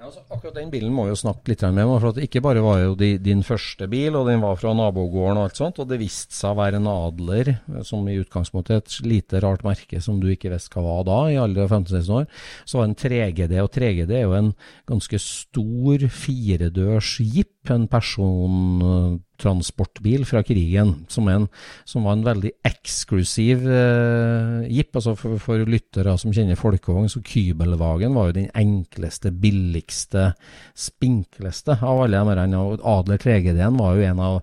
Ja, 0.00 0.06
altså, 0.08 0.22
akkurat 0.32 0.56
den 0.56 0.70
bilen 0.72 0.92
må 0.96 1.04
vi 1.04 1.12
jo 1.12 1.18
snakke 1.20 1.50
litt 1.50 1.62
med. 1.76 1.88
for 2.00 2.10
at 2.10 2.20
Ikke 2.24 2.40
bare 2.40 2.62
var 2.64 2.78
jo 2.80 2.94
din 2.96 3.42
første 3.44 3.88
bil, 3.88 4.16
og 4.16 4.28
den 4.28 4.40
var 4.40 4.56
fra 4.56 4.72
nabogården 4.76 5.36
og 5.36 5.44
alt 5.44 5.60
sånt. 5.60 5.80
Og 5.80 5.88
det 5.90 6.00
viste 6.00 6.36
seg 6.36 6.54
å 6.54 6.58
være 6.60 6.80
en 6.80 6.88
Adler, 6.88 7.52
som 7.84 8.08
i 8.08 8.16
utgangspunktet 8.20 8.74
er 8.74 8.80
et 8.80 8.96
lite 9.04 9.42
rart 9.44 9.64
merke 9.66 10.00
som 10.00 10.20
du 10.20 10.30
ikke 10.32 10.52
visste 10.52 10.72
hva 10.72 10.86
var 10.86 11.04
da, 11.08 11.18
i 11.28 11.40
alder 11.40 11.66
av 11.66 11.74
15-16 11.76 12.16
år. 12.16 12.28
Så 12.64 12.80
var 12.80 12.88
det 12.88 12.94
en 12.94 13.00
3GD, 13.04 13.56
og 13.60 13.72
3GD 13.76 14.14
er 14.16 14.24
jo 14.24 14.36
en 14.38 14.52
ganske 14.88 15.20
stor 15.20 16.06
firedørs 16.08 17.18
jeep, 17.20 17.56
en 17.68 17.88
person 17.90 19.20
transportbil 19.40 20.24
fra 20.28 20.42
krigen, 20.46 20.94
som, 21.08 21.28
en, 21.32 21.46
som 21.88 22.04
var 22.06 22.16
en 22.16 22.24
veldig 22.26 22.52
eksklusiv 22.66 23.64
eh, 23.66 24.68
jeep. 24.68 24.92
Altså 24.96 25.14
for, 25.18 25.38
for, 25.42 25.64
lyttere 25.70 26.16
som 26.20 26.34
kjenner 26.34 26.58
folkevogn, 26.60 27.08
så 27.12 27.22
Kybelvagen 27.24 28.16
var 28.16 28.30
jo 28.30 28.38
den 28.40 28.50
enkleste, 28.58 29.32
billigste, 29.32 30.30
spinkleste 30.78 31.78
av 31.80 32.04
alle 32.04 32.24
de 32.40 32.58
Og 32.58 32.80
Adler 32.84 33.20
3GD-en 33.22 33.78
var 33.80 33.96
jo 33.96 34.08
en 34.08 34.24
av, 34.24 34.40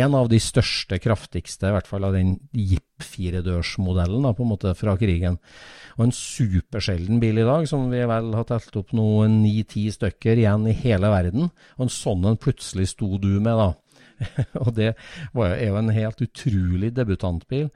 en 0.00 0.16
av, 0.18 0.30
de 0.30 0.40
største, 0.42 0.98
kraftigste, 1.02 1.68
i 1.68 1.76
hvert 1.76 1.90
fall 1.90 2.06
av 2.08 2.16
den 2.16 2.36
jeep-firedørsmodellen 2.56 4.26
på 4.34 4.46
en 4.46 4.52
måte 4.54 4.74
fra 4.78 4.96
krigen. 5.00 5.38
Og 5.98 6.06
en 6.06 6.14
supersjelden 6.16 7.20
bil 7.20 7.42
i 7.42 7.46
dag, 7.46 7.66
som 7.68 7.90
vi 7.92 8.00
vel 8.08 8.32
har 8.32 8.46
telt 8.48 8.76
opp 8.80 8.94
nå 8.96 9.26
ni-ti 9.28 9.88
stykker 9.92 10.38
igjen 10.40 10.64
i 10.70 10.76
hele 10.84 11.10
verden. 11.12 11.50
Og 11.76 11.86
en 11.86 11.92
sånn 11.92 12.24
en 12.24 12.40
plutselig 12.40 12.92
sto 12.94 13.18
du 13.20 13.34
med, 13.36 13.52
da. 13.58 13.72
og 14.62 14.72
det 14.76 14.94
var, 15.36 15.56
er 15.56 15.70
jo 15.70 15.78
en 15.80 15.92
helt 15.94 16.24
utrolig 16.24 16.92
debutantbil. 16.96 17.68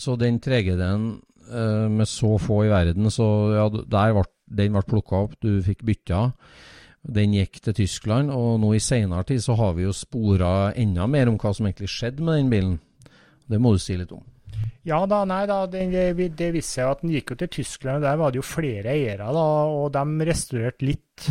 Så 0.00 0.16
den 0.20 0.40
3GD-en 0.42 1.06
uh, 1.52 1.88
med 1.90 2.08
så 2.08 2.36
få 2.40 2.64
i 2.66 2.72
verden, 2.72 3.10
så 3.12 3.26
ja, 3.56 3.68
ble, 3.70 4.26
den 4.50 4.76
ble 4.76 4.84
plukka 4.86 5.24
opp, 5.26 5.38
du 5.42 5.60
fikk 5.64 5.84
bytta. 5.86 6.28
Den 7.00 7.32
gikk 7.32 7.62
til 7.64 7.78
Tyskland, 7.78 8.32
og 8.34 8.58
nå 8.60 8.74
i 8.76 8.82
seinere 8.82 9.24
tid 9.28 9.40
så 9.44 9.56
har 9.56 9.72
vi 9.76 9.86
jo 9.86 9.96
spora 9.96 10.72
enda 10.76 11.06
mer 11.08 11.30
om 11.30 11.38
hva 11.40 11.54
som 11.56 11.68
egentlig 11.68 11.88
skjedde 11.88 12.26
med 12.26 12.42
den 12.42 12.50
bilen. 12.52 12.76
Det 13.50 13.60
må 13.60 13.72
du 13.74 13.80
si 13.82 13.96
litt 13.96 14.12
om. 14.12 14.26
Ja 14.84 15.02
da, 15.08 15.22
nei 15.28 15.42
da, 15.48 15.62
det, 15.68 15.86
det 16.36 16.50
viste 16.54 16.78
seg 16.78 16.90
at 16.90 17.02
den 17.04 17.12
gikk 17.14 17.34
jo 17.34 17.38
til 17.42 17.52
Tyskland, 17.56 18.00
og 18.00 18.06
der 18.08 18.20
var 18.20 18.32
det 18.32 18.40
jo 18.40 18.46
flere 18.46 18.92
eiere, 18.94 19.28
da, 19.32 19.46
og 19.68 19.90
de 19.96 20.28
restaurerte 20.28 20.86
litt. 20.88 21.30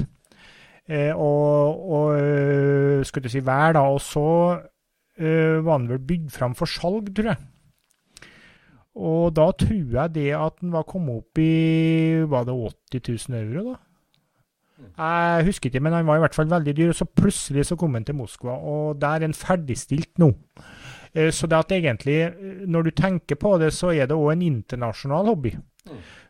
Eh, 0.89 1.13
og, 1.13 1.83
og 1.85 2.17
eh, 2.17 3.05
skal 3.05 3.23
du 3.23 3.29
si 3.29 3.43
hver, 3.45 3.75
da. 3.77 3.85
Og 3.93 4.01
så 4.01 4.25
eh, 5.19 5.59
var 5.61 5.77
han 5.77 5.89
vel 5.91 6.01
bygd 6.01 6.31
fram 6.33 6.55
for 6.57 6.69
salg, 6.69 7.11
tror 7.15 7.33
jeg. 7.33 7.43
Og 8.99 9.29
da 9.37 9.51
tror 9.55 9.93
jeg 9.93 10.15
det 10.15 10.31
at 10.35 10.57
den 10.59 10.73
var 10.73 10.83
kommet 10.89 11.21
opp 11.21 11.39
i 11.39 12.25
Var 12.27 12.47
det 12.47 12.55
80 12.91 13.29
000 13.29 13.37
euro, 13.37 13.69
da? 13.69 13.77
Jeg 14.79 15.45
husker 15.45 15.69
ikke, 15.69 15.81
men 15.83 15.93
han 15.93 16.07
var 16.07 16.17
i 16.17 16.23
hvert 16.23 16.35
fall 16.35 16.49
veldig 16.49 16.73
dyr. 16.75 16.91
og 16.91 16.97
Så 16.97 17.05
plutselig 17.05 17.67
så 17.67 17.77
kom 17.79 17.93
han 17.93 18.07
til 18.07 18.15
Moskva, 18.15 18.57
og 18.57 18.99
der 18.99 19.19
er 19.19 19.27
han 19.27 19.35
ferdigstilt 19.35 20.19
nå. 20.19 20.31
Så 21.35 21.47
det 21.49 21.57
at 21.57 21.71
egentlig, 21.73 22.31
når 22.67 22.87
du 22.87 22.91
tenker 22.95 23.35
på 23.35 23.57
det, 23.59 23.73
så 23.75 23.91
er 23.91 24.07
det 24.07 24.15
òg 24.15 24.31
en 24.31 24.45
internasjonal 24.45 25.31
hobby. 25.31 25.51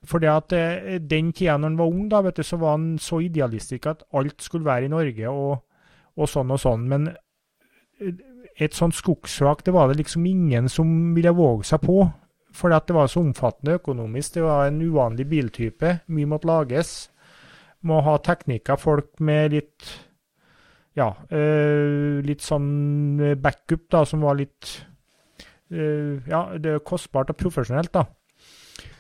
For 0.08 0.24
at 0.32 0.54
eh, 0.56 1.00
den 1.02 1.34
tida 1.36 1.58
når 1.58 1.70
han 1.70 1.80
var 1.80 1.92
ung, 1.92 2.06
da, 2.12 2.22
vet 2.24 2.40
du, 2.40 2.44
så 2.44 2.60
var 2.62 2.78
han 2.78 2.94
så 3.02 3.20
idealistisk 3.24 3.90
at 3.92 4.06
alt 4.16 4.42
skulle 4.42 4.68
være 4.68 4.88
i 4.88 4.94
Norge 4.94 5.32
og, 5.32 5.60
og 6.16 6.30
sånn 6.30 6.54
og 6.56 6.62
sånn. 6.64 6.88
Men 6.92 7.10
eh, 7.12 8.14
et 8.60 8.76
sånt 8.76 8.96
skogsvrak 8.96 9.66
det 9.68 9.76
var 9.76 9.90
det 9.90 10.00
liksom 10.00 10.26
ingen 10.28 10.70
som 10.72 11.14
ville 11.16 11.36
våge 11.36 11.68
seg 11.72 11.84
på. 11.84 12.02
Fordi 12.56 12.76
at 12.76 12.88
det 12.90 12.96
var 12.96 13.10
så 13.12 13.22
omfattende 13.22 13.78
økonomisk. 13.78 14.34
Det 14.36 14.44
var 14.44 14.68
en 14.68 14.82
uvanlig 14.82 15.28
biltype. 15.30 16.00
Mye 16.10 16.30
måtte 16.30 16.50
lages. 16.50 16.94
Må 17.86 18.00
ha 18.04 18.18
teknikker, 18.24 18.80
folk 18.80 19.20
med 19.24 19.54
litt 19.54 19.92
ja, 20.98 21.14
øh, 21.32 22.20
litt 22.26 22.44
sånn 22.44 23.38
backup, 23.40 23.86
da, 23.94 24.02
som 24.10 24.26
var 24.26 24.36
litt 24.40 24.72
øh, 25.72 26.20
Ja, 26.28 26.42
det 26.60 26.74
er 26.74 26.84
kostbart 26.84 27.32
og 27.32 27.40
profesjonelt, 27.40 27.94
da. 27.96 28.04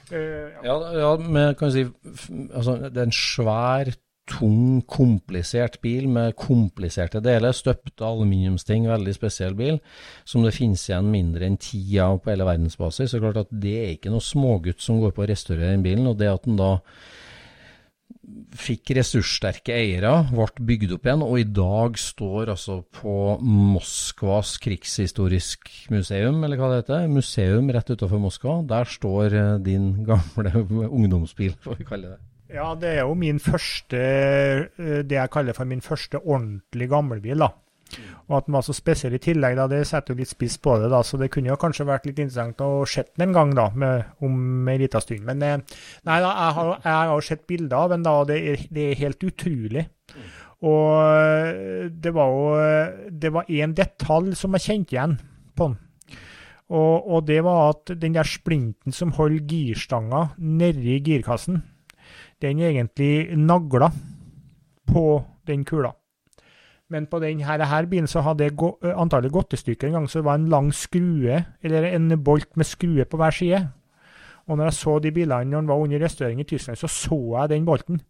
Uh, 0.09 0.51
ja. 0.65 0.75
ja, 0.97 1.09
men 1.21 1.55
kan 1.59 1.73
si 1.73 1.83
altså, 1.85 2.77
Det 2.89 2.97
er 2.97 3.07
en 3.07 3.15
svær, 3.15 3.91
tung, 4.29 4.81
komplisert 4.89 5.79
bil 5.81 6.07
med 6.11 6.35
kompliserte 6.39 7.21
deler. 7.23 7.55
Støpte 7.55 8.05
aluminiumsting, 8.05 8.87
veldig 8.89 9.15
spesiell 9.15 9.55
bil, 9.57 9.79
som 10.27 10.45
det 10.45 10.53
finnes 10.57 10.85
igjen 10.89 11.09
mindre 11.09 11.47
enn 11.49 11.57
ti 11.61 11.81
av 12.01 12.21
på 12.21 12.33
hele 12.33 12.47
verdensbasis. 12.47 13.13
Så 13.13 13.21
klart 13.23 13.41
at 13.41 13.53
det 13.53 13.77
er 13.79 13.95
ikke 13.95 14.13
noe 14.13 14.23
smågutt 14.23 14.85
som 14.85 15.01
går 15.01 15.15
på 15.15 15.25
å 15.25 15.31
restaurere 15.31 15.73
den 15.73 15.85
bilen. 15.85 16.07
og 16.07 16.19
det 16.21 16.29
at 16.31 16.45
den 16.45 16.59
da 16.59 16.75
fikk 18.59 18.93
ressurssterke 18.97 19.73
eiere, 19.75 20.11
ble 20.31 20.65
bygd 20.71 20.95
opp 20.95 21.07
igjen, 21.07 21.23
og 21.25 21.35
i 21.41 21.45
dag 21.45 21.97
står 21.99 22.53
altså 22.55 22.79
på 22.95 23.15
Moskvas 23.43 24.55
krigshistorisk 24.63 25.69
museum, 25.93 26.41
eller 26.45 26.59
hva 26.59 26.71
det 26.71 26.81
heter, 26.83 27.07
museum 27.11 27.69
rett 27.73 27.91
utenfor 27.93 28.21
Moskva. 28.23 28.59
Der 28.69 28.89
står 28.89 29.37
eh, 29.37 29.53
din 29.65 29.91
gamle 30.07 30.53
ungdomsbil, 30.99 31.55
får 31.63 31.79
vi 31.79 31.87
kalle 31.87 32.15
det. 32.15 32.19
Ja, 32.49 32.71
det 32.73 32.95
er 32.97 33.03
jo 33.03 33.13
min 33.17 33.41
første, 33.41 33.99
eh, 33.99 35.01
det 35.05 35.17
jeg 35.19 35.33
kaller 35.33 35.57
for 35.57 35.69
min 35.69 35.85
første 35.85 36.21
ordentlig 36.21 36.89
gamlebil, 36.89 37.45
da. 37.45 37.53
Og 38.29 38.37
at 38.37 38.47
den 38.47 38.55
var 38.57 38.65
så 38.65 38.75
spesiell 38.77 39.15
i 39.17 39.21
tillegg, 39.21 39.55
da, 39.57 39.65
det 39.71 39.81
setter 39.89 40.13
jo 40.13 40.21
litt 40.21 40.31
spiss 40.31 40.59
på 40.61 40.75
det. 40.81 40.91
da, 40.93 41.01
Så 41.03 41.17
det 41.17 41.31
kunne 41.33 41.49
jo 41.49 41.59
kanskje 41.59 41.87
vært 41.89 42.05
litt 42.05 42.19
interessant 42.21 42.61
å 42.61 42.85
se 42.89 43.05
den 43.09 43.29
en 43.29 43.37
gang 43.37 43.55
da, 43.57 43.69
med, 43.73 44.11
om 44.25 44.67
en 44.69 44.81
liten 44.81 45.05
stund. 45.05 45.25
Men 45.29 45.45
eh, 45.45 45.79
nei 46.09 46.19
da, 46.21 46.29
jeg 46.29 46.57
har, 46.59 46.73
jeg 46.83 47.13
har 47.13 47.25
sett 47.25 47.47
bilder 47.49 47.77
av 47.79 47.95
den, 47.95 48.05
da, 48.05 48.15
og 48.21 48.29
det 48.29 48.39
er, 48.53 48.67
det 48.69 48.85
er 48.85 49.01
helt 49.03 49.25
utrolig. 49.31 49.85
Og 50.69 50.87
eh, 51.01 51.89
det 51.89 52.13
var 52.15 52.33
jo 52.35 53.09
det 53.09 53.31
var 53.33 53.49
én 53.49 53.75
detalj 53.75 54.35
som 54.37 54.57
jeg 54.57 54.67
kjente 54.67 54.97
igjen 54.97 55.19
på 55.57 55.71
den. 55.71 55.79
Og, 56.69 57.07
og, 57.09 57.23
det 57.25 57.39
var 57.41 57.71
at 57.71 57.95
den 57.97 58.13
der 58.13 58.27
splinten 58.29 58.93
som 58.93 59.15
holder 59.17 59.41
girstanga 59.49 60.27
nedi 60.37 60.99
girkassen, 61.01 61.63
den 62.41 62.61
er 62.61 62.69
egentlig 62.69 63.33
nagla 63.37 63.89
på 64.89 65.05
den 65.49 65.65
kula. 65.65 65.95
Men 66.89 67.05
på 67.05 67.19
denne 67.21 67.45
her 67.45 67.85
bilen 67.85 68.07
så 68.09 68.23
hadde 68.25 68.47
det 68.47 68.57
gå, 68.57 68.71
antallet 68.81 69.31
gått 69.31 69.53
i 69.53 69.59
stykker 69.61 69.87
en 69.87 69.99
gang, 69.99 70.07
så 70.09 70.19
det 70.19 70.25
var 70.25 70.39
en 70.39 70.49
lang 70.49 70.71
skrue, 70.73 71.43
eller 71.61 71.85
en 71.91 72.09
bolt 72.23 72.57
med 72.57 72.65
skrue 72.65 73.05
på 73.05 73.19
hver 73.19 73.35
side. 73.35 73.59
Og 74.49 74.57
når 74.57 74.71
jeg 74.71 74.77
så 74.79 74.95
de 74.99 75.11
bilene 75.13 75.51
når 75.51 75.61
den 75.61 75.69
var 75.69 75.83
under 75.83 76.01
restaurering 76.01 76.41
i 76.41 76.47
Tyskland, 76.49 76.79
så 76.81 76.89
så 76.89 77.19
jeg 77.35 77.49
den 77.49 77.65
bolten. 77.65 78.01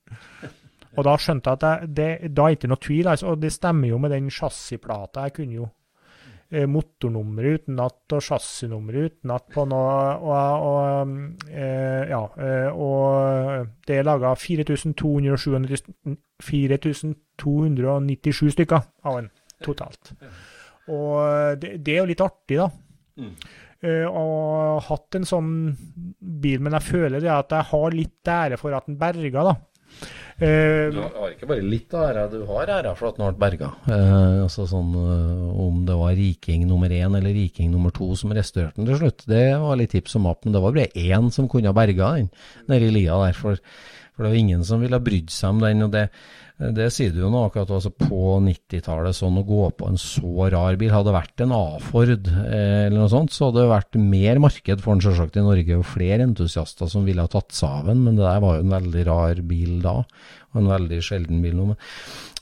Og 0.98 1.04
da 1.06 1.18
skjønte 1.20 1.52
jeg 1.52 1.60
at 1.60 1.66
jeg, 1.68 1.90
det, 1.98 2.08
da 2.36 2.46
er 2.46 2.56
det 2.56 2.60
ikke 2.60 2.72
noe 2.72 2.84
tvil, 2.86 3.08
altså, 3.12 3.34
og 3.34 3.42
det 3.42 3.52
stemmer 3.54 3.92
jo 3.92 4.00
med 4.00 4.16
den 4.16 4.32
chassisplata. 4.32 5.28
Jeg 5.28 5.36
kunne 5.36 5.60
jo 5.60 5.68
eh, 5.68 5.79
motornummeret 6.50 7.62
utenat 7.62 8.10
og 8.18 8.24
chassisnummeret 8.26 9.12
utenat 9.12 9.46
på 9.54 9.68
noe 9.70 10.18
og, 10.18 10.66
og 10.66 10.82
eh, 11.52 12.10
Ja. 12.10 12.24
Eh, 12.42 12.70
og 12.74 13.70
det 13.86 14.00
er 14.00 14.08
laga 14.08 14.34
4297 14.34 16.18
4297 16.42 18.50
stykker 18.56 18.82
av 19.06 19.14
den 19.20 19.30
totalt. 19.66 20.14
Og 20.90 21.62
det, 21.62 21.86
det, 21.86 21.94
er 21.94 22.00
jo 22.02 22.10
litt 22.10 22.26
artig, 22.26 22.58
da. 22.58 22.68
Mm. 23.20 23.36
Uh, 23.80 24.08
og 24.12 24.82
hatt 24.90 25.16
en 25.16 25.24
sånn 25.28 25.52
bil, 26.20 26.60
men 26.60 26.74
jeg 26.76 26.84
føler 26.84 27.22
det 27.24 27.30
at 27.32 27.54
jeg 27.56 27.64
har 27.70 27.94
litt 27.96 28.28
ære 28.28 28.58
for 28.60 28.76
at 28.76 28.90
den 28.90 28.98
berga, 29.00 29.44
da. 29.48 29.54
Eh, 30.40 30.88
Du 30.94 31.02
har 31.02 31.34
ikke 31.34 31.48
bare 31.50 31.64
litt 31.66 31.94
av 31.94 32.06
æra, 32.10 32.28
du 32.32 32.46
har 32.48 32.70
æra 32.78 32.96
for 32.96 33.10
at 33.10 33.18
den 33.18 33.28
ble 33.28 33.42
berga. 33.44 33.72
Eh, 33.92 34.44
altså 34.46 34.64
sånn, 34.70 34.94
eh, 34.96 35.60
om 35.66 35.82
det 35.86 35.98
var 36.00 36.16
riking 36.16 36.66
nummer 36.68 36.88
én 36.90 37.18
eller 37.18 37.34
riking 37.36 37.72
nummer 37.72 37.92
to 37.92 38.16
som 38.16 38.32
restaurerte 38.32 38.80
den 38.80 38.88
til 38.88 39.02
slutt, 39.02 39.26
det 39.28 39.60
var 39.60 39.76
litt 39.76 39.92
tips 39.92 40.16
om 40.16 40.28
appen 40.32 40.54
det 40.56 40.62
var 40.64 40.72
bare 40.72 40.88
én 40.96 41.32
som 41.32 41.50
kunne 41.52 41.68
ha 41.68 41.74
berga 41.76 42.14
den 42.16 42.30
nede 42.70 42.88
i 42.88 42.92
lia 43.02 43.18
der. 43.26 43.34
For, 43.36 43.60
for 44.16 44.24
det 44.24 44.32
var 44.32 44.40
ingen 44.40 44.64
som 44.64 44.80
ville 44.80 44.96
ha 44.96 45.04
brydd 45.04 45.30
seg 45.30 45.50
om 45.50 45.60
den. 45.60 45.84
og 45.84 45.92
det 45.92 46.10
det 46.60 46.90
sier 46.92 47.14
du 47.16 47.22
jo 47.22 47.30
nå, 47.32 47.46
akkurat 47.48 47.70
altså 47.72 47.92
på 47.96 48.34
90-tallet, 48.44 49.16
sånn 49.16 49.38
å 49.40 49.46
gå 49.48 49.70
på 49.80 49.88
en 49.88 50.00
så 50.02 50.50
rar 50.52 50.76
bil. 50.80 50.92
Hadde 50.92 51.08
det 51.08 51.16
vært 51.16 51.44
en 51.46 51.54
A-Ford 51.56 52.28
eh, 52.28 52.88
eller 52.90 52.98
noe 52.98 53.12
sånt, 53.12 53.32
så 53.32 53.48
hadde 53.48 53.64
det 53.64 53.72
vært 53.72 54.00
mer 54.02 54.42
marked 54.44 54.84
for 54.84 54.92
den 54.92 55.06
selvsagt 55.06 55.40
i 55.40 55.46
Norge, 55.46 55.78
og 55.80 55.88
flere 55.88 56.28
entusiaster 56.28 56.92
som 56.92 57.08
ville 57.08 57.24
ha 57.24 57.32
tatt 57.32 57.56
seg 57.56 57.70
av 57.70 57.94
den, 57.94 58.04
men 58.04 58.20
det 58.20 58.28
der 58.28 58.44
var 58.44 58.58
jo 58.58 58.66
en 58.66 58.76
veldig 58.76 59.06
rar 59.08 59.40
bil 59.48 59.80
da, 59.86 59.96
og 60.52 60.60
en 60.60 60.74
veldig 60.74 61.00
sjelden 61.06 61.40
bil 61.46 61.56
nå. 61.62 61.78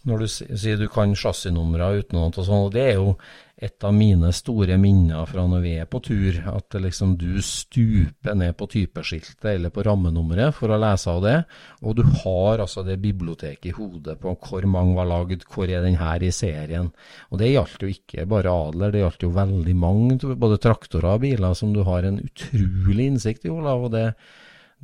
Når 0.08 0.24
du 0.24 0.28
sier 0.32 0.80
du 0.80 0.88
kan 0.91 1.16
chassisnumre 1.20 1.89
utenat 1.99 2.38
og 2.39 2.45
sånn, 2.47 2.66
og 2.70 2.72
det 2.76 2.86
er 2.93 2.95
jo 2.95 3.18
et 3.58 3.84
av 3.84 3.93
mine 3.95 4.30
store 4.38 4.76
minner 4.78 5.26
fra 5.26 5.43
når 5.49 5.64
vi 5.64 5.72
er 5.82 5.88
på 5.89 5.99
tur, 6.05 6.36
at 6.51 6.76
liksom 6.78 7.16
du 7.18 7.41
stuper 7.41 8.38
ned 8.38 8.53
på 8.60 8.68
typeskiltet 8.70 9.47
eller 9.49 9.74
på 9.74 9.82
rammenummeret 9.88 10.53
for 10.55 10.70
å 10.70 10.78
lese 10.80 11.10
av 11.10 11.24
det, 11.26 11.36
og 11.82 11.97
du 11.97 12.03
har 12.22 12.62
altså 12.62 12.86
det 12.86 12.99
biblioteket 13.01 13.72
i 13.72 13.76
hodet 13.76 14.20
på 14.22 14.36
hvor 14.45 14.68
mange 14.70 14.93
var 14.99 15.10
lagd, 15.10 15.47
hvor 15.49 15.66
er 15.66 15.82
den 15.84 15.97
her 15.97 16.24
i 16.24 16.30
serien. 16.32 16.91
Og 17.32 17.41
det 17.41 17.49
gjaldt 17.55 17.84
jo 17.84 17.89
ikke 17.91 18.28
bare 18.30 18.53
Adler, 18.53 18.93
det 18.93 19.01
gjaldt 19.01 19.26
jo 19.26 19.36
veldig 19.36 19.78
mange, 19.82 20.20
både 20.38 20.62
traktorer 20.62 21.16
og 21.16 21.24
biler, 21.26 21.58
som 21.58 21.74
du 21.74 21.82
har 21.88 22.05
en 22.05 22.22
utrolig 22.22 23.10
innsikt 23.16 23.49
i, 23.49 23.55
Olav, 23.58 23.89
og 23.89 23.97
det, 23.97 24.12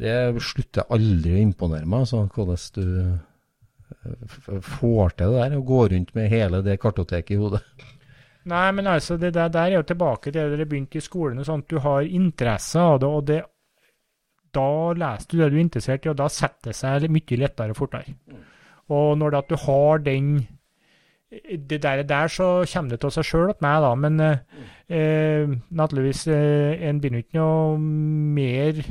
det 0.02 0.18
slutter 0.42 0.90
aldri 0.90 1.38
å 1.38 1.46
imponere 1.46 1.86
meg, 1.86 2.08
altså, 2.08 2.26
hvordan 2.34 2.66
du 2.80 2.90
får 4.62 5.18
til 5.18 5.34
det 5.34 5.42
der, 5.42 5.58
å 5.58 5.66
gå 5.68 5.82
rundt 5.94 6.14
med 6.16 6.32
hele 6.32 6.62
det 6.66 6.80
kartoteket 6.82 7.36
i 7.36 7.42
hodet. 7.42 7.64
Nei, 8.52 8.68
men 8.76 8.90
altså, 8.92 9.18
det 9.18 9.34
der, 9.36 9.52
der 9.54 9.72
er 9.72 9.78
jo 9.78 9.88
tilbake 9.88 10.32
til 10.32 10.42
det 10.42 10.58
dere 10.58 10.68
begynte 10.68 11.00
i 11.00 11.04
skolen. 11.04 11.40
og 11.40 11.46
sånt. 11.48 11.70
Du 11.70 11.80
har 11.80 12.02
interesse 12.04 12.80
av 12.80 13.00
det, 13.00 13.08
og 13.08 13.28
det, 13.28 13.40
da 14.54 14.72
leser 14.94 15.30
du 15.30 15.38
det 15.38 15.52
du 15.52 15.56
er 15.58 15.64
interessert 15.64 16.06
i, 16.06 16.12
og 16.12 16.20
da 16.20 16.28
setter 16.32 16.72
det 16.72 16.76
seg 16.78 17.08
mye 17.12 17.40
lettere 17.40 17.76
og 17.76 17.80
fortere. 17.80 18.18
Og 18.92 19.16
når 19.18 19.40
at 19.40 19.50
du 19.50 19.56
har 19.68 20.04
den 20.04 20.36
Det 21.68 21.82
der, 21.82 22.04
der 22.04 22.28
så 22.28 22.64
kommer 22.74 22.92
det 22.92 23.00
til 23.02 23.12
seg 23.12 23.26
sjøl 23.26 23.50
at 23.50 23.62
meg, 23.62 23.82
da, 23.82 23.96
men 23.96 24.20
eh, 24.20 24.38
eh, 24.94 25.50
naturligvis 25.72 26.28
eh, 26.28 26.90
En 26.90 27.00
begynner 27.02 27.24
ikke 27.24 27.40
noe 27.40 27.80
mer 27.80 28.84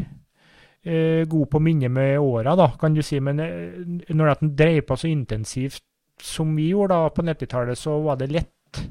eh, 0.85 1.22
god 1.28 1.49
på 1.51 1.62
minne 1.62 1.91
med 1.93 2.18
åra, 2.20 2.57
da, 2.59 2.70
kan 2.80 2.95
du 2.95 3.03
si. 3.03 3.20
Men 3.20 3.41
eh, 3.41 3.80
når 4.12 4.35
den 4.35 4.51
en 4.51 4.55
dreier 4.59 4.87
på 4.87 4.99
så 4.99 5.11
intensivt 5.11 5.85
som 6.22 6.55
vi 6.57 6.70
gjorde 6.70 6.95
da 6.95 7.11
på 7.11 7.24
90-tallet, 7.26 7.78
så 7.78 7.99
var 8.05 8.20
det 8.20 8.30
lett 8.33 8.85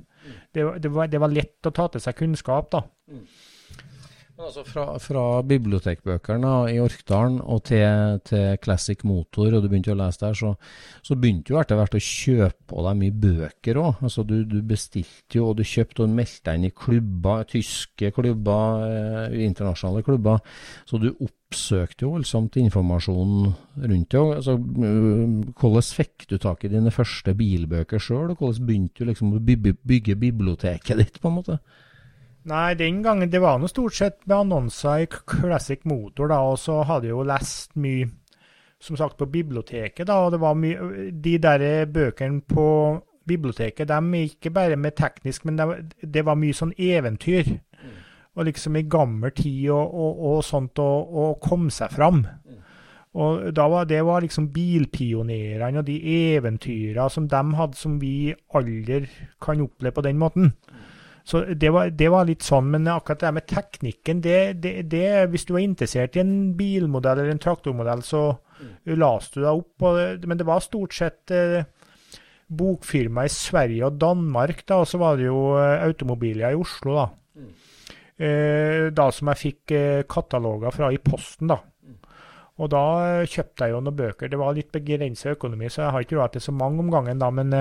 det, 0.52 0.66
det, 0.84 0.92
var, 0.92 1.08
det 1.08 1.22
var 1.22 1.32
lett 1.32 1.68
å 1.68 1.74
ta 1.74 1.88
til 1.92 2.04
seg 2.04 2.18
kunnskap, 2.20 2.70
da. 2.74 2.84
Men 4.42 4.48
altså 4.48 4.64
fra, 4.66 4.84
fra 4.98 5.24
bibliotekbøkene 5.46 6.52
i 6.74 6.80
Orkdalen 6.82 7.38
og 7.42 7.60
til, 7.70 8.20
til 8.26 8.58
Classic 8.64 9.04
Motor, 9.08 9.54
og 9.54 9.64
du 9.64 9.68
begynte 9.70 9.94
å 9.94 10.00
lese 10.00 10.24
der, 10.24 10.38
så, 10.38 10.54
så 11.06 11.18
begynte 11.20 11.54
jo 11.54 11.60
etter 11.62 11.80
hvert 11.80 11.98
å 11.98 12.02
kjøpe 12.02 12.68
på 12.72 12.86
deg 12.88 13.00
mye 13.02 13.18
bøker 13.26 13.82
òg. 13.82 14.02
Altså 14.02 14.26
du, 14.28 14.40
du 14.50 14.58
bestilte 14.66 15.40
jo, 15.40 15.52
og 15.52 15.60
du 15.60 15.66
kjøpte 15.68 16.06
og 16.08 16.16
meldte 16.18 16.48
deg 16.50 16.60
inn 16.60 16.70
i 16.72 16.74
klubber, 16.84 17.46
tyske 17.52 18.12
klubber, 18.18 18.88
eh, 18.88 19.38
internasjonale 19.46 20.04
klubber. 20.08 20.42
Så 20.90 21.00
du 21.02 21.12
oppsøkte 21.52 22.06
jo 22.06 22.14
voldsomt 22.16 22.56
informasjon 22.62 23.52
rundt 23.84 24.12
det. 24.12 24.20
Altså, 24.38 24.54
øh, 24.56 25.52
hvordan 25.60 25.84
fikk 25.98 26.30
du 26.30 26.38
tak 26.38 26.64
i 26.64 26.72
dine 26.72 26.92
første 26.92 27.34
bilbøker 27.36 28.00
sjøl, 28.00 28.32
og 28.32 28.40
hvordan 28.40 28.68
begynte 28.68 29.04
du 29.04 29.10
liksom 29.10 29.36
å 29.36 29.42
bygge, 29.44 30.16
biblioteket 30.16 30.98
ditt, 30.98 31.20
på 31.20 31.28
en 31.28 31.36
måte? 31.36 31.60
Nei, 32.48 32.74
den 32.74 33.04
gangen 33.04 33.30
det 33.30 33.42
var 33.44 33.60
noe 33.60 33.70
stort 33.70 33.98
sett 33.98 34.24
med 34.26 34.38
annonser 34.38 35.04
i 35.04 35.10
Classic 35.12 35.84
Motor, 35.86 36.32
da, 36.32 36.40
og 36.48 36.58
så 36.58 36.80
hadde 36.88 37.10
jeg 37.10 37.18
jo 37.18 37.28
lest 37.28 37.76
mye, 37.76 38.08
som 38.82 38.98
sagt, 38.98 39.20
på 39.20 39.28
biblioteket, 39.30 40.08
da, 40.08 40.22
og 40.24 40.32
det 40.34 40.42
var 40.42 40.58
mye 40.58 41.12
De 41.12 41.36
der 41.38 41.86
bøkene 41.86 42.42
på 42.48 42.68
biblioteket, 43.28 43.92
de 43.92 44.00
er 44.00 44.32
ikke 44.32 44.50
bare 44.56 44.80
med 44.80 44.96
teknisk, 44.98 45.46
men 45.46 45.60
det, 45.60 45.68
det 46.02 46.26
var 46.26 46.40
mye 46.40 46.56
sånn 46.58 46.74
eventyr. 46.80 47.60
Og 48.36 48.48
liksom 48.48 48.78
i 48.80 48.88
gammel 48.88 49.34
tid 49.36 49.70
og, 49.76 49.92
og, 49.92 50.22
og 50.32 50.44
sånt, 50.48 50.80
og, 50.80 51.16
og 51.24 51.40
komme 51.44 51.72
seg 51.74 51.92
fram. 51.92 52.24
Og 53.12 53.58
var 53.60 53.90
det 53.90 54.00
var 54.08 54.24
liksom 54.24 54.48
bilpionerene 54.56 55.82
og 55.82 55.88
de 55.88 55.98
eventyrene 56.00 57.10
som 57.12 57.28
de 57.28 57.42
hadde, 57.58 57.76
som 57.76 57.98
vi 58.00 58.32
aldri 58.56 59.02
kan 59.42 59.64
oppleve 59.66 59.98
på 59.98 60.06
den 60.06 60.22
måten. 60.22 60.54
Så 61.24 61.44
det 61.54 61.70
var, 61.70 61.92
det 61.94 62.08
var 62.10 62.26
litt 62.26 62.44
sånn, 62.44 62.72
men 62.74 62.88
akkurat 62.90 63.22
det 63.22 63.34
med 63.36 63.46
teknikken, 63.50 64.22
det, 64.24 64.38
det, 64.64 64.72
det 64.90 65.28
Hvis 65.30 65.46
du 65.46 65.54
var 65.54 65.62
interessert 65.62 66.16
i 66.18 66.24
en 66.24 66.56
bilmodell 66.58 67.20
eller 67.20 67.36
en 67.36 67.42
traktormodell, 67.42 68.02
så 68.02 68.24
leste 68.90 69.40
du 69.40 69.46
deg 69.46 69.60
opp. 69.60 69.86
Og, 69.86 70.26
men 70.26 70.40
det 70.40 70.48
var 70.48 70.64
stort 70.66 70.96
sett 70.98 71.34
eh, 71.36 71.68
bokfirma 72.48 73.28
i 73.28 73.34
Sverige 73.34 73.92
og 73.92 74.00
Danmark, 74.02 74.66
da, 74.66 74.82
og 74.82 74.90
så 74.90 75.02
var 75.02 75.20
det 75.20 75.28
jo 75.28 75.52
eh, 75.60 75.84
automobiler 75.86 76.56
i 76.56 76.60
Oslo, 76.60 76.98
da. 76.98 77.06
Eh, 78.22 78.92
da 78.94 79.08
som 79.10 79.32
jeg 79.32 79.40
fikk 79.40 79.74
eh, 79.74 80.04
kataloger 80.10 80.74
fra 80.76 80.92
i 80.94 81.00
posten, 81.02 81.50
da. 81.50 81.58
Og 82.62 82.70
da 82.70 82.82
eh, 83.08 83.30
kjøpte 83.30 83.66
jeg 83.66 83.74
jo 83.74 83.80
noen 83.82 83.98
bøker. 83.98 84.30
Det 84.30 84.38
var 84.38 84.54
litt 84.54 84.70
begrenset 84.76 85.34
økonomi, 85.34 85.72
så 85.72 85.88
jeg 85.88 85.96
har 85.96 86.06
ikke 86.06 86.20
råd 86.20 86.36
til 86.36 86.46
så 86.46 86.54
mange 86.54 86.84
om 86.84 86.92
gangen, 86.94 87.22
da. 87.22 87.32
Men, 87.34 87.56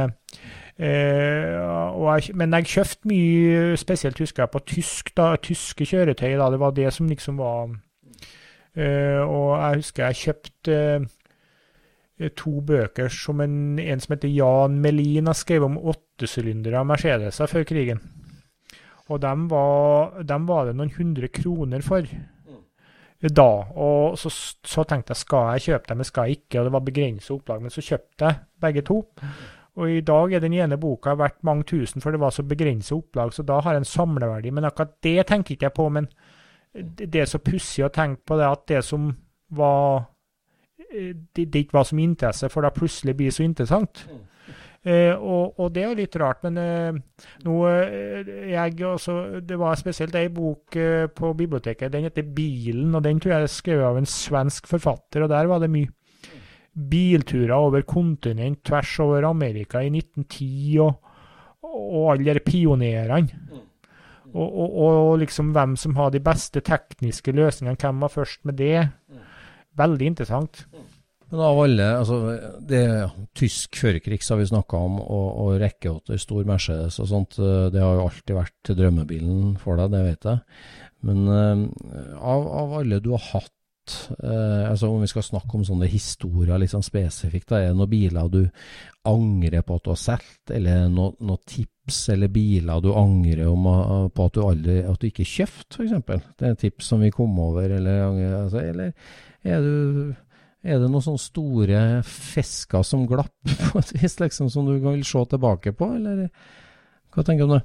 og 0.81 2.05
jeg, 2.11 2.37
men 2.37 2.59
jeg 2.59 2.69
kjøpte 2.75 3.09
mye, 3.09 3.79
spesielt 3.81 4.21
husker 4.21 4.45
jeg, 4.45 4.53
på 4.53 4.65
tysk, 4.75 5.15
da, 5.17 5.33
tyske 5.41 5.89
kjøretøy. 5.89 6.37
da, 6.37 6.51
Det 6.53 6.61
var 6.61 6.77
det 6.77 6.93
som 6.93 7.09
liksom 7.09 7.41
var 7.41 7.73
eh, 8.77 9.21
Og 9.25 9.57
jeg 9.57 9.81
husker 9.81 10.07
jeg 10.07 10.21
kjøpte 10.25 10.79
eh, 12.21 12.31
to 12.37 12.61
bøker 12.61 13.09
som 13.09 13.41
en, 13.41 13.79
en 13.81 14.01
som 14.01 14.13
heter 14.13 14.29
Jan 14.29 14.81
Melin 14.81 15.29
har 15.31 15.39
skrevet 15.39 15.71
om 15.71 15.81
åttesylindere 15.81 16.85
Mercedeser 16.85 17.49
før 17.49 17.65
krigen. 17.65 18.20
Og 19.11 19.19
dem 19.23 19.49
var, 19.51 20.21
dem 20.23 20.47
var 20.47 20.69
det 20.69 20.77
noen 20.79 20.93
hundre 20.95 21.29
kroner 21.35 21.83
for 21.83 22.07
da. 23.29 23.49
Og 23.77 24.19
så, 24.19 24.31
så 24.65 24.85
tenkte 24.89 25.13
jeg 25.13 25.25
skal 25.25 25.49
jeg 25.55 25.67
kjøpe 25.69 25.89
dem, 25.89 25.99
eller 25.99 26.09
skal 26.09 26.29
jeg 26.29 26.41
ikke? 26.41 26.61
Og 26.61 26.67
det 26.69 26.73
var 26.73 26.85
begrenset 26.87 27.33
opplag. 27.35 27.63
Men 27.63 27.75
så 27.75 27.85
kjøpte 27.85 28.29
jeg 28.29 28.39
begge 28.65 28.85
to. 28.87 29.01
Og 29.81 29.91
i 29.91 30.01
dag 30.05 30.33
er 30.33 30.43
den 30.43 30.55
ene 30.57 30.79
boka 30.81 31.15
verdt 31.19 31.43
mange 31.47 31.67
tusen, 31.69 32.03
for 32.03 32.11
det 32.11 32.21
var 32.21 32.35
så 32.35 32.43
begrenset 32.43 32.97
opplag, 32.97 33.33
så 33.33 33.45
da 33.47 33.61
har 33.61 33.77
jeg 33.77 33.85
en 33.85 33.93
samleverdi. 33.93 34.51
Men 34.51 34.69
akkurat 34.69 34.97
det 35.03 35.27
tenker 35.29 35.55
ikke 35.55 35.69
jeg 35.69 35.77
på. 35.77 35.89
Men 35.89 36.09
det, 36.73 37.15
er 37.15 37.29
så 37.29 37.43
pussig 37.43 37.85
å 37.85 37.93
tenke 37.93 38.23
på 38.27 38.39
det 38.39 38.49
at 38.49 38.67
det 38.71 38.83
som 38.87 39.11
var 39.51 40.05
eh, 40.91 41.15
det, 41.37 41.49
det 41.53 41.65
ikke 41.65 41.81
var 41.81 41.89
som 41.89 41.99
interesse, 41.99 42.49
for 42.49 42.63
da 42.63 42.73
plutselig 42.75 43.17
blir 43.17 43.31
det 43.31 43.37
så 43.37 43.47
interessant. 43.47 44.05
Eh, 44.81 45.13
og, 45.13 45.59
og 45.61 45.73
det 45.75 45.83
er 45.85 45.99
litt 45.99 46.17
rart, 46.17 46.41
men 46.47 46.57
eh, 46.57 47.27
nå 47.45 47.57
eh, 47.69 48.31
jeg 48.49 48.79
også, 48.89 49.41
Det 49.45 49.59
var 49.61 49.77
spesielt 49.77 50.15
ei 50.17 50.31
bok 50.33 50.77
eh, 50.81 51.05
på 51.13 51.35
biblioteket, 51.37 51.93
den 51.93 52.07
heter 52.09 52.25
'Bilen', 52.25 52.95
og 52.97 53.05
den 53.05 53.21
tror 53.21 53.35
jeg 53.35 53.45
er 53.45 53.53
skrevet 53.53 53.85
av 53.91 53.99
en 54.01 54.09
svensk 54.09 54.71
forfatter. 54.71 55.23
og 55.27 55.29
Der 55.29 55.51
var 55.51 55.61
det 55.61 55.69
mye 55.69 55.93
bilturer 56.73 57.53
over 57.53 57.83
kontinent, 57.83 58.63
tvers 58.65 58.95
over 59.05 59.29
Amerika 59.29 59.83
i 59.85 59.91
1910, 59.91 60.79
og, 60.81 60.95
og 61.63 62.13
alle 62.15 62.35
de 62.35 62.41
pionerene. 62.41 63.29
Og, 64.33 64.47
og, 64.47 64.75
og 64.79 65.19
liksom 65.19 65.51
hvem 65.53 65.75
som 65.77 65.97
har 65.97 66.13
de 66.15 66.23
beste 66.23 66.63
tekniske 66.63 67.35
løsningene, 67.35 67.77
hvem 67.77 68.01
var 68.01 68.15
først 68.15 68.45
med 68.47 68.57
det. 68.63 68.89
Veldig 69.77 70.07
interessant. 70.07 70.65
Men 71.31 71.43
av 71.47 71.61
alle, 71.63 71.87
altså 72.01 72.17
det 72.67 72.83
Tysk 73.39 73.79
førkrigs 73.79 74.33
har 74.33 74.41
vi 74.41 74.49
snakka 74.51 74.81
om, 74.89 74.99
og, 75.03 75.29
og 75.45 75.61
rekkeåtter, 75.63 76.19
stor 76.21 76.49
Mercedes 76.49 76.99
og 77.03 77.11
sånt. 77.11 77.39
eh, 77.39 77.69
Det 77.71 77.83
har 77.83 77.97
jo 77.97 78.09
alltid 78.09 78.37
vært 78.37 78.75
drømmebilen 78.81 79.55
for 79.63 79.79
deg, 79.81 79.95
det 79.95 80.03
vet 80.09 80.29
jeg. 80.33 80.43
Men 81.07 81.25
eh, 81.31 81.65
av, 82.19 82.51
av 82.65 82.77
alle 82.83 83.01
du 83.03 83.13
har 83.15 83.27
hatt, 83.33 83.55
Uh, 83.91 84.71
altså 84.71 84.87
om 84.87 85.01
vi 85.03 85.09
skal 85.11 85.25
snakke 85.25 85.57
om 85.57 85.65
sånne 85.67 85.89
historier 85.91 86.63
sånn 86.71 86.85
spesifikt, 86.85 87.49
da, 87.51 87.59
er 87.59 87.73
det 87.73 87.79
noen 87.79 87.91
biler 87.91 88.29
du 88.31 88.43
angrer 89.09 89.65
på 89.67 89.79
at 89.81 89.87
du 89.87 89.91
har 89.91 89.99
solgt, 89.99 90.53
eller 90.55 90.85
noen 90.93 91.17
noe 91.27 91.41
tips 91.49 92.03
eller 92.15 92.31
biler 92.31 92.85
du 92.85 92.93
angrer 92.95 93.49
om, 93.51 93.67
uh, 93.67 94.07
på 94.15 94.29
at 94.29 94.37
du, 94.37 94.43
aldri, 94.47 94.77
at 94.87 95.01
du 95.01 95.09
ikke 95.09 95.27
kjøpte, 95.27 95.81
f.eks.? 95.81 95.97
Det 96.07 96.47
er 96.47 96.55
et 96.55 96.63
tips 96.69 96.93
som 96.93 97.03
vi 97.03 97.11
kom 97.15 97.35
over, 97.43 97.67
eller, 97.81 98.05
altså, 98.45 98.63
eller 98.63 98.93
er 99.43 99.65
du 99.65 100.13
er 100.61 100.81
det 100.81 100.89
noen 100.91 101.05
sånne 101.05 101.23
store 101.23 101.85
fisker 102.07 102.85
som 102.87 103.07
glapp 103.09 103.33
på 103.71 103.81
et 103.81 103.95
vis, 103.97 104.19
liksom, 104.21 104.51
som 104.53 104.69
du 104.69 104.77
vil 104.77 105.07
se 105.07 105.25
tilbake 105.31 105.73
på, 105.77 105.95
eller 105.97 106.27
hva 107.11 107.25
tenker 107.27 107.47
du 107.47 107.51
om 107.51 107.57
det? 107.59 107.65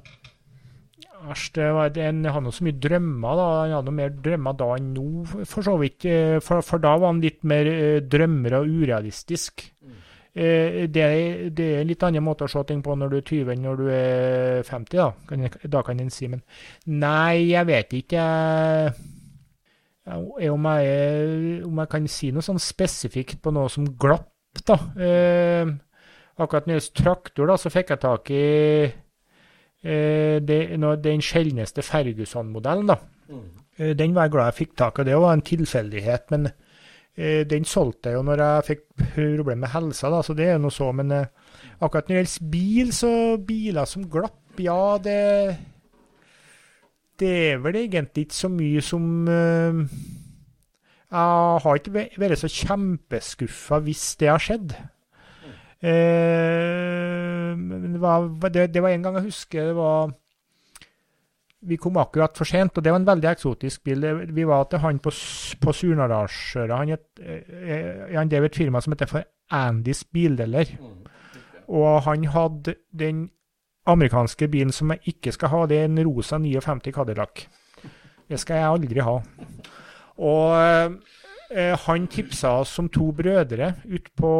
Æsj, 1.26 1.46
det 1.56 1.68
var, 1.74 1.96
han 1.96 2.26
hadde 2.30 2.52
så 2.54 2.64
mye 2.66 2.78
drømmer 2.82 3.38
da. 3.38 3.46
Han 3.64 3.74
hadde 3.78 3.94
mer 3.98 4.12
drømmer 4.22 4.58
da 4.58 4.68
enn 4.76 4.92
nå, 4.94 5.06
for 5.48 5.66
så 5.66 5.74
vidt. 5.80 6.06
Eh, 6.06 6.36
for, 6.44 6.62
for 6.66 6.82
da 6.82 6.92
var 7.00 7.14
han 7.14 7.22
litt 7.24 7.42
mer 7.48 7.70
eh, 7.70 8.02
drømmer 8.04 8.60
og 8.60 8.68
urealistisk. 8.70 9.64
Mm. 9.82 9.96
Eh, 10.36 10.78
det, 10.92 11.06
det, 11.56 11.66
er 11.66 11.80
en 11.80 11.90
litt 11.90 12.06
annen 12.06 12.24
måte 12.26 12.46
å 12.46 12.52
se 12.52 12.62
ting 12.68 12.82
på 12.84 12.94
når 12.98 13.12
du 13.12 13.18
er 13.18 13.26
20 13.26 13.52
enn 13.54 13.66
når 13.66 13.80
du 13.80 13.86
er 13.96 14.62
50, 14.68 15.00
da, 15.00 15.50
da 15.78 15.82
kan 15.86 16.02
en 16.04 16.12
si. 16.14 16.30
Men 16.30 16.44
nei, 17.00 17.48
jeg 17.48 17.70
vet 17.72 17.96
ikke. 18.02 18.26
Jeg, 18.28 19.15
om, 20.06 20.68
jeg, 20.70 21.64
om 21.66 21.80
jeg 21.82 21.90
kan 21.90 22.06
si 22.10 22.30
noe 22.30 22.44
sånn 22.46 22.62
spesifikt 22.62 23.40
på 23.42 23.50
noe 23.54 23.72
som 23.72 23.88
glapp, 23.98 24.30
da. 24.66 24.76
Eh, 24.96 25.72
akkurat 26.36 26.68
når 26.68 26.76
det 26.76 26.78
gjelder 26.78 27.02
traktor, 27.02 27.50
da, 27.50 27.56
så 27.58 27.72
fikk 27.72 27.90
jeg 27.92 28.02
tak 28.04 28.30
i 28.32 28.44
Eh, 29.86 30.42
det, 30.42 30.80
den 31.04 31.22
sjeldneste 31.22 31.82
Ferguson-modellen. 31.82 32.86
da. 32.86 32.96
Mm. 33.28 33.50
Eh, 33.78 33.96
den 33.96 34.14
var 34.14 34.22
jeg 34.22 34.30
glad 34.30 34.44
jeg 34.44 34.54
fikk 34.54 34.76
tak 34.76 34.98
i. 34.98 35.04
Det 35.04 35.16
var 35.16 35.32
en 35.32 35.42
tilfeldighet. 35.42 36.30
Men 36.30 36.48
eh, 37.16 37.44
den 37.46 37.64
solgte 37.64 38.10
jeg 38.10 38.18
jo 38.18 38.22
når 38.22 38.42
jeg 38.42 38.66
fikk 38.70 38.82
problemer 39.14 39.62
med 39.66 39.74
helsa, 39.74 40.10
da, 40.10 40.22
så 40.22 40.34
det 40.34 40.48
er 40.48 40.56
jo 40.56 40.64
noe 40.66 40.74
så. 40.74 40.90
Men 40.92 41.12
akkurat 41.12 42.08
når 42.08 42.14
det 42.14 42.22
gjelder 42.22 42.50
bil, 42.50 42.92
så 42.92 43.12
biler 43.46 43.84
som 43.84 44.10
glapp, 44.10 44.42
ja, 44.58 44.98
det 44.98 45.20
Det 47.16 47.32
er 47.52 47.62
vel 47.64 47.78
egentlig 47.80 48.26
ikke 48.26 48.36
så 48.36 48.48
mye 48.52 48.82
som 48.84 49.04
Jeg 49.28 49.88
har 51.10 51.78
ikke 51.78 52.08
vært 52.20 52.42
så 52.42 52.50
kjempeskuffa 52.52 53.78
hvis 53.86 54.04
det 54.20 54.28
har 54.28 54.42
skjedd. 54.42 54.74
Eh, 55.80 57.56
det, 57.92 58.00
var, 58.00 58.28
det, 58.48 58.74
det, 58.74 58.82
var, 58.82 58.90
en 58.90 59.02
gang 59.04 59.18
jeg 59.18 59.28
husker 59.28 59.66
det 59.68 59.74
var 59.76 60.08
Vi 61.68 61.76
kom 61.76 61.98
akkurat 62.00 62.38
for 62.38 62.48
sent, 62.48 62.78
og 62.78 62.84
det 62.84 62.92
var 62.92 63.00
en 63.00 63.06
veldig 63.06 63.28
eksotisk 63.28 63.84
bil. 63.84 64.06
Vi 64.32 64.46
var 64.46 64.68
til 64.70 64.78
han 64.78 65.00
på, 65.02 65.10
på 65.60 65.72
Surnadalsøra. 65.72 66.78
Han, 66.78 66.92
eh, 67.20 68.14
han 68.14 68.30
drev 68.30 68.46
et 68.46 68.56
firma 68.56 68.80
som 68.80 68.94
heter 68.94 69.10
for 69.10 69.26
Andys 69.50 70.04
Bildeler. 70.04 70.76
Og 71.66 72.02
han 72.06 72.28
hadde 72.30 72.76
den 72.94 73.26
amerikanske 73.86 74.48
bilen 74.50 74.72
som 74.74 74.90
jeg 74.94 75.14
ikke 75.14 75.32
skal 75.34 75.52
ha, 75.52 75.64
det 75.66 75.80
er 75.80 75.90
en 75.90 76.02
rosa 76.06 76.38
59 76.42 76.92
Cadillac. 76.94 77.46
Det 78.26 78.40
skal 78.42 78.60
jeg 78.60 78.70
aldri 78.70 79.04
ha. 79.06 79.18
Og 80.16 80.96
eh, 81.54 81.74
han 81.86 82.08
tipsa 82.10 82.56
oss 82.62 82.74
som 82.78 82.88
to 82.90 83.12
brødre 83.14 83.74
ut 83.86 84.10
på 84.18 84.32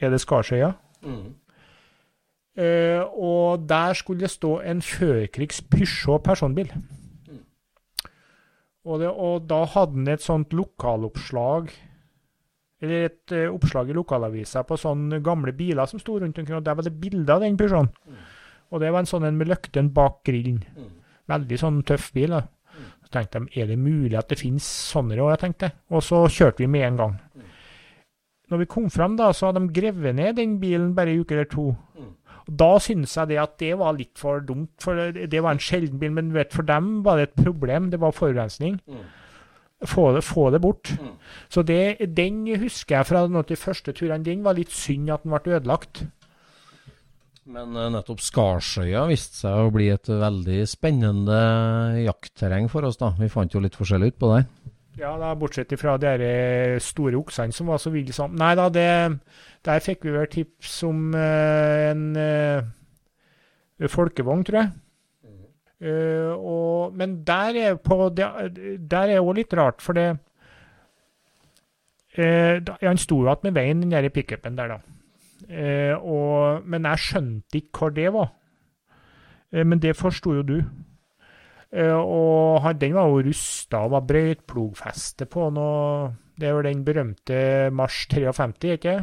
er 0.00 0.10
det 0.12 0.20
Skarsøya? 0.20 0.72
Mm. 1.02 1.34
Eh, 2.56 3.02
og 3.02 3.68
der 3.68 3.96
skulle 3.98 4.20
det 4.20 4.30
stå 4.30 4.60
en 4.60 4.82
førkrigs 4.82 5.62
Peugeot 5.62 6.22
personbil. 6.22 6.70
Mm. 7.28 7.40
Og, 8.84 9.00
det, 9.00 9.08
og, 9.08 9.48
da 9.50 9.64
hadde 9.64 9.98
han 9.98 10.08
et 10.08 10.22
sånt 10.22 10.52
lokaloppslag, 10.52 11.72
eller 12.84 13.08
et 13.08 13.34
uh, 13.34 13.54
oppslag 13.54 13.90
i 13.90 13.96
lokalavisa 13.96 14.62
på 14.68 14.78
sånne 14.80 15.22
gamle 15.24 15.54
biler 15.56 15.88
som 15.90 16.02
sto 16.02 16.18
rundt 16.20 16.38
omkring, 16.38 16.58
og 16.60 16.66
der 16.66 16.78
var 16.78 16.86
det 16.86 16.94
bilde 17.00 17.32
av 17.32 17.44
den 17.44 17.56
Peugeoten. 17.60 17.90
Mm. 18.06 18.24
Og 18.74 18.82
det 18.82 18.90
var 18.92 19.04
en 19.04 19.08
sånn 19.08 19.26
en 19.28 19.38
med 19.38 19.50
løkten 19.50 19.90
bak 19.94 20.22
grillen. 20.26 20.60
Mm. 20.76 20.92
Veldig 21.30 21.60
sånn 21.60 21.82
tøff 21.88 22.10
bil. 22.14 22.36
da. 22.36 22.44
Mm. 22.74 22.90
Så 23.06 23.14
tenkte 23.16 23.40
de, 23.40 23.60
er 23.62 23.70
det 23.70 23.80
mulig 23.80 24.18
at 24.18 24.30
det 24.32 24.40
finnes 24.40 24.66
sånne 24.92 25.18
òg, 25.18 25.32
jeg 25.34 25.42
tenkte. 25.44 25.72
Og 25.94 26.04
så 26.04 26.24
kjørte 26.28 26.64
vi 26.64 26.70
med 26.70 26.88
en 26.88 27.02
gang. 27.02 27.18
Mm 27.34 27.50
når 28.54 28.60
vi 28.62 28.70
kom 28.70 28.90
fram, 28.92 29.16
da, 29.16 29.32
så 29.32 29.48
hadde 29.48 29.62
de 29.64 29.74
grevet 29.74 30.16
ned 30.16 30.36
den 30.38 30.58
bilen 30.60 30.92
bare 30.96 31.14
ei 31.14 31.20
uke 31.22 31.36
eller 31.36 31.48
to. 31.50 31.70
Mm. 31.96 32.12
Da 32.60 32.70
syntes 32.82 33.16
jeg 33.16 33.30
det 33.32 33.40
at 33.40 33.56
det 33.60 33.72
var 33.80 33.96
litt 33.96 34.20
for 34.20 34.42
dumt, 34.44 34.74
for 34.84 35.12
det 35.14 35.42
var 35.42 35.56
en 35.56 35.62
sjelden 35.62 36.00
bil. 36.00 36.12
Men 36.12 36.34
vet, 36.34 36.52
for 36.52 36.66
dem 36.68 36.98
var 37.06 37.18
det 37.18 37.30
et 37.30 37.44
problem, 37.44 37.90
det 37.90 38.00
var 38.02 38.12
forurensning. 38.16 38.78
Mm. 38.86 39.04
Få, 39.84 40.12
det, 40.14 40.22
få 40.24 40.48
det, 40.54 40.60
bort. 40.62 40.94
Mm. 40.96 41.16
Så 41.52 41.62
det, 41.66 41.98
den 42.16 42.44
husker 42.60 43.00
jeg 43.00 43.08
fra 43.10 43.24
de 43.26 43.56
første 43.58 43.92
turene. 43.92 44.24
Den 44.24 44.44
var 44.44 44.56
litt 44.56 44.72
synd 44.72 45.10
at 45.12 45.26
den 45.26 45.34
ble 45.34 45.58
ødelagt. 45.58 46.04
Men 47.44 47.74
uh, 47.76 47.90
nettopp 47.92 48.22
Skarsøya 48.24 49.02
viste 49.10 49.42
seg 49.42 49.66
å 49.66 49.72
bli 49.74 49.90
et 49.92 50.08
veldig 50.08 50.62
spennende 50.68 51.40
jaktterreng 52.00 52.70
for 52.72 52.88
oss, 52.88 52.96
da. 53.00 53.12
Vi 53.18 53.28
fant 53.32 53.52
jo 53.52 53.60
litt 53.60 53.76
forskjellig 53.76 54.14
ut 54.14 54.22
på 54.22 54.30
det. 54.32 54.44
Ja, 54.96 55.10
da, 55.18 55.32
bortsett 55.36 55.74
fra 55.76 55.96
de 55.98 56.78
store 56.80 57.18
oksene 57.18 57.52
som 57.52 57.68
var 57.68 57.82
så 57.82 57.90
ville 57.92 58.14
sånn. 58.14 58.36
Nei 58.40 58.54
da, 58.56 58.70
det, 58.72 58.88
der 59.66 59.84
fikk 59.84 60.06
vi 60.06 60.14
vel 60.14 60.30
tips 60.32 60.78
om 60.88 61.10
uh, 61.12 61.90
en 61.90 62.06
uh, 62.16 63.90
folkevogn, 63.92 64.46
tror 64.46 64.62
jeg. 64.62 64.72
Uh, 65.84 66.32
og, 66.38 66.94
men 66.96 67.18
der 67.26 67.58
er 67.60 67.74
på 67.76 68.08
Der 68.14 69.10
er 69.10 69.18
òg 69.20 69.34
litt 69.36 69.52
rart, 69.52 69.82
for 69.84 69.92
det 69.92 70.14
Han 72.14 73.00
sto 73.02 73.18
jo 73.20 73.26
igjen 73.26 73.42
med 73.42 73.56
veien, 73.56 73.80
den 73.82 73.90
der 73.90 74.08
pickupen 74.08 74.56
der, 74.56 74.70
da. 74.70 74.76
Og, 75.98 76.62
men 76.62 76.86
jeg 76.86 77.02
skjønte 77.02 77.58
ikke 77.58 77.78
hvor 77.78 77.90
det 77.90 78.12
var. 78.14 78.28
men 79.50 79.82
det 79.82 79.96
forsto 79.96 80.32
jo 80.32 80.42
du. 80.46 80.60
Og 81.74 82.68
den 82.80 82.94
var 82.94 83.10
jo 83.10 83.24
rusta 83.26 83.82
og 83.82 83.90
var 83.96 84.06
brøytplogfeste 84.06 85.26
på 85.26 85.50
noe 85.50 86.12
Det 86.38 86.46
er 86.46 86.54
jo 86.54 86.62
den 86.62 86.84
berømte 86.84 87.70
Mars 87.74 88.06
53, 88.06 88.78
ikke 88.78 88.94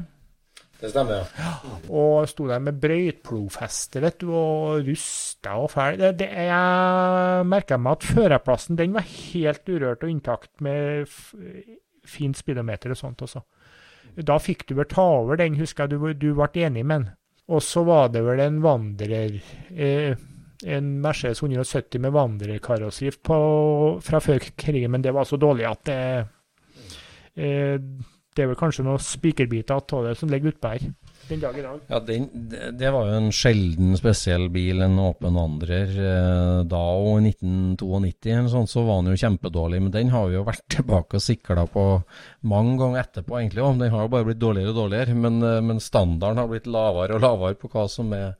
det 0.81 0.89
stemmer, 0.89 1.27
ja. 1.37 1.51
Og 1.93 2.25
sto 2.29 2.47
der 2.49 2.61
med 2.63 2.79
brøytplogfeste, 2.81 4.01
og 4.25 4.87
rusta 4.87 5.55
og 5.61 5.69
fæl. 5.75 5.99
Det, 6.01 6.11
det, 6.23 6.29
jeg 6.47 7.45
merka 7.49 7.77
meg 7.77 7.99
at 7.99 8.07
førerplassen 8.09 8.79
den 8.79 8.95
var 8.97 9.05
helt 9.05 9.69
urørt 9.69 10.03
og 10.03 10.09
intakt 10.09 10.51
med 10.65 11.05
fint 12.07 12.39
speedometer 12.39 12.93
og 12.95 12.97
sånt 12.97 13.21
også. 13.21 13.43
Da 14.17 14.39
fikk 14.41 14.65
du 14.67 14.75
vel 14.79 14.89
ta 14.89 15.05
over 15.21 15.37
den, 15.39 15.59
husker 15.59 15.85
jeg 15.85 15.93
du, 15.93 16.11
du 16.17 16.33
ble 16.35 16.65
enig 16.65 16.83
med 16.83 17.03
den. 17.03 17.09
Og 17.51 17.61
så 17.63 17.83
var 17.85 18.09
det 18.13 18.23
vel 18.25 18.41
en 18.41 18.61
vandrer 18.63 19.37
eh, 19.37 20.17
en 20.65 20.89
Mercedes 21.03 21.41
170 21.41 22.01
med 22.01 22.13
vandrerkarosseri 22.15 23.11
fra 23.21 24.21
før 24.21 24.49
krigen, 24.57 24.91
men 24.93 25.03
det 25.05 25.13
var 25.13 25.29
så 25.29 25.37
dårlig 25.41 25.65
at 25.67 25.85
det 25.89 26.01
eh, 27.35 27.77
Det 28.35 28.43
er 28.43 28.51
vel 28.51 28.59
kanskje 28.59 28.85
noen 28.87 29.01
spikerbiter 29.03 29.81
av 29.81 30.05
det 30.07 30.15
som 30.19 30.31
ligger 30.31 30.53
utpå 30.53 30.75
her 30.75 30.91
den 31.31 31.41
dag 31.41 31.57
i 31.57 31.63
dag. 31.63 31.79
Ja, 31.87 31.99
den, 31.99 32.27
det 32.79 32.91
var 32.93 33.07
jo 33.07 33.17
en 33.19 33.31
sjelden 33.35 33.95
spesiell 33.99 34.47
bil, 34.53 34.81
en 34.83 34.99
åpen 35.01 35.37
vandrer. 35.37 35.91
Eh, 35.91 36.57
da 36.69 36.81
og 36.97 37.21
i 37.21 37.31
1992 37.31 38.33
eller 38.35 38.51
sånn, 38.51 38.69
så 38.69 38.83
var 38.87 39.01
den 39.01 39.13
jo 39.13 39.21
kjempedårlig, 39.23 39.81
men 39.85 39.93
den 39.95 40.11
har 40.13 40.27
vi 40.29 40.37
jo 40.37 40.45
vært 40.47 40.65
tilbake 40.75 41.19
og 41.19 41.25
sikla 41.25 41.65
på 41.71 41.85
mange 42.51 42.77
ganger 42.81 43.03
etterpå, 43.05 43.39
egentlig. 43.39 43.63
Og 43.63 43.79
den 43.81 43.95
har 43.95 44.07
jo 44.07 44.13
bare 44.15 44.29
blitt 44.29 44.43
dårligere 44.43 44.73
og 44.73 44.81
dårligere, 44.83 45.17
men, 45.27 45.41
eh, 45.47 45.61
men 45.71 45.83
standarden 45.83 46.43
har 46.43 46.51
blitt 46.51 46.69
lavere 46.71 47.17
og 47.17 47.25
lavere 47.25 47.59
på 47.61 47.71
hva 47.71 47.87
som 47.91 48.11
er 48.17 48.35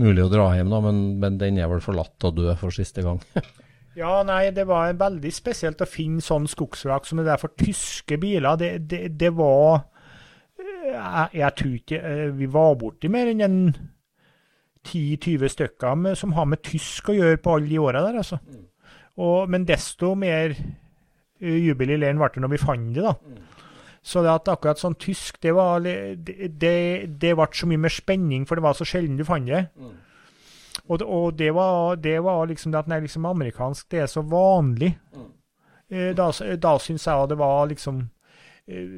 mulig 0.00 0.24
å 0.24 0.30
dra 0.32 0.52
hjem, 0.56 0.72
da, 0.72 0.80
men, 0.82 1.02
men 1.22 1.40
den 1.40 1.60
er 1.60 1.70
vel 1.70 1.84
forlatt 1.84 2.28
og 2.28 2.38
død 2.38 2.54
for 2.60 2.74
siste 2.74 3.04
gang. 3.06 3.20
ja, 3.96 4.12
nei, 4.24 4.50
det 4.56 4.64
var 4.68 4.92
veldig 4.96 5.32
spesielt 5.34 5.82
å 5.84 5.88
finne 5.88 6.24
sånn 6.24 6.48
skogsvrak 6.48 7.08
som 7.08 7.20
det 7.20 7.26
der 7.28 7.40
for 7.40 7.52
tyske 7.58 8.16
biler. 8.20 8.56
Det, 8.60 8.70
det, 8.88 9.02
det 9.20 9.32
var 9.36 9.82
jeg, 10.62 11.28
jeg, 11.38 11.54
tror 11.58 11.74
ikke 11.78 11.98
eh, 11.98 12.28
vi 12.36 12.48
var 12.52 12.76
borti 12.80 13.10
mer 13.12 13.30
enn 13.32 13.44
en 13.44 13.58
10-20 14.82 15.52
stykker 15.54 15.98
med, 15.98 16.18
som 16.18 16.34
har 16.36 16.48
med 16.50 16.62
tysk 16.66 17.12
å 17.12 17.16
gjøre 17.16 17.40
på 17.42 17.56
alle 17.56 17.70
de 17.70 17.80
åra 17.82 18.02
der, 18.02 18.18
altså. 18.22 18.38
Mm. 18.42 18.64
Og, 19.22 19.50
men 19.52 19.66
desto 19.68 20.14
mer 20.18 20.54
uh, 20.56 21.58
jubel 21.58 21.92
i 21.92 21.98
leiren 22.00 22.18
ble 22.18 22.30
det 22.34 22.42
når 22.42 22.54
vi 22.54 22.62
fant 22.62 22.88
det, 22.96 23.04
da. 23.04 23.12
Mm. 23.14 23.68
Så 24.02 24.24
det 24.24 24.32
at 24.32 24.48
akkurat 24.50 24.80
sånn 24.80 24.96
tysk, 24.98 25.38
det, 25.44 25.52
var, 25.54 25.84
det, 25.84 26.48
det, 26.58 26.78
det 27.22 27.36
ble 27.38 27.46
så 27.54 27.68
mye 27.70 27.84
mer 27.84 27.94
spenning, 27.94 28.48
for 28.48 28.58
det 28.58 28.64
var 28.64 28.74
så 28.74 28.86
sjelden 28.88 29.20
du 29.20 29.26
fant 29.28 29.46
det. 29.46 29.68
Og, 30.88 31.02
og 31.02 31.34
det, 31.38 31.50
var, 31.54 31.96
det, 31.96 32.18
var, 32.22 32.46
liksom 32.46 32.72
det 32.72 32.80
at 32.82 32.88
nei, 32.90 33.00
liksom 33.04 33.26
amerikansk, 33.26 33.86
det 33.90 34.02
er 34.02 34.10
så 34.10 34.24
vanlig. 34.26 34.92
Mm. 35.14 35.28
Eh, 35.92 36.10
da, 36.18 36.30
da 36.58 36.72
syns 36.82 37.06
jeg 37.06 37.28
det 37.30 37.38
var 37.38 37.68
liksom 37.70 38.00
eh, 38.66 38.96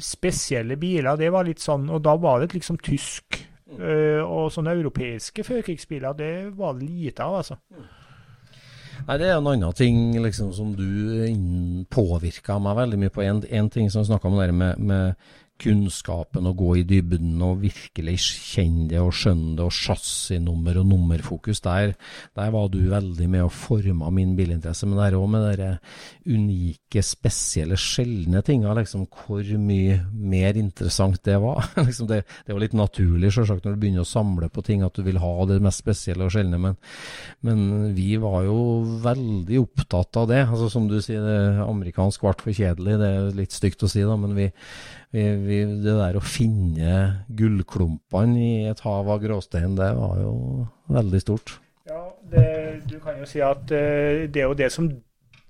Spesielle 0.00 0.76
biler, 0.80 1.16
det 1.18 1.30
var 1.32 1.46
litt 1.46 1.62
sånn 1.62 1.88
Og 1.90 2.02
da 2.02 2.16
var 2.18 2.42
det 2.42 2.52
liksom 2.54 2.78
tysk. 2.84 3.40
Mm. 3.70 3.80
Eh, 3.80 4.20
og 4.24 4.50
sånne 4.52 4.74
europeiske 4.76 5.44
førkrigsbiler, 5.46 6.14
det 6.18 6.34
var 6.58 6.76
det 6.76 6.88
lite 6.88 7.24
av, 7.24 7.40
altså. 7.40 7.58
Mm. 7.70 7.88
Nei, 9.06 9.16
Det 9.18 9.28
er 9.28 9.38
en 9.38 9.46
annen 9.48 9.76
ting 9.76 10.18
liksom, 10.22 10.52
som 10.52 10.74
du 10.76 11.86
påvirka 11.90 12.58
meg 12.60 12.76
veldig 12.76 12.98
mye 13.00 13.12
på. 13.14 13.22
En, 13.24 13.40
en 13.48 13.70
ting 13.72 13.88
som 13.90 14.02
vi 14.02 14.10
snakka 14.10 14.28
om 14.28 14.36
det 14.38 14.52
med, 14.52 14.78
med 14.78 15.14
kunnskapen 15.60 16.48
og 16.48 16.58
gå 16.60 16.74
i 16.80 16.84
dybden 16.88 17.40
og 17.44 17.60
virkelig 17.64 18.16
kjenne 18.24 18.88
det 18.90 19.00
og 19.02 19.12
skjønne 19.16 19.56
det, 19.58 19.66
og 19.66 19.74
chassisnummer 19.74 20.80
og 20.80 20.88
nummerfokus, 20.90 21.62
der, 21.64 21.94
der 22.38 22.52
var 22.54 22.70
du 22.72 22.80
veldig 22.90 23.28
med 23.30 23.46
og 23.46 23.52
forma 23.54 24.10
min 24.14 24.34
bilinteresse. 24.38 24.88
Men 24.88 24.98
det 24.98 25.08
er 25.08 25.18
òg 25.18 25.28
med 25.32 25.48
de 25.60 25.70
unike, 26.30 27.04
spesielle, 27.04 27.78
sjeldne 27.80 28.42
tinga, 28.46 28.74
liksom 28.78 29.06
hvor 29.10 29.44
mye 29.60 30.00
mer 30.14 30.58
interessant 30.60 31.20
det 31.26 31.38
var. 31.42 31.68
liksom 31.88 32.08
det, 32.10 32.22
det 32.46 32.56
var 32.56 32.64
litt 32.64 32.76
naturlig, 32.78 33.32
sjølsagt, 33.34 33.66
når 33.66 33.76
du 33.76 33.82
begynner 33.84 34.06
å 34.06 34.10
samle 34.10 34.50
på 34.52 34.64
ting, 34.66 34.84
at 34.86 34.96
du 34.96 35.04
vil 35.06 35.20
ha 35.22 35.34
det 35.50 35.60
mest 35.64 35.84
spesielle 35.84 36.26
og 36.26 36.34
sjeldne, 36.34 36.60
men, 36.60 36.78
men 37.46 37.92
vi 37.96 38.14
var 38.20 38.44
jo 38.48 38.60
veldig 39.04 39.60
opptatt 39.62 40.22
av 40.22 40.30
det. 40.30 40.42
Altså 40.46 40.70
Som 40.72 40.88
du 40.90 40.98
sier, 41.02 41.22
det 41.24 41.66
amerikansk 41.66 42.24
ble 42.24 42.36
for 42.40 42.56
kjedelig, 42.56 42.98
det 43.00 43.10
er 43.10 43.36
litt 43.36 43.54
stygt 43.54 43.84
å 43.84 43.90
si, 43.90 44.04
da, 44.06 44.16
men 44.20 44.36
vi 44.38 44.50
vi, 45.14 45.24
vi, 45.44 45.60
det 45.84 45.96
der 45.98 46.18
å 46.18 46.24
finne 46.24 46.96
gullklumpene 47.36 48.40
i 48.40 48.52
et 48.70 48.82
hav 48.86 49.10
av 49.10 49.22
gråstein, 49.22 49.76
det 49.78 49.92
var 49.98 50.20
jo 50.22 50.34
veldig 50.90 51.22
stort. 51.22 51.56
Ja, 51.90 52.02
det, 52.30 52.46
du 52.90 52.98
kan 53.02 53.18
jo 53.18 53.26
si 53.28 53.42
at 53.42 53.64
uh, 53.70 54.26
det 54.30 54.44
er 54.44 54.46
jo 54.46 54.58
det 54.58 54.70
som 54.74 54.90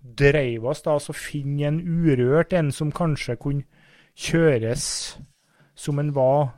dreiv 0.00 0.64
oss, 0.70 0.80
da, 0.86 0.96
å 0.96 1.16
finne 1.16 1.68
en 1.68 1.82
urørt 1.84 2.54
en 2.56 2.72
som 2.72 2.92
kanskje 2.94 3.36
kunne 3.40 3.68
kjøres 4.16 4.86
som 5.78 6.00
en 6.00 6.14
var 6.16 6.48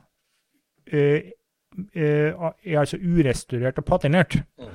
Eh, 0.93 1.21
eh, 1.95 2.33
altså 2.79 2.97
urestaurert 2.97 3.77
og 3.77 3.85
patinert. 3.85 4.35
Mm. 4.59 4.67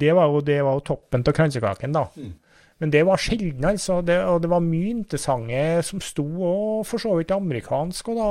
Det 0.00 0.14
var 0.14 0.26
jo, 0.26 0.40
det 0.40 0.64
var 0.64 0.78
jo 0.78 0.84
toppen 0.86 1.24
av 1.26 1.34
kransekaken, 1.34 1.92
da. 1.92 2.04
Mm. 2.16 2.32
Men 2.80 2.92
det 2.92 3.02
var 3.06 3.20
sjelden, 3.20 3.64
altså. 3.68 4.00
Det, 4.00 4.16
og 4.24 4.40
det 4.42 4.50
var 4.50 4.64
mye 4.64 4.94
interessante 4.94 5.64
som 5.84 6.00
sto, 6.00 6.24
og 6.24 6.86
for 6.88 7.02
så 7.02 7.12
vidt 7.18 7.34
amerikansk. 7.36 8.08
Og, 8.08 8.20
da. 8.20 8.30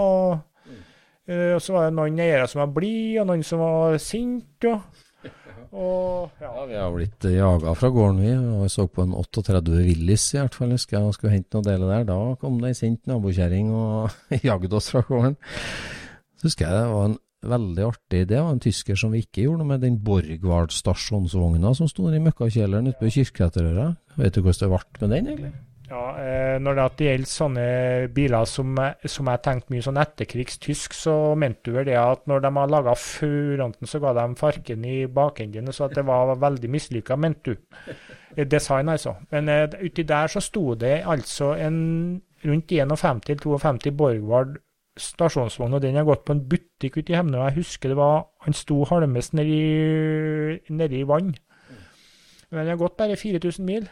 Mm. 0.65 0.79
Uh, 1.29 1.51
og 1.57 1.61
så 1.61 1.75
var 1.75 1.85
det 1.85 1.97
noen 1.99 2.23
eiere 2.23 2.47
som 2.49 2.63
var 2.63 2.73
blide, 2.73 3.21
og 3.21 3.29
noen 3.29 3.45
som 3.45 3.61
var 3.61 3.99
sinte. 4.01 4.73
Og, 5.69 6.31
ja. 6.41 6.49
ja. 6.49 6.65
Vi 6.65 6.77
har 6.79 6.93
blitt 6.95 7.29
jaga 7.29 7.75
fra 7.77 7.91
gården, 7.93 8.23
vi. 8.25 8.33
Og 8.33 8.65
jeg 8.65 8.73
så 8.73 8.87
på 8.89 9.05
en 9.05 9.13
38 9.13 9.77
Willis 9.85 10.25
i 10.33 10.41
hvert 10.41 10.57
fall. 10.57 10.73
Husker 10.73 10.97
jeg 10.97 11.17
skulle 11.17 11.35
hente 11.35 11.53
noen 11.53 11.69
deler 11.69 11.93
der. 11.93 12.09
Da 12.09 12.19
kom 12.41 12.57
det 12.61 12.73
ei 12.73 12.79
sint 12.81 13.05
nabokjerring 13.09 13.69
og 13.77 14.15
jagde 14.49 14.81
oss 14.81 14.89
fra 14.95 15.05
gården. 15.05 15.37
Så 16.39 16.49
husker 16.49 16.65
jeg 16.65 16.73
det 16.79 16.93
var 16.95 17.11
en 17.11 17.19
veldig 17.45 17.85
artig 17.87 18.25
Det 18.27 18.41
var 18.41 18.51
en 18.51 18.61
tysker 18.63 18.97
som 18.99 19.13
vi 19.15 19.23
ikke 19.23 19.45
gjorde 19.45 19.63
noe 19.63 19.71
med, 19.71 19.81
den 19.85 19.97
Borgward 20.03 20.73
stasjonsvogna 20.75 21.73
som 21.77 21.89
sto 21.91 22.09
i 22.11 22.21
møkkakjelleren 22.23 22.91
ute 22.91 22.99
på 22.99 23.11
Kirkeæterøra. 23.19 23.89
Vet 24.19 24.35
du 24.35 24.43
hvordan 24.43 24.61
det 24.65 24.69
ble 24.73 25.07
med 25.07 25.15
den, 25.15 25.33
egentlig? 25.33 25.51
Ja, 25.89 26.03
eh, 26.21 26.59
Når 26.61 26.75
det 26.77 27.07
gjelder 27.07 27.29
sånne 27.29 27.65
biler 28.13 28.45
som, 28.45 28.77
som 29.09 29.29
jeg 29.31 29.41
tenkte 29.45 29.73
mye 29.73 29.85
sånn 29.85 29.97
etterkrigstysk, 29.97 30.93
så 30.93 31.15
mente 31.39 31.65
du 31.65 31.79
vel 31.79 31.87
det 31.89 31.97
at 31.97 32.27
når 32.29 32.43
de 32.45 32.51
har 32.59 32.69
laga 32.69 32.93
fronten, 32.93 33.89
så 33.89 34.01
ga 34.03 34.13
de 34.19 34.27
farken 34.37 34.85
i 34.85 34.99
bakenden, 35.09 35.73
så 35.73 35.87
at 35.87 35.97
det 35.97 36.05
var 36.05 36.35
veldig 36.37 36.69
mislykka, 36.69 37.17
mente 37.17 37.55
du. 37.55 37.95
Design, 38.45 38.91
altså. 38.93 39.15
Men 39.31 39.49
uh, 39.49 39.79
uti 39.81 40.05
der 40.05 40.29
så 40.29 40.39
sto 40.39 40.75
det 40.77 40.99
altså 41.09 41.55
en 41.57 42.21
rundt 42.45 42.71
51-52 42.71 43.91
Borgward 43.97 44.59
stasjonsvogn, 44.99 45.77
og 45.77 45.83
den 45.83 45.97
har 45.99 46.07
gått 46.07 46.25
på 46.27 46.35
en 46.35 46.43
butikk 46.51 46.99
ute 46.99 47.13
i 47.13 47.17
Hemne. 47.17 47.39
og 47.39 47.49
Jeg 47.49 47.63
husker 47.63 47.93
det 47.93 47.97
var, 47.99 48.27
han 48.45 48.55
sto 48.57 48.83
halmes 48.89 49.33
nedi, 49.37 50.59
nedi 50.69 51.03
vann. 51.07 51.33
Men 52.49 52.63
den 52.63 52.73
har 52.73 52.81
gått 52.81 52.97
bare 52.97 53.17
4000 53.19 53.65
mil. 53.65 53.89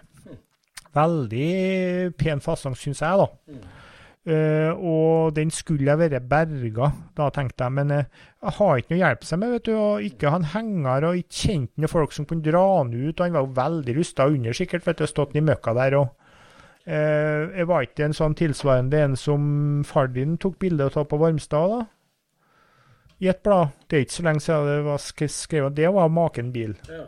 Veldig 0.97 2.13
pen 2.17 2.41
fasong, 2.41 2.77
syns 2.77 3.03
jeg, 3.05 3.25
da. 3.25 3.57
Uh, 4.27 4.73
og 4.83 5.35
den 5.37 5.47
skulle 5.55 5.87
jeg 5.87 5.99
være 6.01 6.19
berga, 6.19 6.89
da 7.15 7.29
tenkte 7.31 7.63
jeg. 7.63 7.75
Men 7.77 7.93
uh, 7.95 8.23
jeg 8.43 8.55
har 8.57 8.81
ikke 8.81 8.91
noe 8.91 8.99
hjelp 8.99 9.27
seg 9.27 9.39
med, 9.39 9.53
vet 9.55 9.67
du. 9.69 9.73
Og 9.77 10.07
ikke 10.09 10.33
han 10.33 10.49
henger, 10.51 11.07
og 11.07 11.21
ikke 11.21 11.41
kjente 11.45 11.79
noen 11.83 11.93
folk 11.93 12.15
som 12.15 12.27
kunne 12.27 12.43
dra 12.43 12.63
han 12.79 12.91
ut. 12.91 13.13
Og 13.13 13.23
han 13.23 13.37
var 13.37 13.45
jo 13.45 13.53
veldig 13.61 13.95
rusta 14.01 14.27
under, 14.27 14.57
sikkert, 14.57 14.87
vet 14.89 14.99
du, 14.99 15.07
stått 15.07 15.37
i 15.37 15.45
møkka 15.45 15.75
der. 15.77 15.99
og 16.01 16.26
jeg 16.87 17.67
var 17.67 17.83
ikke 17.83 18.05
en 18.05 18.15
sånn 18.15 18.35
tilsvarende 18.39 19.01
en 19.03 19.15
som 19.19 19.41
far 19.83 20.07
din 20.13 20.37
tok 20.39 20.55
bilde 20.61 20.87
av 20.87 21.03
på 21.09 21.19
Varmstad, 21.19 21.73
da? 21.73 21.81
I 23.19 23.31
et 23.31 23.41
blad. 23.43 23.73
Det 23.89 23.97
er 23.97 24.05
ikke 24.05 24.13
så 24.13 24.25
lenge 24.27 24.43
siden 24.45 24.67
det 24.69 24.81
var 24.85 25.01
skrevet. 25.01 25.75
Det 25.75 25.89
var 25.93 26.11
maken 26.13 26.51
bil. 26.53 26.77
Ja. 26.87 27.07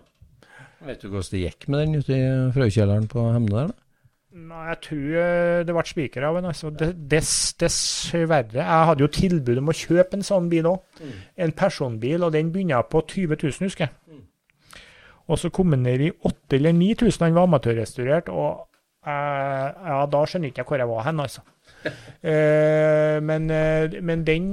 Vet 0.88 1.04
du 1.04 1.10
hvordan 1.12 1.30
det 1.32 1.44
gikk 1.44 1.68
med 1.70 1.82
den 1.84 2.00
ute 2.00 2.16
i 2.16 2.28
frøkjelleren 2.56 3.08
på 3.12 3.24
Hemne 3.34 3.56
der, 3.56 3.72
da? 3.72 3.86
Nei, 4.30 4.62
jeg 4.70 4.78
tror 4.86 5.16
eh, 5.18 5.60
det 5.66 5.74
ble 5.74 5.84
spiker 5.90 6.26
av 6.28 6.38
den. 6.38 6.48
Altså. 6.52 6.70
Dess, 7.12 7.34
dessverre. 7.60 8.62
Jeg 8.62 8.88
hadde 8.90 9.04
jo 9.04 9.10
tilbud 9.14 9.62
om 9.62 9.72
å 9.72 9.76
kjøpe 9.76 10.20
en 10.20 10.26
sånn 10.26 10.50
bil 10.52 10.70
òg. 10.70 10.84
Mm. 11.02 11.16
En 11.46 11.54
personbil, 11.58 12.26
og 12.26 12.34
den 12.36 12.52
begynner 12.54 12.86
på 12.86 13.02
20 13.10 13.40
000, 13.42 13.58
husker 13.66 13.88
jeg. 13.88 13.96
Mm. 14.08 14.84
Og 15.30 15.42
så 15.42 15.52
kom 15.54 15.74
den 15.74 15.84
ned 15.86 16.06
i 16.06 16.12
8000 16.14 16.58
eller 16.60 16.78
9000. 16.78 17.26
Han 17.26 17.40
var 17.40 17.50
amatørrestaurert. 17.50 18.30
og 18.30 18.69
ja, 19.06 20.02
da 20.12 20.26
skjønner 20.28 20.52
ikke 20.52 20.64
jeg 20.64 20.70
hvor 20.70 20.82
jeg 20.82 20.92
var 20.92 21.08
hen, 21.08 21.24
altså. 21.24 21.46
uh, 21.80 23.18
men, 23.24 23.48
uh, 23.48 23.98
men 24.04 24.26
den, 24.28 24.48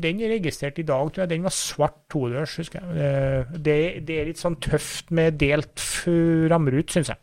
den 0.00 0.22
er 0.24 0.34
registrert 0.38 0.80
i 0.80 0.86
dag, 0.88 1.12
tror 1.12 1.26
jeg. 1.26 1.32
Den 1.34 1.44
var 1.44 1.54
svart 1.54 1.98
todørs, 2.10 2.56
husker 2.62 2.80
jeg. 2.80 3.46
Det, 3.58 3.78
det, 4.08 4.20
er 4.20 4.30
litt 4.30 4.40
sånn 4.40 4.56
tøft 4.64 5.12
med 5.12 5.36
delt 5.42 5.88
rammerut, 6.48 6.94
syns 6.94 7.12
jeg. 7.12 7.20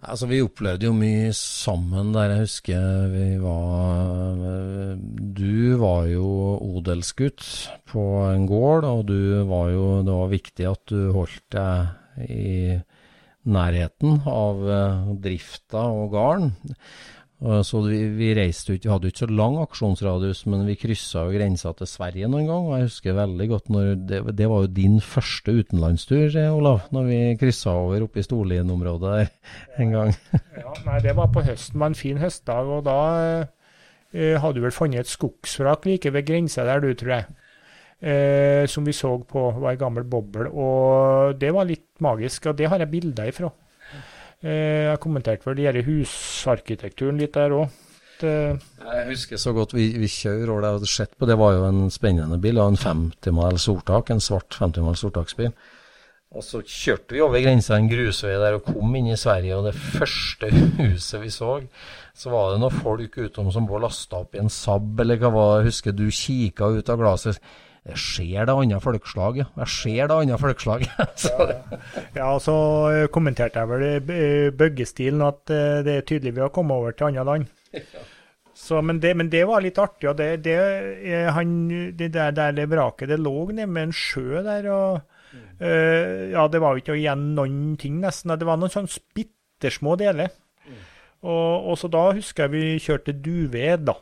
Altså, 0.00 0.26
Vi 0.30 0.40
opplevde 0.40 0.88
jo 0.88 0.94
mye 0.96 1.32
sammen 1.36 2.14
der. 2.14 2.32
Jeg 2.32 2.46
husker 2.46 3.08
vi 3.12 3.26
var 3.42 4.96
Du 5.36 5.76
var 5.80 6.06
jo 6.08 6.56
odelsgutt 6.56 7.44
på 7.90 8.04
en 8.30 8.46
gård, 8.48 8.88
og 8.88 9.06
du 9.10 9.44
var 9.50 9.68
jo 9.74 9.86
Det 10.06 10.14
var 10.22 10.32
viktig 10.32 10.70
at 10.70 10.84
du 10.88 11.12
holdt 11.12 11.44
deg 11.52 12.30
i 12.30 12.80
nærheten 13.48 14.20
av 14.28 14.60
uh, 14.66 15.08
drifta 15.20 15.86
og 15.88 16.12
gården. 16.12 16.52
Uh, 17.40 17.62
så 17.64 17.80
vi, 17.86 18.02
vi 18.18 18.34
reiste 18.36 18.74
ut, 18.74 18.84
vi 18.84 18.90
hadde 18.92 19.08
ikke 19.08 19.22
så 19.22 19.30
lang 19.32 19.56
aksjonsradius, 19.62 20.42
men 20.52 20.66
vi 20.68 20.76
kryssa 20.80 21.24
jo 21.24 21.36
grensa 21.38 21.72
til 21.78 21.88
Sverige 21.88 22.28
noen 22.28 22.50
gang. 22.50 22.66
og 22.68 22.74
Jeg 22.76 22.90
husker 22.90 23.16
veldig 23.16 23.46
godt 23.54 23.70
når 23.72 23.94
det, 24.10 24.20
det 24.40 24.50
var 24.52 24.66
jo 24.66 24.74
din 24.80 24.98
første 25.04 25.54
utenlandstur, 25.62 26.26
eh, 26.28 26.50
Olav, 26.52 26.84
når 26.92 27.08
vi 27.08 27.22
kryssa 27.40 27.78
over 27.80 28.04
oppe 28.04 28.20
i 28.20 28.26
Storlien-området 28.28 29.14
der 29.14 29.32
en 29.80 29.96
gang. 29.96 30.12
ja, 30.64 30.76
nei, 30.84 31.00
det 31.06 31.16
var 31.16 31.32
på 31.32 31.46
høsten, 31.48 31.80
var 31.80 31.94
en 31.94 32.02
fin 32.02 32.20
høstdag, 32.20 32.76
og 32.76 32.84
da 32.90 33.00
Eh, 34.10 34.40
hadde 34.42 34.58
du 34.58 34.64
vel 34.64 34.74
funnet 34.74 35.04
et 35.04 35.10
skogsvrak 35.10 35.84
like 35.86 36.10
ved 36.10 36.26
grensa 36.26 36.64
der, 36.66 36.80
du, 36.82 36.90
tror 36.98 37.12
jeg 37.14 37.24
eh, 38.00 38.66
som 38.66 38.86
vi 38.86 38.94
så 38.96 39.12
på 39.28 39.44
var 39.60 39.72
ei 39.72 39.80
gammel 39.80 40.06
boble. 40.08 40.48
Og 40.50 41.36
det 41.40 41.52
var 41.54 41.68
litt 41.68 41.92
magisk, 42.04 42.50
og 42.50 42.58
det 42.58 42.70
har 42.72 42.82
jeg 42.82 42.92
bilder 42.92 43.30
ifra. 43.30 43.52
Eh, 44.40 44.88
jeg 44.88 45.00
kommenterte 45.02 45.48
vel 45.48 45.60
denne 45.60 45.84
husarkitekturen 45.86 47.20
litt 47.20 47.36
der 47.36 47.56
òg. 47.56 47.78
Jeg 48.20 49.04
husker 49.08 49.38
så 49.40 49.54
godt 49.56 49.72
vi, 49.72 49.86
vi 49.96 50.08
kjører 50.12 50.50
og 50.52 50.58
det 50.60 50.72
hadde 50.74 50.88
sett 50.92 51.14
på. 51.16 51.28
Det 51.28 51.38
var 51.40 51.54
jo 51.56 51.66
en 51.70 51.86
spennende 51.92 52.36
bil, 52.40 52.60
og 52.60 52.74
en 52.74 52.80
50-mal 52.80 53.60
sortak, 53.60 54.12
en 54.12 54.20
svart 54.20 54.56
50-mal 54.60 54.98
sortaksbil. 55.00 55.54
Og 56.30 56.44
så 56.46 56.60
kjørte 56.62 57.16
vi 57.16 57.22
over 57.24 57.42
grensa 57.42 57.74
en 57.74 57.88
grusvei 57.90 58.36
der 58.38 58.60
og 58.60 58.68
kom 58.68 58.92
inn 58.94 59.08
i 59.10 59.18
Sverige, 59.18 59.56
og 59.56 59.66
det 59.66 59.74
første 59.74 60.50
huset 60.78 61.24
vi 61.24 61.30
så, 61.34 61.56
så 62.14 62.30
var 62.30 62.52
det 62.52 62.60
noen 62.62 62.76
folk 62.84 63.16
utom 63.18 63.48
som 63.50 63.66
var 63.66 63.82
lasta 63.82 64.20
opp 64.20 64.36
i 64.36 64.42
en 64.44 64.52
Saab, 64.52 64.92
eller 65.02 65.18
hva 65.18 65.32
var 65.34 65.50
det, 65.56 65.72
husker 65.72 65.96
du 65.96 66.06
kikka 66.06 66.70
ut 66.76 66.92
av 66.92 67.02
glasset. 67.02 67.40
Jeg 67.88 67.96
ser 67.96 68.44
det 68.44 68.52
andre 68.52 68.78
folkeslag, 68.84 69.38
ja. 69.40 69.46
Jeg 69.62 69.72
ser 69.72 70.10
det 70.10 70.16
andre 70.16 70.38
folkeslag. 70.38 70.84
ja, 72.20 72.28
så 72.44 72.56
eh, 72.92 73.06
kommenterte 73.12 73.62
jeg 73.62 73.70
vel 73.70 73.84
eh, 73.88 74.48
bøggestilen, 74.52 75.22
at 75.24 75.52
eh, 75.54 75.80
det 75.86 75.94
er 75.96 76.06
tydelig 76.08 76.34
vi 76.36 76.44
har 76.44 76.52
kommet 76.52 76.76
over 76.76 76.92
til 76.92 77.08
andre 77.08 77.24
land. 77.24 77.46
Så, 78.60 78.82
men, 78.84 78.98
det, 79.00 79.14
men, 79.16 79.30
det, 79.32 79.46
var 79.48 79.62
litt 79.64 79.78
artig. 79.80 80.10
og 80.10 80.18
Det, 80.18 80.42
det, 80.44 80.56
han, 81.32 81.54
det 81.96 82.10
der, 82.12 82.34
der 82.36 82.52
det 82.52 82.66
vraket 82.68 83.08
det 83.08 83.16
lå 83.22 83.46
nede 83.48 83.70
med 83.70 83.88
en 83.88 83.94
sjø 83.96 84.42
der. 84.44 84.68
og 84.68 85.00
mm. 85.32 85.46
uh, 85.62 86.26
ja, 86.34 86.44
Det 86.52 86.60
var 86.60 86.74
jo 86.74 86.82
ikke 86.82 86.98
igjen 86.98 87.30
noen 87.38 87.78
ting, 87.80 87.96
nesten. 88.02 88.34
Det 88.36 88.44
var 88.44 88.60
noen 88.60 88.74
sånn 88.74 88.90
bittersmå 89.16 89.96
deler. 90.02 90.34
Mm. 90.66 90.82
Og, 91.22 91.70
og, 91.70 91.78
så 91.80 91.88
da 91.88 92.04
husker 92.10 92.50
jeg 92.50 92.52
vi 92.52 92.84
kjørte 92.84 93.16
Duved, 93.16 93.86
da. 93.88 93.96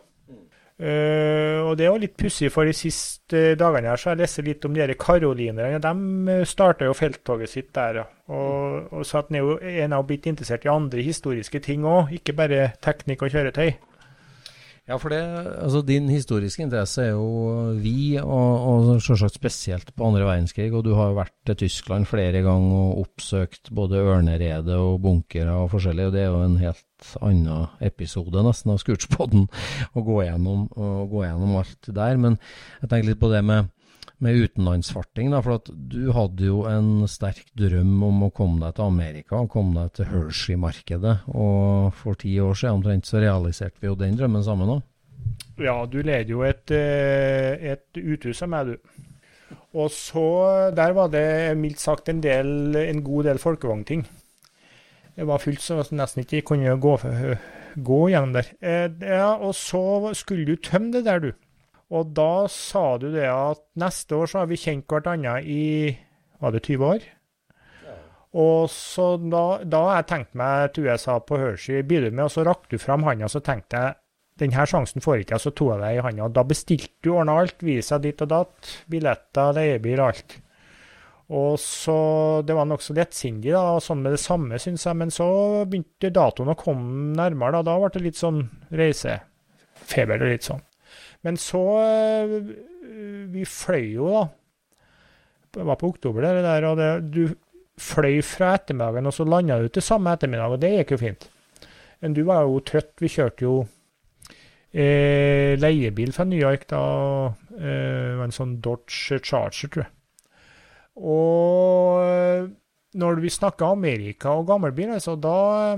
Uh, 0.78 1.66
og 1.66 1.72
det 1.74 1.88
er 1.88 1.90
jo 1.90 1.98
litt 2.04 2.14
pussig, 2.14 2.52
for 2.54 2.68
de 2.68 2.74
siste 2.76 3.40
dagene 3.58 3.90
her 3.90 3.98
så 3.98 4.12
jeg 4.12 4.20
lest 4.20 4.38
litt 4.46 4.66
om 4.68 4.76
de 4.76 4.94
karolinerne. 4.94 5.80
De 5.82 6.30
eh, 6.36 6.44
starta 6.46 6.86
jo 6.86 6.94
felttoget 6.94 7.50
sitt 7.50 7.72
der. 7.74 8.04
Og, 8.30 8.86
og 8.94 9.02
så 9.06 9.24
at 9.24 9.32
en 9.34 9.40
er 9.40 9.96
jo 9.96 10.06
blitt 10.06 10.28
interessert 10.30 10.68
i 10.68 10.70
andre 10.72 11.02
historiske 11.02 11.60
ting 11.64 11.86
òg, 11.88 12.14
ikke 12.20 12.36
bare 12.38 12.72
teknikk 12.84 13.26
og 13.26 13.34
kjøretøy. 13.34 13.72
Ja, 14.88 14.96
for 14.96 15.12
det, 15.12 15.20
altså 15.60 15.82
Din 15.84 16.06
historiske 16.08 16.62
interesse 16.64 17.02
er 17.04 17.10
jo 17.12 17.74
vi, 17.76 18.16
og, 18.22 18.52
og 18.70 19.02
selvsagt 19.04 19.36
spesielt 19.36 19.90
på 19.92 20.06
andre 20.08 20.24
verdenskrig. 20.24 20.70
Og 20.72 20.86
du 20.86 20.94
har 20.96 21.10
jo 21.10 21.18
vært 21.18 21.34
til 21.44 21.58
Tyskland 21.66 22.08
flere 22.08 22.40
ganger 22.40 22.78
og 22.86 23.02
oppsøkt 23.04 23.68
både 23.76 24.00
ørnerede 24.00 24.78
og 24.80 25.02
bunkere 25.04 25.58
og 25.60 25.68
forskjellig. 25.74 26.08
og 26.08 26.16
Det 26.16 26.22
er 26.24 26.30
jo 26.32 26.40
en 26.46 26.56
helt 26.62 27.10
annen 27.20 27.66
episode 27.84 28.44
nesten 28.46 28.72
av 28.72 28.80
Scootspoden 28.80 29.44
å 29.96 30.06
gå 30.06 30.22
gjennom, 30.24 30.64
å 30.72 31.04
gå 31.12 31.26
gjennom 31.26 31.58
alt 31.60 31.92
der. 32.00 32.16
Men 32.16 32.40
jeg 32.80 32.88
tenker 32.88 33.10
litt 33.10 33.20
på 33.20 33.32
det 33.34 33.44
med 33.44 33.68
med 34.24 34.38
utenlandsfarting. 34.44 35.30
Da, 35.32 35.40
for 35.44 35.58
at 35.60 35.70
du 35.70 36.10
hadde 36.14 36.48
jo 36.48 36.62
en 36.70 37.06
sterk 37.10 37.50
drøm 37.58 37.96
om 38.08 38.26
å 38.26 38.32
komme 38.34 38.60
deg 38.64 38.76
til 38.76 38.88
Amerika, 38.88 39.42
og 39.42 39.50
komme 39.52 39.78
deg 39.78 39.94
til 39.98 40.10
Hershey-markedet. 40.12 41.16
Og 41.32 41.92
for 41.98 42.18
ti 42.18 42.34
år 42.42 42.58
siden 42.58 42.80
omtrent 42.80 43.08
så 43.08 43.22
realiserte 43.22 43.78
vi 43.82 43.90
jo 43.90 43.98
den 43.98 44.18
drømmen 44.18 44.46
sammen 44.46 44.78
òg. 44.78 44.86
Ja, 45.58 45.76
du 45.90 46.00
leder 46.02 46.30
jo 46.30 46.44
et, 46.46 46.70
eh, 46.70 47.74
et 47.74 47.98
uthus 47.98 48.42
av 48.42 48.50
meg, 48.52 48.66
du. 48.66 49.56
Og 49.74 49.90
så 49.92 50.70
Der 50.74 50.92
var 50.92 51.08
det 51.08 51.56
mildt 51.56 51.80
sagt 51.80 52.08
en, 52.08 52.20
del, 52.20 52.76
en 52.76 53.02
god 53.04 53.24
del 53.24 53.38
folkevognting. 53.38 54.06
Det 55.16 55.26
var 55.26 55.42
fullt 55.42 55.60
så 55.60 55.82
nesten 55.90 56.22
ikke 56.22 56.44
kunne 56.52 56.76
gå, 56.78 56.94
gå 57.90 58.00
gjennom 58.08 58.32
der. 58.32 58.46
Eh, 58.62 58.88
ja, 59.02 59.34
og 59.34 59.54
så 59.54 60.14
skulle 60.14 60.46
du 60.46 60.56
tømme 60.56 60.92
det 60.92 61.04
der, 61.04 61.18
du. 61.18 61.32
Og 61.88 62.10
da 62.16 62.48
sa 62.52 62.98
du 63.00 63.08
det 63.14 63.28
at 63.32 63.62
neste 63.80 64.16
år 64.18 64.28
så 64.28 64.42
har 64.42 64.50
vi 64.50 64.60
kjent 64.60 64.88
hverandre 64.90 65.38
i 65.44 65.62
var 66.38 66.52
det 66.54 66.66
20 66.66 66.84
år? 66.84 67.06
Og 68.38 68.68
så 68.70 69.14
da, 69.22 69.44
da 69.64 69.80
har 69.86 70.02
jeg 70.02 70.08
tenkt 70.10 70.36
meg 70.36 70.74
til 70.74 70.90
USA 70.90 71.16
på 71.24 71.38
Hershey, 71.40 71.80
du 71.82 72.10
med? 72.10 72.26
Og 72.26 72.34
så 72.34 72.44
rakk 72.46 72.68
du 72.68 72.76
fram 72.78 73.06
handa, 73.08 73.30
så 73.32 73.40
tenkte 73.44 73.80
jeg 73.80 73.96
denne 74.38 74.66
sjansen 74.70 75.02
får 75.02 75.24
ikke 75.24 75.34
jeg, 75.34 75.42
så 75.42 75.50
tok 75.50 75.72
jeg 75.72 75.80
deg 75.82 75.96
i 75.96 76.02
handa. 76.04 76.28
Da 76.30 76.44
bestilte 76.46 76.92
du, 77.02 77.14
ordna 77.16 77.40
alt, 77.40 77.64
visa 77.64 77.98
ditt 77.98 78.20
og 78.22 78.30
datt, 78.30 78.68
billetter, 78.90 79.56
leiebil 79.56 80.02
alt. 80.04 80.36
Og 81.28 81.58
så 81.60 81.96
Det 82.46 82.54
var 82.56 82.68
nokså 82.68 82.94
lettsindig, 82.96 83.50
da, 83.52 83.64
og 83.76 83.82
sånn 83.84 84.00
med 84.04 84.14
det 84.14 84.22
samme, 84.22 84.60
syns 84.62 84.86
jeg. 84.86 84.96
Men 84.96 85.10
så 85.12 85.26
begynte 85.68 86.12
datoen 86.14 86.54
å 86.54 86.56
komme 86.56 87.16
nærmere, 87.18 87.58
da. 87.58 87.66
Da 87.66 87.76
ble 87.80 87.90
det 87.96 88.04
litt 88.06 88.20
sånn 88.20 88.44
reisefeber 88.70 90.22
og 90.22 90.30
litt 90.30 90.46
sånn. 90.46 90.62
Men 91.26 91.38
så 91.40 91.62
eh, 91.82 92.36
Vi 93.32 93.44
fløy 93.48 93.94
jo, 93.96 94.10
da. 94.14 94.26
Det 95.54 95.64
var 95.66 95.78
på 95.80 95.90
oktober, 95.90 96.22
det 96.22 96.44
der. 96.44 96.66
Og 96.68 96.78
det, 96.78 96.90
du 97.12 97.34
fløy 97.78 98.20
fra 98.26 98.54
ettermiddagen, 98.58 99.06
og 99.06 99.14
så 99.14 99.26
landa 99.26 99.58
du 99.62 99.68
til 99.72 99.84
samme 99.84 100.12
ettermiddag, 100.14 100.54
og 100.54 100.62
det 100.62 100.72
gikk 100.76 100.94
jo 100.94 101.00
fint. 101.02 101.28
Men 102.02 102.14
du 102.14 102.22
var 102.26 102.46
jo 102.46 102.60
trøtt. 102.66 102.94
Vi 103.02 103.10
kjørte 103.10 103.46
jo 103.46 103.54
eh, 104.70 105.54
leiebil 105.58 106.14
fra 106.14 106.26
New 106.28 106.38
York 106.38 106.68
da. 106.70 106.82
Eh, 107.58 108.22
en 108.24 108.34
sånn 108.34 108.58
Dodge 108.64 109.18
Charger, 109.22 109.70
tror 109.72 109.84
jeg. 109.84 109.94
Og 110.98 112.48
når 112.98 113.20
vi 113.22 113.30
snakker 113.30 113.72
Amerika 113.72 114.32
og 114.38 114.48
gammelbil, 114.48 114.94
altså, 114.96 115.14
da, 115.20 115.76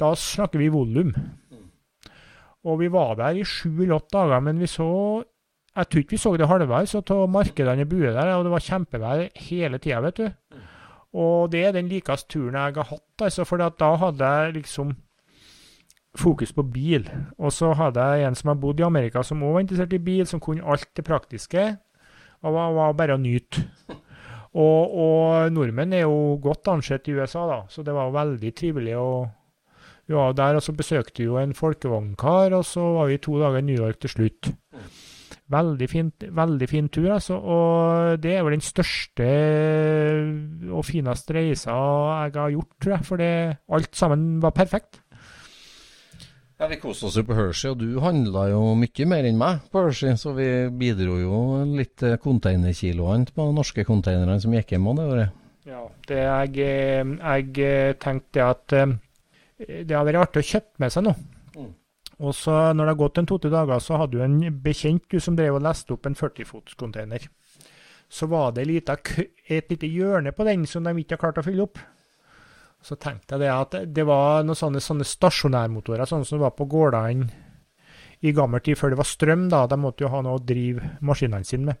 da 0.00 0.10
snakker 0.18 0.60
vi 0.60 0.72
volum. 0.72 1.14
Og 2.64 2.80
vi 2.80 2.90
var 2.92 3.16
der 3.20 3.38
i 3.38 3.44
sju 3.44 3.70
eller 3.82 3.98
åtte 3.98 4.16
dager, 4.16 4.40
men 4.40 4.60
vi 4.60 4.70
så 4.70 5.24
Jeg 5.74 5.88
tror 5.90 6.00
ikke 6.04 6.14
vi 6.14 6.22
så 6.22 6.30
det 6.38 6.46
halvveis 6.46 6.92
av 6.94 7.24
markedene 7.26 7.82
i 7.82 7.88
Bue 7.90 8.06
der, 8.06 8.28
og 8.36 8.44
det 8.46 8.52
var 8.52 8.62
kjempevær 8.62 9.24
hele 9.48 9.80
tida, 9.82 9.98
vet 10.04 10.20
du. 10.20 10.58
Og 11.18 11.50
det 11.50 11.64
er 11.64 11.72
den 11.74 11.88
likeste 11.90 12.30
turen 12.30 12.54
jeg 12.54 12.76
har 12.76 12.86
hatt, 12.92 13.24
altså, 13.26 13.42
for 13.42 13.58
da 13.58 13.88
hadde 13.98 14.28
jeg 14.36 14.54
liksom 14.60 14.92
fokus 16.14 16.52
på 16.54 16.62
bil. 16.62 17.08
Og 17.38 17.52
så 17.52 17.72
hadde 17.74 18.02
jeg 18.02 18.28
en 18.28 18.38
som 18.38 18.52
har 18.52 18.60
bodd 18.62 18.80
i 18.80 18.86
Amerika, 18.86 19.22
som 19.22 19.42
òg 19.42 19.56
var 19.56 19.64
interessert 19.64 19.94
i 19.98 20.02
bil, 20.02 20.26
som 20.30 20.42
kunne 20.42 20.62
alt 20.62 20.90
det 20.94 21.04
praktiske. 21.06 21.66
Og 22.44 22.54
var, 22.54 22.94
bare 22.94 23.16
å 23.16 23.20
nyte. 23.20 23.64
Og, 24.54 24.92
og, 24.94 25.50
nordmenn 25.50 25.96
er 25.96 26.04
jo 26.04 26.36
godt 26.42 26.68
ansett 26.70 27.08
i 27.10 27.16
USA, 27.16 27.42
da, 27.50 27.56
så 27.66 27.82
det 27.82 27.94
var 27.96 28.14
veldig 28.14 28.52
trivelig 28.54 28.94
å 29.00 29.08
vi 30.06 30.16
var 30.16 30.34
der, 30.36 30.58
og 30.58 30.62
så 30.64 30.74
besøkte 30.76 31.22
vi 31.22 31.28
jo 31.30 31.38
en 31.40 31.54
folkevognkar, 31.56 32.52
og 32.58 32.64
så 32.68 32.84
var 32.98 33.08
vi 33.08 33.22
to 33.22 33.38
dager 33.40 33.62
i 33.62 33.66
New 33.68 33.78
York 33.80 34.02
til 34.04 34.12
slutt. 34.12 34.50
Veldig, 35.54 35.86
fint, 35.88 36.24
veldig 36.32 36.68
fin 36.68 36.88
tur, 36.88 37.10
altså. 37.12 37.36
Og 37.36 38.20
det 38.22 38.32
er 38.32 38.44
vel 38.46 38.56
den 38.56 38.64
største 38.64 39.26
og 40.72 40.84
fineste 40.88 41.36
reisa 41.36 41.74
jeg 42.24 42.36
har 42.36 42.54
gjort, 42.54 42.70
tror 42.80 42.94
jeg. 42.96 43.08
For 43.08 43.24
alt 43.78 43.96
sammen 43.96 44.42
var 44.42 44.54
perfekt. 44.56 45.00
Ja, 46.60 46.68
Vi 46.70 46.78
koste 46.80 47.08
oss 47.10 47.16
jo 47.18 47.24
på 47.26 47.36
Hershey, 47.36 47.72
og 47.74 47.80
du 47.82 47.98
handla 48.00 48.46
jo 48.52 48.60
mye 48.78 49.06
mer 49.10 49.26
enn 49.28 49.40
meg 49.40 49.64
på 49.72 49.84
Hershey. 49.84 50.16
Så 50.16 50.32
vi 50.36 50.48
bidro 50.80 51.18
jo 51.20 51.38
litt 51.74 52.04
containerkiloene 52.22 53.34
på 53.34 53.48
norske 53.52 53.84
containerne 53.84 54.38
som 54.40 54.54
gikk 54.54 54.76
hjem 54.76 54.92
det 54.96 55.08
året. 55.12 55.40
Ja, 55.64 55.80
det 56.08 56.20
jeg, 56.20 56.64
jeg 57.20 57.96
tenkte 58.00 58.48
at 58.52 58.74
det 59.68 59.96
har 59.96 60.06
vært 60.06 60.20
artig 60.22 60.42
å 60.44 60.50
kjøpe 60.54 60.84
med 60.84 60.94
seg 60.94 61.06
noe. 61.06 61.16
Mm. 61.54 61.72
Og 62.22 62.34
så 62.36 62.52
når 62.72 62.84
det 62.84 62.92
har 62.92 63.00
gått 63.00 63.18
en 63.18 63.28
to-tre 63.30 63.50
dager, 63.50 63.80
så 63.82 63.98
hadde 63.98 64.18
du 64.18 64.24
en 64.24 64.60
bekjent 64.62 65.08
du 65.10 65.18
som 65.22 65.36
drev 65.38 65.58
og 65.58 65.64
leste 65.66 65.96
opp 65.96 66.06
en 66.06 66.18
40-fotscontainer. 66.18 67.26
Så 68.10 68.28
var 68.30 68.52
det 68.54 68.68
et 68.68 69.72
lite 69.72 69.90
hjørne 69.90 70.32
på 70.32 70.46
den 70.46 70.66
som 70.70 70.84
de 70.86 70.94
ikke 71.00 71.16
har 71.16 71.24
klart 71.24 71.40
å 71.42 71.46
fylle 71.46 71.66
opp. 71.66 71.80
Så 72.84 72.98
tenkte 73.00 73.34
jeg 73.34 73.46
det 73.46 73.50
at 73.50 73.74
det 73.96 74.04
var 74.06 74.44
noen 74.44 74.58
sånne, 74.58 74.82
sånne 74.84 75.06
stasjonærmotorer, 75.08 76.04
sånne 76.06 76.28
som 76.28 76.42
var 76.42 76.52
på 76.54 76.68
gårdene 76.68 77.30
i 78.24 78.32
gammel 78.32 78.60
tid, 78.64 78.78
før 78.78 78.92
det 78.92 79.00
var 79.00 79.08
strøm. 79.08 79.48
da, 79.52 79.64
De 79.66 79.78
måtte 79.80 80.04
jo 80.04 80.12
ha 80.12 80.20
noe 80.24 80.38
å 80.38 80.44
drive 80.44 80.94
maskinene 81.04 81.48
sine 81.48 81.72
med. 81.72 81.80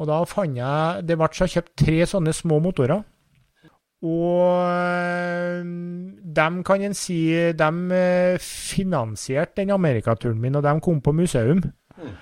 Og 0.00 0.08
da 0.08 0.22
fant 0.24 0.56
jeg 0.56 1.04
Det 1.04 1.18
ble 1.20 1.28
så 1.36 1.48
kjøpt 1.48 1.74
tre 1.76 1.98
sånne 2.08 2.32
små 2.32 2.60
motorer. 2.64 3.02
Og 4.02 5.62
dem 6.34 6.58
de 6.58 6.64
kan 6.66 6.82
en 6.82 6.94
si 6.94 7.20
de 7.54 7.70
eh, 7.94 8.38
finansierte 8.42 9.62
den 9.62 9.70
amerikaturen 9.70 10.40
min, 10.40 10.56
og 10.58 10.62
de 10.62 10.80
kom 10.80 11.00
på 11.00 11.12
museum. 11.12 11.62
Mm. 11.96 12.12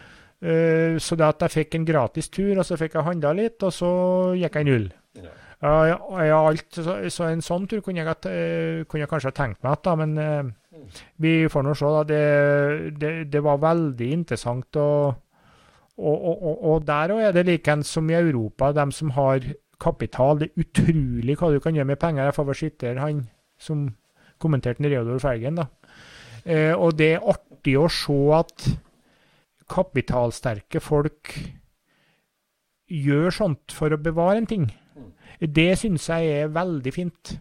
Uh, 0.41 0.97
så 0.97 1.17
det 1.21 1.27
at 1.27 1.43
jeg 1.45 1.53
fikk 1.53 1.75
en 1.77 1.85
gratis 1.85 2.31
tur, 2.33 2.59
og 2.59 2.65
så 2.65 2.79
fikk 2.81 2.95
jeg 2.97 3.05
handla 3.05 3.33
litt, 3.37 3.61
og 3.63 3.73
så 3.77 3.91
gikk 4.41 4.57
jeg 4.57 4.69
null. 4.69 4.87
Ja. 5.21 5.33
Uh, 5.61 6.21
ja, 6.25 6.39
alt, 6.49 6.69
så, 6.73 6.95
så, 7.13 7.27
en 7.29 7.45
sånn 7.45 7.67
tur 7.69 7.83
kunne 7.85 8.01
jeg, 8.01 8.87
kunne 8.89 9.03
jeg 9.03 9.11
kanskje 9.11 9.29
ha 9.29 9.37
tenkt 9.37 9.61
meg 9.65 9.77
igjen, 9.77 10.01
men 10.01 10.15
mm. 10.17 10.87
vi 11.21 11.35
får 11.53 11.67
nå 11.67 11.75
se. 11.77 11.91
det, 12.09 12.23
det, 12.97 13.11
det, 13.33 13.43
var 13.45 13.61
veldig 13.61 14.13
interessant. 14.17 14.81
Og, 14.81 15.13
og, 16.01 16.25
og, 16.25 16.65
og 16.73 16.87
der 16.89 17.13
òg 17.13 17.27
er 17.27 17.37
det 17.37 17.45
likeens 17.51 17.93
som 17.93 18.09
i 18.09 18.17
Europa, 18.17 18.73
dem 18.73 18.97
som 18.97 19.13
har 19.19 19.45
kapital. 19.81 20.41
Det 20.41 20.51
er 20.51 20.65
utrolig 20.65 21.37
hva 21.41 21.51
du 21.53 21.61
kan 21.63 21.77
gjøre 21.77 21.93
med 21.93 22.01
penger. 22.01 22.29
Jeg 22.29 22.47
vel 22.47 22.59
sitere 22.59 23.05
han 23.05 23.25
som 23.61 23.89
kommenterte 24.41 24.89
Reodor 24.89 25.21
Felgen. 25.21 25.61
da. 25.61 25.67
Eh, 26.45 26.73
og 26.73 26.97
det 26.99 27.15
er 27.15 27.27
artig 27.29 27.77
å 27.77 27.89
se 27.93 28.19
at 28.37 28.71
kapitalsterke 29.71 30.81
folk 30.83 31.35
gjør 32.91 33.31
sånt 33.31 33.75
for 33.75 33.93
å 33.93 34.01
bevare 34.01 34.41
en 34.41 34.49
ting. 34.51 34.67
Det 35.41 35.71
syns 35.79 36.09
jeg 36.11 36.43
er 36.43 36.53
veldig 36.53 36.93
fint. 36.93 37.37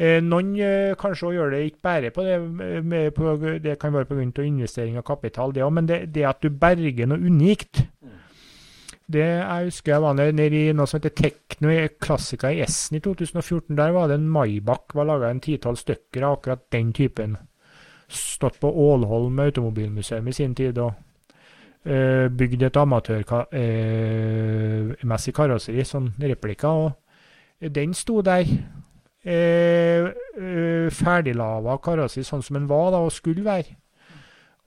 Eh, 0.00 0.22
noen 0.24 0.54
eh, 0.56 0.94
kanskje 0.98 1.34
gjør 1.36 1.52
det 1.52 1.64
ikke 1.66 1.84
bare 1.84 2.10
på 2.14 2.24
det, 2.24 2.38
med, 2.40 3.10
på, 3.14 3.34
det 3.62 3.76
kan 3.78 3.92
være 3.92 4.08
pga. 4.08 4.42
investering 4.42 4.96
av 4.96 5.04
kapital, 5.04 5.52
det 5.52 5.62
òg, 5.62 5.72
men 5.72 5.86
det, 5.86 6.14
det, 6.14 6.24
at 6.26 6.40
du 6.42 6.48
berger 6.48 7.06
noe 7.06 7.20
unikt. 7.20 7.84
Det 9.06 9.24
Jeg 9.24 9.64
husker 9.64 9.92
jeg 9.92 10.02
var 10.02 10.14
nede 10.14 10.56
i 10.56 10.72
noe 10.72 10.86
som 10.86 11.00
heter 11.00 11.14
Tekno, 11.16 11.72
klassika 12.00 12.50
i 12.52 12.60
Essen 12.62 12.96
i 12.96 13.00
2014. 13.00 13.76
Der 13.76 13.90
var 13.92 14.08
det 14.08 14.14
en 14.20 14.30
Maybach, 14.30 14.94
var 14.94 15.04
laga 15.04 15.30
en 15.30 15.40
titall 15.40 15.76
stykker 15.76 16.22
av 16.22 16.38
akkurat 16.38 16.70
den 16.72 16.92
typen. 16.92 17.36
Stått 18.08 18.60
på 18.60 18.70
Ålholm 18.70 19.38
automobilmuseum 19.40 20.28
i 20.28 20.32
sin 20.32 20.54
tid 20.54 20.78
og 20.78 20.92
uh, 21.86 22.28
bygd 22.28 22.62
et 22.62 22.76
amatørmessig 22.76 25.32
uh, 25.32 25.36
karosseri, 25.36 25.84
sånn 25.84 26.12
replika. 26.20 26.68
og 26.68 26.92
Den 27.60 27.94
sto 27.94 28.22
der. 28.22 28.44
Uh, 29.22 30.10
ferdiglava 30.90 31.78
karosseri 31.82 32.24
sånn 32.26 32.42
som 32.42 32.54
den 32.58 32.68
var 32.70 32.90
da, 32.92 32.98
og 33.02 33.12
skulle 33.12 33.44
være. 33.44 33.76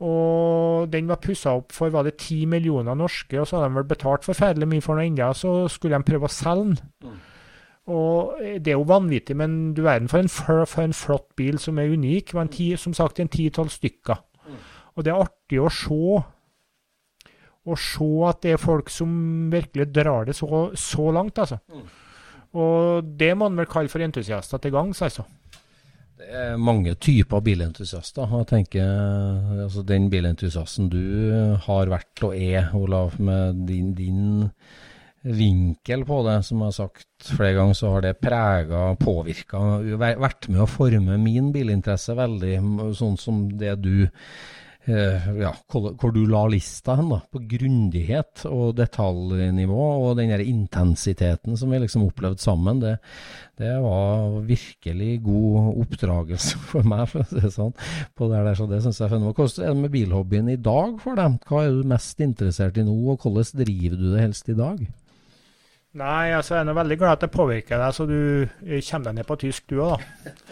Og 0.03 0.89
den 0.91 1.07
var 1.07 1.21
pussa 1.23 1.53
opp 1.55 1.71
for 1.71 1.93
var 1.93 2.03
det 2.03 2.17
ti 2.19 2.41
millioner 2.49 2.97
norske, 2.99 3.37
og 3.39 3.47
så 3.47 3.57
hadde 3.57 3.69
de 3.69 3.77
vel 3.77 3.87
betalt 3.87 4.27
forferdelig 4.27 4.67
mye 4.67 4.83
for 4.83 4.99
den 4.99 5.13
ennå. 5.13 5.31
Så 5.37 5.53
skulle 5.71 5.95
de 5.95 6.07
prøve 6.07 6.27
å 6.27 6.35
selge 6.35 6.73
den. 6.73 6.77
Mm. 7.05 7.15
Og 7.95 8.39
Det 8.65 8.73
er 8.73 8.79
jo 8.79 8.87
vanvittig, 8.89 9.35
men 9.37 9.73
du 9.77 9.83
verden 9.85 10.09
for 10.09 10.19
en, 10.19 10.29
for 10.29 10.81
en 10.81 10.93
flott 10.93 11.29
bil 11.37 11.59
som 11.61 11.77
er 11.79 11.93
unik. 11.93 12.31
Det 12.31 12.37
var 12.37 12.47
en 12.47 12.55
ti, 12.55 12.71
som 12.81 12.95
sagt 12.97 13.19
en 13.19 13.31
ti-tolv 13.31 13.69
stykker. 13.69 14.23
Mm. 14.47 14.63
Og 14.95 15.05
det 15.05 15.13
er 15.13 15.21
artig 15.21 15.61
å 15.61 15.69
se. 15.71 16.23
Å 17.65 17.75
se 17.81 18.09
at 18.29 18.41
det 18.43 18.55
er 18.55 18.61
folk 18.61 18.91
som 18.93 19.13
virkelig 19.53 19.87
drar 19.93 20.27
det 20.27 20.35
så, 20.37 20.67
så 20.75 21.07
langt, 21.13 21.39
altså. 21.39 21.61
Mm. 21.69 21.85
Og 22.55 23.15
det 23.19 23.31
må 23.37 23.49
en 23.49 23.57
vel 23.59 23.69
kalle 23.69 23.91
for 23.91 24.03
entusiaster 24.03 24.61
til 24.61 24.73
gangs, 24.75 25.01
altså. 25.05 25.25
Det 26.15 26.29
er 26.31 26.59
mange 26.61 26.93
typer 26.95 27.43
bilentusiaster. 27.43 28.31
Jeg 28.39 28.47
tenker 28.47 29.63
altså 29.65 29.83
Den 29.83 30.09
bilentusiasten 30.11 30.87
du 30.91 31.03
har 31.67 31.91
vært 31.91 32.23
og 32.23 32.35
er, 32.37 32.69
Olav, 32.77 33.17
med 33.19 33.65
din, 33.67 33.91
din 33.97 34.51
vinkel 35.25 36.05
på 36.07 36.21
det, 36.27 36.37
som 36.47 36.61
jeg 36.61 36.71
har 36.71 36.77
sagt 36.77 37.31
flere 37.35 37.57
ganger, 37.57 37.75
så 37.75 37.91
har 37.95 38.05
det 38.05 38.17
prega, 38.21 38.83
påvirka, 39.01 39.63
vært 39.99 40.47
med 40.51 40.63
å 40.63 40.69
forme 40.69 41.17
min 41.19 41.51
bilinteresse 41.55 42.15
veldig, 42.15 42.55
sånn 42.95 43.17
som 43.19 43.47
det 43.59 43.75
du 43.83 44.05
Eh, 44.05 44.64
ja, 44.85 45.51
hvor 45.71 46.13
du 46.13 46.21
la 46.29 46.43
lista 46.51 46.93
hen, 46.99 47.09
da, 47.09 47.17
på 47.31 47.41
grundighet 47.49 48.43
og 48.49 48.75
detaljnivå, 48.77 49.85
og 50.05 50.19
den 50.19 50.33
der 50.33 50.43
intensiteten 50.45 51.57
som 51.57 51.73
vi 51.73 51.79
liksom 51.81 52.05
opplevde 52.05 52.43
sammen, 52.43 52.81
det, 52.83 52.97
det 53.57 53.71
var 53.81 54.37
virkelig 54.45 55.21
god 55.25 55.71
oppdragelse 55.85 56.61
for 56.71 56.85
meg, 56.87 57.07
for 57.11 57.23
å 57.23 57.29
si 57.29 57.41
det 57.41 57.53
sånn. 57.55 57.73
på 58.15 58.29
det 58.29 58.43
der, 58.45 58.59
så 58.59 58.69
det 58.69 58.83
synes 58.85 59.01
jeg 59.01 59.09
er 59.09 59.25
Hvordan 59.25 59.65
er 59.65 59.73
det 59.73 59.81
med 59.81 59.95
bilhobbyen 59.95 60.53
i 60.53 60.59
dag 60.61 60.99
for 61.01 61.17
dem? 61.17 61.39
Hva 61.49 61.65
er 61.65 61.73
du 61.73 61.89
mest 61.95 62.21
interessert 62.21 62.77
i 62.77 62.85
nå, 62.85 62.95
og 63.13 63.25
hvordan 63.25 63.65
driver 63.65 63.99
du 63.99 64.07
det 64.13 64.21
helst 64.27 64.53
i 64.53 64.57
dag? 64.59 64.85
Nei, 65.95 66.33
altså 66.35 66.57
jeg 66.57 66.67
er 66.67 66.75
veldig 66.75 66.95
glad 66.99 67.15
at 67.15 67.21
det 67.23 67.31
påvirker 67.31 67.79
deg, 67.79 67.93
så 67.95 68.05
du 68.09 68.17
eh, 68.43 68.81
kommer 68.83 69.07
deg 69.07 69.15
ned 69.15 69.27
på 69.29 69.37
tysk 69.45 69.69
du 69.71 69.77
òg, 69.79 70.01
da. 70.01 70.47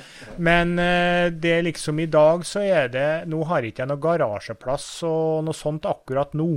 Men 0.47 0.77
eh, 0.79 1.27
det 1.35 1.57
liksom 1.67 1.99
i 1.99 2.07
dag 2.07 2.45
så 2.47 2.63
er 2.63 2.87
det 2.93 3.07
Nå 3.29 3.43
har 3.49 3.61
jeg 3.61 3.73
ikke 3.73 3.87
noe 3.89 4.01
garasjeplass 4.01 4.87
og 5.09 5.43
noe 5.43 5.57
sånt 5.57 5.85
akkurat 5.89 6.31
nå. 6.39 6.47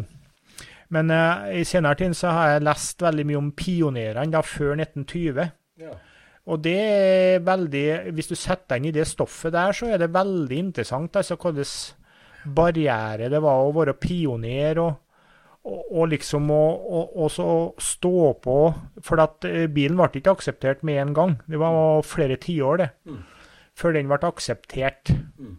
Men 0.94 1.10
eh, 1.10 1.60
i 1.60 1.64
senere 1.66 1.98
tid 1.98 2.14
så 2.14 2.30
har 2.36 2.52
jeg 2.54 2.66
lest 2.68 3.02
veldig 3.02 3.26
mye 3.26 3.40
om 3.40 3.50
pionerene 3.58 4.32
da 4.32 4.44
før 4.46 4.76
1920. 4.78 5.50
Ja. 5.82 5.96
Og 6.46 6.62
det 6.62 6.78
er 6.78 7.42
veldig 7.42 7.86
Hvis 8.14 8.30
du 8.30 8.36
setter 8.38 8.76
deg 8.76 8.84
inn 8.84 8.92
i 8.92 8.94
det 8.94 9.08
stoffet 9.10 9.54
der, 9.56 9.74
så 9.74 9.90
er 9.90 9.98
det 9.98 10.14
veldig 10.14 10.60
interessant. 10.62 11.16
altså 11.16 11.34
hvordan 11.34 12.54
barriere 12.54 13.26
det 13.32 13.42
var 13.42 13.66
å 13.66 13.74
være 13.74 13.98
pioner. 13.98 14.78
og 14.78 14.94
og, 15.66 16.08
liksom 16.12 16.50
å 16.54 17.28
stå 17.82 18.16
på 18.42 18.56
For 19.02 19.22
at 19.22 19.46
eh, 19.48 19.66
bilen 19.72 19.98
ble 19.98 20.20
ikke 20.20 20.36
akseptert 20.36 20.84
med 20.86 21.00
en 21.02 21.14
gang. 21.16 21.36
Det 21.46 21.58
var 21.60 22.04
flere 22.06 22.38
tiår, 22.40 22.82
det. 22.82 22.90
Mm. 23.08 23.22
Før 23.76 23.96
den 23.96 24.10
ble 24.10 24.20
akseptert. 24.28 25.10
Mm. 25.38 25.56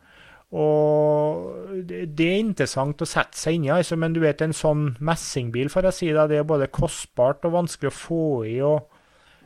Og 0.58 1.82
det, 1.90 2.24
er 2.24 2.40
interessant 2.40 3.04
å 3.04 3.10
sette 3.10 3.36
seg 3.36 3.58
inn 3.58 3.68
i, 3.68 3.74
altså, 3.76 3.98
men 4.00 4.16
du 4.16 4.22
vet, 4.24 4.42
en 4.42 4.56
sånn 4.56 4.94
messingbil, 5.04 5.68
for 5.74 5.84
å 5.84 5.92
si 5.92 6.08
det, 6.16 6.30
det 6.32 6.40
er 6.40 6.48
både 6.48 6.70
kostbart 6.72 7.44
og 7.48 7.58
vanskelig 7.58 7.92
å 7.92 7.98
få 7.98 8.24
i, 8.48 8.56
og 8.64 8.88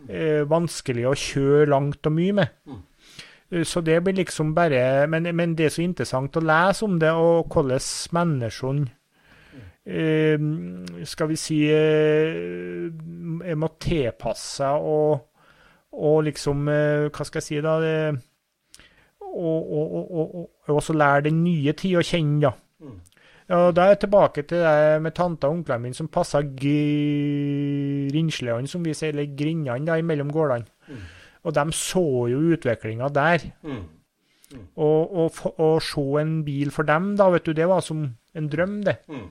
eh, 0.07 0.45
vanskelig 0.45 1.09
å 1.09 1.18
kjøre 1.18 1.72
langt 1.74 2.05
og 2.05 2.18
mye 2.20 2.38
med. 2.38 2.53
Mm. 2.70 2.80
Eh, 3.49 3.66
så 3.66 3.82
det 3.82 3.97
blir 4.05 4.20
liksom 4.22 4.53
bare 4.53 5.07
men, 5.09 5.26
men, 5.36 5.57
det 5.57 5.72
er 5.72 5.74
så 5.74 5.82
interessant 5.84 6.38
å 6.38 6.45
lese 6.45 6.86
om 6.86 6.99
det, 7.01 7.12
og 7.18 7.49
hvordan 7.49 7.82
menneskene 8.20 9.01
skal 9.82 11.29
vi 11.32 11.38
si 11.41 11.55
eh, 11.73 12.93
må 13.57 13.67
tilpasse 13.82 14.59
seg 14.59 14.84
og, 14.86 15.23
og 15.97 16.17
liksom 16.27 16.69
eh, 16.69 17.09
Hva 17.09 17.25
skal 17.25 17.41
jeg 17.41 17.47
si, 17.47 17.57
da? 17.65 17.73
Og, 19.32 19.61
og, 19.73 19.86
og, 19.97 20.05
og, 20.36 20.45
også 20.75 20.93
lære 20.93 21.21
den 21.29 21.43
nye 21.43 21.73
tid 21.73 21.97
å 21.97 22.01
kjenne, 22.05 22.41
da. 22.43 22.51
Mm. 22.82 22.99
Ja, 23.51 23.71
Da 23.71 23.82
er 23.84 23.88
jeg 23.95 23.99
tilbake 24.05 24.41
til 24.47 24.59
det 24.63 25.01
med 25.03 25.13
tanta 25.17 25.47
og 25.49 25.55
onklene 25.57 25.84
mine 25.88 25.97
som 25.97 26.11
passa 26.11 26.39
grinsleene, 26.45 28.67
som 28.67 28.86
vi 28.86 28.93
sier, 28.95 29.13
eller 29.15 29.36
grindene 29.38 29.99
imellom 29.99 30.32
gårdene. 30.32 30.65
Mm. 30.88 31.01
Og 31.41 31.55
de 31.57 31.65
så 31.73 32.27
jo 32.32 32.39
utviklinga 32.53 33.07
der. 33.11 33.39
Mm. 33.63 33.84
Mm. 34.51 34.65
Og, 34.84 35.32
å 35.63 35.79
se 35.84 36.03
en 36.21 36.34
bil 36.47 36.71
for 36.75 36.84
dem, 36.88 37.13
da, 37.19 37.25
vet 37.34 37.47
du, 37.47 37.53
det 37.55 37.67
var 37.71 37.82
som 37.86 37.99
en 38.36 38.49
drøm, 38.51 38.75
det. 38.88 38.97
Mm. 39.09 39.27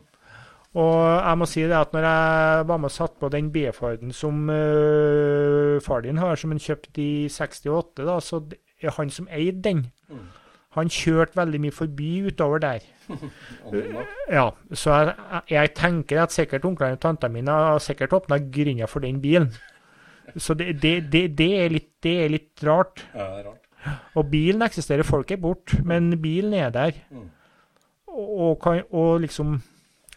Og 0.79 0.99
jeg 1.03 1.39
må 1.39 1.47
si 1.51 1.63
det 1.67 1.75
at 1.75 1.95
når 1.95 2.05
jeg 2.07 2.67
var 2.69 2.77
med 2.79 2.91
og 2.93 2.95
satt 2.95 3.17
på 3.19 3.29
den 3.33 3.49
B-Forden 3.51 4.13
som 4.15 4.45
uh, 4.47 5.81
far 5.83 6.05
din 6.05 6.21
har, 6.23 6.39
som 6.39 6.53
han 6.55 6.63
kjøpte 6.63 7.03
i 7.03 7.27
68, 7.27 8.05
da, 8.07 8.19
så 8.23 8.45
er 8.79 8.95
han 8.95 9.11
som 9.11 9.27
eide 9.35 9.63
den. 9.65 9.89
Mm. 10.09 10.29
Han 10.79 10.93
kjørte 10.95 11.35
veldig 11.35 11.61
mye 11.65 11.75
forbi 11.75 12.11
utover 12.29 12.63
der. 12.63 12.85
ja, 14.37 14.45
Så 14.71 14.95
jeg, 14.95 15.15
jeg, 15.51 15.73
tenker 15.75 16.23
at 16.23 16.35
sikkert 16.35 16.69
onklene 16.69 16.95
og 16.95 17.03
tantene 17.03 17.41
mine 17.41 17.57
har 17.57 17.83
sikkert 17.83 18.15
åpna 18.21 18.39
grinda 18.39 18.87
for 18.87 19.03
den 19.03 19.19
bilen. 19.21 19.51
Så 20.37 20.55
det, 20.55 20.77
det, 20.83 21.11
det, 21.11 21.25
det, 21.39 21.51
er 21.65 21.75
litt, 21.75 21.91
det 22.07 22.15
er 22.25 22.31
litt 22.31 22.63
rart. 22.63 23.03
Ja, 23.11 23.27
det 23.33 23.43
er 23.43 23.51
rart. 23.51 23.67
Og 24.15 24.31
bilen 24.31 24.63
eksisterer, 24.63 25.03
folk 25.03 25.31
er 25.35 25.41
borte, 25.43 25.81
men 25.83 26.13
bilen 26.23 26.55
er 26.55 26.71
der. 26.71 26.95
Mm. 27.11 27.27
Og, 28.07 28.67
og, 28.67 28.95
og 28.95 29.21
liksom 29.25 29.57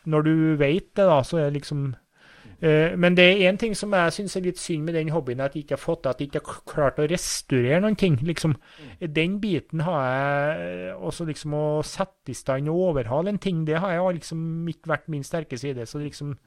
når 0.06 0.26
du 0.28 0.34
vet 0.60 0.90
det, 0.96 1.06
da, 1.08 1.20
så 1.24 1.40
er 1.40 1.50
det 1.50 1.60
liksom 1.60 1.84
uh, 1.94 2.90
Men 3.00 3.16
det 3.18 3.26
er 3.26 3.46
én 3.50 3.60
ting 3.60 3.76
som 3.76 3.94
jeg 3.96 4.16
syns 4.16 4.36
er 4.38 4.46
litt 4.48 4.60
synd 4.62 4.84
med 4.88 4.98
den 4.98 5.14
hobbyen, 5.14 5.44
at 5.44 5.56
jeg 5.56 5.66
ikke 5.66 5.78
har 5.78 5.84
fått 5.84 6.10
at 6.10 6.22
jeg 6.22 6.32
ikke 6.32 6.44
har 6.48 6.62
klart 6.74 7.00
å 7.00 7.08
restaurere 7.10 7.82
noen 7.84 8.00
ting. 8.00 8.20
liksom. 8.22 8.56
Mm. 8.58 9.14
Den 9.16 9.40
biten 9.44 9.86
har 9.88 10.04
jeg 10.10 10.94
også 10.96 11.28
liksom 11.30 11.58
å 11.58 11.66
sette 11.88 12.34
i 12.34 12.38
stand 12.38 12.72
og 12.72 12.90
overhale 12.92 13.34
en 13.34 13.42
ting, 13.42 13.66
det 13.68 13.80
har 13.80 13.96
jeg 13.96 14.22
liksom 14.22 14.70
ikke 14.74 14.96
vært 14.96 15.12
min 15.12 15.28
sterke 15.28 15.60
side. 15.60 15.86
så 15.86 16.04
liksom 16.04 16.38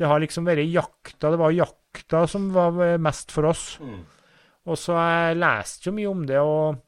det 0.00 0.08
har 0.08 0.22
liksom 0.22 0.46
vært 0.48 0.64
jakta. 0.72 1.30
Det 1.30 1.38
var 1.38 1.52
jakta 1.52 2.26
som 2.26 2.48
var 2.54 2.96
mest 2.98 3.30
for 3.30 3.50
oss. 3.50 3.76
Mm. 3.80 4.00
Og 4.70 4.78
så 4.78 4.96
jeg 4.96 5.38
lest 5.42 5.86
jo 5.86 5.94
mye 5.94 6.10
om 6.10 6.22
det, 6.26 6.38
og 6.38 6.78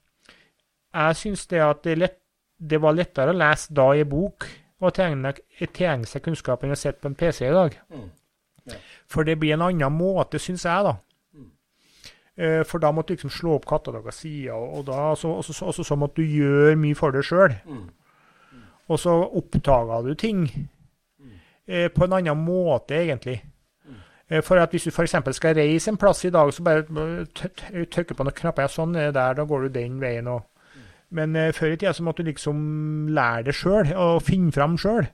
jeg 0.94 1.18
syns 1.18 1.48
det 1.50 1.62
at 1.62 1.82
det, 1.86 1.96
lett, 1.98 2.20
det, 2.58 2.78
var 2.82 2.94
lettere 2.94 3.34
å 3.34 3.38
lese 3.38 3.74
da 3.74 3.88
i 3.98 4.04
bok 4.06 4.46
å 4.82 4.90
tilegne 4.90 6.06
seg 6.08 6.22
kunnskapen 6.24 6.74
å 6.74 6.78
sitte 6.78 7.02
på 7.02 7.10
en 7.10 7.18
PC 7.18 7.46
i 7.46 7.54
dag. 7.54 7.76
Mm. 7.92 8.06
Ja. 8.70 8.78
For 9.10 9.26
det 9.26 9.36
blir 9.40 9.54
en 9.54 9.66
annen 9.66 9.92
måte, 9.92 10.40
syns 10.42 10.64
jeg, 10.66 10.86
da. 10.86 10.94
Mm. 11.34 11.50
Eh, 12.36 12.60
for 12.66 12.82
da 12.82 12.90
måtte 12.92 13.12
du 13.12 13.18
liksom 13.18 13.32
slå 13.32 13.58
opp 13.58 13.68
katalog 13.70 14.08
og 14.08 14.16
sider, 14.16 14.54
og, 14.54 14.86
da, 14.88 15.14
så, 15.18 15.36
også, 15.40 15.56
så, 15.56 15.70
også 15.72 15.86
så, 15.86 15.98
måtte 16.00 16.22
du 16.22 16.38
gjøre 16.40 16.76
mye 16.80 16.98
for 16.98 17.14
deg 17.14 17.26
sjøl. 17.26 17.56
Mm. 17.64 17.82
mm. 18.52 18.70
Og 18.92 19.00
så 19.00 19.16
oppdaga 19.40 20.02
du 20.04 20.14
ting 20.18 20.46
mm. 20.48 21.34
eh, 21.68 21.90
på 21.92 22.06
en 22.06 22.16
annen 22.18 22.44
måte, 22.44 22.98
egentlig. 22.98 23.38
Mm. 23.84 24.00
Eh, 24.28 24.42
for 24.44 24.60
at 24.60 24.72
Hvis 24.74 24.88
du 24.88 24.90
f.eks. 24.90 25.16
skal 25.36 25.54
reise 25.56 25.92
en 25.92 26.00
plass 26.00 26.24
i 26.24 26.32
dag, 26.34 26.52
så 26.52 26.64
bare 26.66 26.84
trykker 27.28 28.14
på 28.16 28.26
noen 28.26 28.40
knapper. 28.40 28.66
Ja, 28.66 28.72
sånn 28.72 28.96
er 28.96 29.12
det 29.12 29.20
der, 29.20 29.38
da 29.38 29.46
går 29.48 29.68
du 29.68 29.78
den 29.78 30.00
veien. 30.02 30.28
og 30.28 30.42
men 31.14 31.36
uh, 31.36 31.50
før 31.54 31.74
i 31.74 31.78
tida 31.78 31.94
så 31.96 32.04
måtte 32.06 32.24
du 32.24 32.30
liksom 32.30 33.08
lære 33.14 33.48
det 33.50 33.56
sjøl, 33.58 33.92
og 33.92 34.22
finne 34.26 34.54
fram 34.54 34.78
sjøl. 34.80 35.08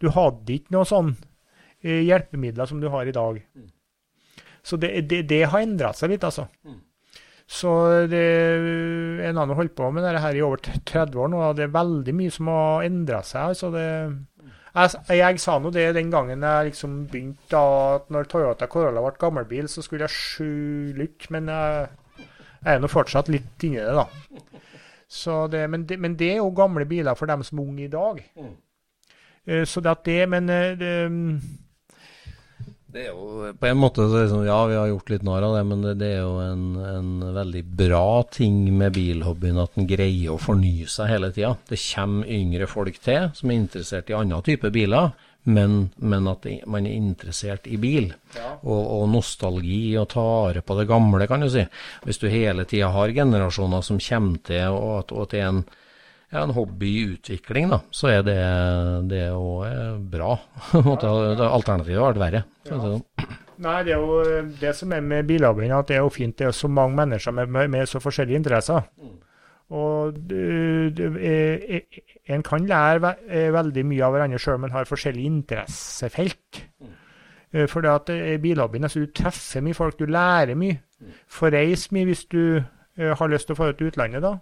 Du 0.00 0.10
hadde 0.16 0.56
ikke 0.56 0.74
noe 0.76 0.88
sånn 0.88 1.14
uh, 1.14 2.00
hjelpemidler 2.00 2.70
som 2.70 2.80
du 2.82 2.88
har 2.92 3.08
i 3.08 3.14
dag. 3.16 3.42
Så 4.62 4.76
det, 4.80 4.92
det, 5.08 5.24
det 5.30 5.44
har 5.48 5.64
endra 5.64 5.92
seg 5.96 6.12
litt, 6.12 6.24
altså. 6.26 6.48
Så 7.50 7.70
det, 8.06 8.22
en 9.26 9.38
annen 9.40 9.56
holdt 9.58 9.74
på 9.74 9.88
med 9.90 10.04
dette 10.06 10.20
her 10.22 10.36
i 10.38 10.42
over 10.46 10.60
30 10.62 11.16
år 11.18 11.30
nå, 11.32 11.40
og 11.42 11.56
det 11.58 11.64
er 11.66 11.72
veldig 11.74 12.12
mye 12.14 12.34
som 12.34 12.50
har 12.52 12.84
endra 12.86 13.24
seg. 13.26 13.54
altså 13.54 13.72
det... 13.74 13.86
Jeg, 14.70 15.00
jeg, 15.18 15.40
sa 15.42 15.56
nå 15.58 15.72
det 15.74 15.88
den 15.96 16.12
gangen 16.12 16.44
jeg 16.46 16.68
liksom 16.68 16.92
begynte 17.10 17.48
da, 17.50 17.62
at 17.96 18.12
når 18.14 18.28
Toyota 18.30 18.68
Corolla 18.70 19.02
ble 19.02 19.16
gammelbil, 19.18 19.66
så 19.66 19.82
skulle 19.82 20.06
jeg 20.06 20.14
skjule 20.14 21.08
ut, 21.08 21.26
men 21.34 21.50
jeg, 21.50 21.88
jeg 22.20 22.76
er 22.76 22.84
nå 22.84 22.90
fortsatt 22.92 23.32
litt 23.34 23.66
inni 23.66 23.82
det, 23.82 23.96
da. 23.98 24.06
Det, 25.10 25.64
men, 25.68 25.86
det, 25.86 25.96
men, 25.98 26.14
det, 26.16 26.36
er 26.36 26.36
jo 26.38 26.52
gamle 26.54 26.86
biler 26.86 27.18
for 27.18 27.26
dem 27.26 27.42
som 27.42 27.58
er 27.58 27.64
unge 27.66 27.86
i 27.88 27.90
dag. 27.90 28.20
Mm. 28.38 28.52
Uh, 29.50 29.64
så 29.66 29.82
det 29.82 29.90
at 29.90 30.04
det 30.06 30.28
Men 30.28 30.50
uh, 30.52 30.76
det, 30.78 30.92
det 32.90 33.04
er 33.06 33.10
jo 33.14 33.50
på 33.58 33.68
en 33.68 33.78
måte 33.78 34.06
sånn, 34.10 34.46
Ja, 34.46 34.58
vi 34.70 34.78
har 34.78 34.88
gjort 34.90 35.10
litt 35.12 35.24
narr 35.26 35.46
av 35.46 35.56
det, 35.56 35.62
men 35.66 35.82
det, 35.84 35.94
det, 36.02 36.10
er 36.16 36.24
jo 36.24 36.38
en, 36.42 36.64
en, 36.82 37.10
veldig 37.36 37.62
bra 37.78 38.22
ting 38.30 38.62
med 38.76 38.94
bilhobbyen 38.96 39.60
at 39.62 39.76
den 39.78 39.86
greier 39.90 40.34
å 40.34 40.40
fornye 40.42 40.88
seg 40.90 41.10
hele 41.12 41.30
tida. 41.34 41.52
Det 41.70 41.78
kommer 41.82 42.30
yngre 42.30 42.70
folk 42.70 42.98
til 43.02 43.30
som 43.36 43.50
er 43.50 43.60
interessert 43.60 44.10
i 44.10 44.18
andre 44.18 44.42
typer 44.46 44.74
biler 44.74 45.12
men, 45.42 45.90
men, 45.96 46.28
at 46.28 46.46
man 46.68 46.86
er 46.86 46.96
interessert 46.96 47.66
i 47.66 47.78
bil. 47.80 48.10
Ja. 48.36 48.54
Og, 48.60 48.80
og, 48.80 49.04
nostalgi 49.12 49.96
og 50.00 50.10
tare 50.12 50.62
på 50.64 50.76
det 50.78 50.86
gamle, 50.90 51.26
kan 51.30 51.44
du 51.44 51.48
si. 51.52 51.64
Hvis 52.04 52.20
du 52.20 52.28
hele 52.32 52.66
tida 52.68 52.90
har 52.92 53.14
generasjoner 53.16 53.84
som 53.86 54.00
kommer 54.02 54.42
til, 54.46 54.76
og 54.76 54.98
at, 54.98 55.14
og 55.14 55.24
at 55.24 55.34
det 55.34 55.40
er 55.40 55.48
en, 55.48 55.62
ja, 56.30 56.42
en 56.44 56.54
hobby 56.56 56.90
i 56.90 57.06
utvikling, 57.14 57.70
da, 57.72 57.80
så 57.90 58.12
er 58.12 58.26
det, 58.26 58.40
det 59.10 59.24
òg 59.34 59.64
eh, 59.70 59.94
bra. 60.12 60.34
Alternativet 60.76 61.96
har 61.96 62.12
vært 62.12 62.24
verre. 62.26 62.44
Ja. 62.68 62.82
Sånn. 62.84 63.38
Nei, 63.60 63.80
det 63.84 63.92
er 63.92 64.00
jo 64.00 64.44
det 64.60 64.70
som 64.76 64.92
er 64.96 65.02
med 65.04 65.26
bilhobbyen, 65.28 65.74
at 65.76 65.90
det 65.90 65.98
er 65.98 66.06
jo 66.06 66.12
fint 66.12 66.36
det 66.38 66.46
er 66.48 66.54
så 66.56 66.68
mange 66.72 66.96
mennesker 66.96 67.34
med, 67.36 67.50
med, 67.52 67.72
med 67.72 67.88
så 67.88 68.00
forskjellige 68.00 68.40
interesser. 68.40 68.86
Mm. 69.00 69.18
Og 69.70 70.16
en 72.26 72.42
kan 72.42 72.66
lære 72.66 73.14
eh, 73.28 73.52
veldig 73.54 73.84
mye 73.86 74.02
av 74.06 74.16
hverandre 74.16 74.40
sjøl, 74.42 74.58
men 74.62 74.74
har 74.74 74.88
forskjellige 74.88 75.30
interessefelt. 75.30 76.64
Mm. 76.80 76.96
Eh, 77.52 77.66
for 77.70 77.86
at 77.86 78.10
eh, 78.10 78.38
bilhobbyen 78.42 78.84
altså, 78.84 79.04
du 79.04 79.12
treffer 79.14 79.62
mye 79.62 79.78
folk, 79.78 79.98
du 79.98 80.10
lærer 80.10 80.58
mye. 80.58 80.80
Mm. 81.00 81.14
Får 81.38 81.54
reise 81.54 81.94
mye 81.94 82.10
hvis 82.10 82.24
du 82.30 82.42
eh, 82.58 83.12
har 83.14 83.30
lyst 83.30 83.46
til 83.46 83.54
å 83.54 83.60
få 83.60 83.70
det 83.70 83.78
til 83.78 83.90
utlandet, 83.92 84.26
da. 84.26 84.36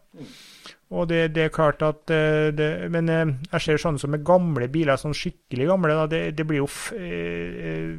Og 0.89 1.09
det, 1.11 1.35
det 1.37 1.43
er 1.45 1.53
klart 1.53 1.83
at 1.85 2.11
eh, 2.11 2.49
det, 2.57 2.91
Men 2.91 3.09
eh, 3.13 3.33
jeg 3.53 3.61
ser 3.65 3.81
sånne 3.83 4.01
som 4.01 4.15
er 4.17 4.25
gamle 4.25 4.69
biler, 4.73 4.97
sånn 4.97 5.17
skikkelig 5.17 5.69
gamle, 5.69 5.97
da, 5.97 6.07
det, 6.09 6.23
det 6.39 6.47
blir 6.49 6.63
jo 6.63 6.69
eh, 6.97 7.93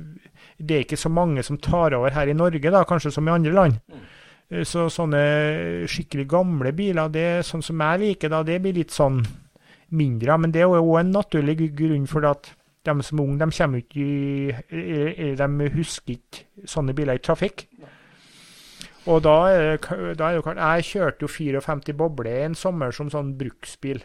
Det 0.58 0.78
er 0.78 0.86
ikke 0.88 0.98
så 0.98 1.12
mange 1.14 1.46
som 1.46 1.62
tar 1.62 1.94
over 1.98 2.14
her 2.18 2.30
i 2.30 2.38
Norge, 2.38 2.74
da, 2.74 2.82
kanskje 2.90 3.14
som 3.14 3.30
i 3.30 3.34
andre 3.34 3.54
land. 3.54 3.78
Eh, 4.52 4.64
Så 4.66 4.88
sånne 4.94 5.22
skikkelig 5.90 6.28
gamle 6.30 6.72
biler, 6.74 7.10
det 7.14 7.46
sånn 7.46 7.64
som 7.66 7.80
jeg 7.86 8.00
liker, 8.06 8.30
da, 8.34 8.44
det 8.44 8.60
blir 8.64 8.74
litt 8.74 8.92
sånn 8.96 9.22
mindre. 9.92 10.38
Men 10.38 10.52
det 10.52 10.62
er 10.64 10.70
jo 10.70 10.82
òg 10.84 11.00
en 11.02 11.12
naturlig 11.12 11.72
grunn 11.78 12.08
for 12.10 12.26
at 12.30 12.52
de 12.88 12.96
som 13.04 13.20
er 13.20 13.24
unge, 13.24 13.40
de 13.40 13.58
kommer 13.58 13.82
ikke 13.84 14.06
i 14.72 15.36
De 15.36 15.70
husker 15.76 16.16
ikke 16.16 16.68
sånne 16.70 16.96
biler 16.96 17.20
i 17.20 17.24
trafikk. 17.24 17.66
Og 19.10 19.22
da 19.24 19.36
er, 19.50 19.78
det, 19.78 20.18
da 20.20 20.28
er 20.28 20.36
det 20.36 20.38
jo 20.40 20.44
klart 20.46 20.60
Jeg 20.60 20.86
kjørte 20.90 21.26
jo 21.26 21.28
54 21.32 21.94
boble 21.98 22.34
en 22.46 22.56
sommer 22.56 22.92
som 22.96 23.10
sånn 23.10 23.34
bruksbil. 23.40 24.02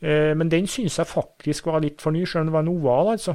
Eh, 0.00 0.32
men 0.34 0.48
den 0.48 0.66
syns 0.70 0.96
jeg 0.98 1.06
faktisk 1.10 1.66
var 1.68 1.82
litt 1.84 2.00
for 2.00 2.10
ny, 2.14 2.24
selv 2.26 2.42
om 2.42 2.48
det 2.50 2.54
var 2.56 2.64
en 2.64 2.72
oval, 2.72 3.10
altså. 3.14 3.34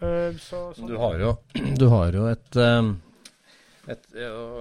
Eh, 0.00 0.36
så, 0.38 0.60
så. 0.76 0.86
Du 0.86 0.94
har 0.96 1.18
jo, 1.18 1.32
du 1.80 1.88
har 1.90 2.14
jo 2.14 2.26
et, 2.30 2.56
eh, 2.56 2.92
et 3.88 4.18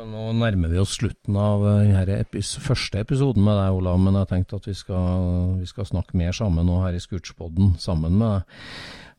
Nå 0.08 0.28
nærmer 0.40 0.72
vi 0.72 0.80
oss 0.82 0.96
slutten 0.98 1.36
av 1.40 1.66
eh, 1.68 1.90
denne 1.90 2.20
epis, 2.22 2.54
første 2.64 3.02
episoden 3.04 3.44
med 3.44 3.58
deg, 3.60 3.76
Olav, 3.76 4.00
men 4.02 4.16
jeg 4.22 4.32
tenkte 4.32 4.62
at 4.62 4.70
vi 4.70 4.76
skal, 4.78 5.58
vi 5.60 5.68
skal 5.70 5.90
snakke 5.90 6.18
mer 6.20 6.36
sammen 6.36 6.68
nå 6.68 6.80
her 6.86 6.96
i 6.96 7.04
Scootspodden 7.04 7.76
sammen 7.82 8.16
med 8.22 8.38
deg. 8.38 8.56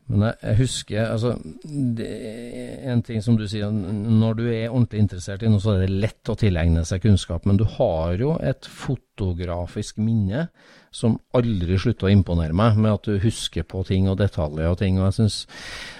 Men 0.09 0.25
jeg, 0.31 0.55
husker 0.63 1.11
altså, 1.11 1.35
En 1.69 3.03
ting 3.05 3.21
som 3.21 3.35
du 3.37 3.45
sier, 3.49 3.69
når 3.69 4.39
du 4.39 4.43
er 4.47 4.71
ordentlig 4.71 5.03
interessert 5.03 5.45
i 5.45 5.51
noe, 5.51 5.61
så 5.61 5.75
er 5.75 5.85
det 5.85 6.01
lett 6.01 6.31
å 6.31 6.37
tilegne 6.39 6.81
seg 6.87 7.03
kunnskap. 7.05 7.45
Men 7.45 7.59
du 7.59 7.65
har 7.77 8.17
jo 8.17 8.33
et 8.41 8.65
fotografisk 8.65 10.01
minne 10.01 10.47
som 10.95 11.19
aldri 11.37 11.77
slutter 11.77 12.09
å 12.09 12.13
imponere 12.13 12.57
meg, 12.57 12.79
med 12.81 12.95
at 12.95 13.05
du 13.05 13.21
husker 13.21 13.67
på 13.69 13.83
ting 13.85 14.09
og 14.09 14.17
detaljer 14.23 14.71
og 14.71 14.79
ting. 14.81 14.97
og 14.97 15.11
jeg 15.11 15.19
synes 15.19 15.39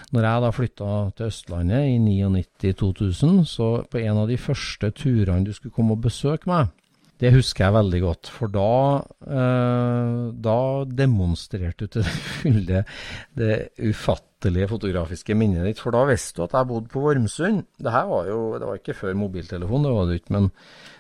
når 0.10 0.26
jeg 0.26 0.41
da 0.41 0.49
flytta 0.55 0.91
til 1.18 1.30
Østlandet 1.30 1.86
i 1.86 1.97
99-2000, 2.01 3.43
så 3.45 3.68
på 3.86 4.01
en 4.01 4.24
av 4.24 4.30
de 4.32 4.39
første 4.41 4.89
turene 4.97 5.45
du 5.45 5.53
skulle 5.53 5.76
komme 5.76 5.93
og 5.93 6.01
besøke 6.07 6.49
meg, 6.49 6.72
det 7.20 7.34
husker 7.36 7.66
jeg 7.66 7.76
veldig 7.76 8.00
godt. 8.04 8.30
For 8.32 8.52
da, 8.52 8.72
eh, 9.28 10.20
da 10.40 10.60
demonstrerte 10.88 11.88
du 11.88 11.98
til 11.98 12.08
fulle 12.38 12.84
det 13.36 13.56
ufattelige 13.76 14.70
fotografiske 14.72 15.36
minnet 15.36 15.68
ditt. 15.68 15.84
For 15.84 15.96
da 15.96 16.06
visste 16.08 16.40
du 16.40 16.46
at 16.48 16.56
jeg 16.56 16.70
bodde 16.72 16.92
på 16.94 17.04
Vormsund. 17.04 17.66
Det 17.76 17.92
her 17.92 18.08
var 18.08 18.32
jo 18.32 18.40
det 18.56 18.72
var 18.72 18.80
ikke 18.80 18.98
før 19.02 19.20
mobiltelefon, 19.20 19.84
det 19.84 19.94
var 19.98 20.08
det 20.08 20.22
ikke, 20.22 20.36
men 20.38 20.50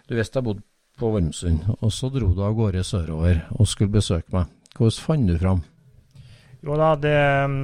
du 0.09 0.15
visste 0.19 0.41
jeg 0.41 0.49
bodde 0.49 0.65
på 0.99 1.15
Vormsund. 1.15 1.63
Og 1.79 1.95
så 1.95 2.11
dro 2.11 2.33
du 2.35 2.43
av 2.43 2.55
gårde 2.57 2.83
sørover 2.83 3.45
og 3.55 3.71
skulle 3.71 3.95
besøke 3.95 4.35
meg. 4.35 4.51
Hvordan 4.75 5.03
fant 5.05 5.31
du 5.31 5.37
fram? 5.39 5.63
Jo 6.59 6.75
da, 6.75 6.91
det, 6.99 7.17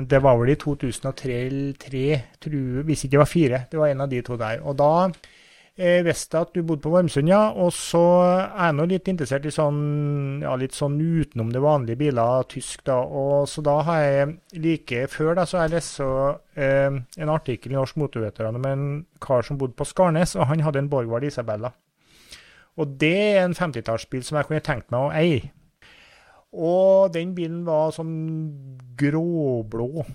det 0.07 0.21
var 0.23 0.37
vel 0.39 0.53
i 0.53 0.59
2003 0.59 1.39
eller 1.49 1.73
3, 1.79 2.03
tror, 2.39 2.83
hvis 2.87 3.03
ikke 3.03 3.17
det 3.17 3.19
var 3.19 3.27
fire. 3.27 3.65
Det 3.67 3.79
var 3.79 3.91
en 3.91 4.05
av 4.05 4.11
de 4.11 4.21
to 4.23 4.37
der. 4.39 4.63
Og 4.63 4.77
da 4.79 4.91
eh, 5.77 6.01
visste 6.05 6.39
at 6.39 6.53
du 6.55 6.61
bodde 6.63 6.83
på 6.83 6.91
Vormsund, 6.93 7.29
ja. 7.29 7.49
Og 7.51 7.71
så 7.75 8.01
er 8.25 8.69
jeg 8.69 8.77
nå 8.77 8.87
litt 8.91 9.09
interessert 9.11 9.47
i 9.47 9.53
sånn, 9.53 9.79
ja, 10.43 10.55
litt 10.59 10.75
sånn 10.77 10.97
utenom 10.99 11.51
det 11.53 11.63
vanlige 11.63 11.99
biler, 12.03 12.47
tysk, 12.51 12.85
da. 12.87 12.97
Og 13.03 13.47
så 13.51 13.63
da 13.65 13.77
har 13.87 14.03
jeg 14.03 14.61
like 14.63 15.05
før 15.13 15.35
da, 15.39 15.47
så 15.47 15.59
har 15.59 15.69
jeg 15.69 15.77
lest 15.77 15.99
eh, 16.01 16.99
en 17.21 17.33
artikkel 17.33 17.75
i 17.75 17.79
Norsk 17.79 17.99
Motorveteran 18.01 18.59
om 18.59 18.69
en 18.69 18.87
kar 19.23 19.45
som 19.47 19.59
bodde 19.61 19.77
på 19.77 19.87
Skarnes, 19.89 20.37
og 20.39 20.49
han 20.51 20.63
hadde 20.65 20.83
en 20.85 20.91
Borgward 20.91 21.27
Isabella. 21.27 21.73
Og 22.75 22.97
det 22.99 23.15
er 23.37 23.45
en 23.45 23.55
50-tallsbil 23.55 24.23
som 24.27 24.39
jeg 24.39 24.49
kunne 24.49 24.63
tenkt 24.63 24.91
meg 24.91 25.05
å 25.05 25.13
eie. 25.15 25.53
Og 26.55 27.11
den 27.11 27.33
bilen 27.35 27.63
var 27.67 27.91
sånn 27.95 28.15
gråblå. 28.99 30.05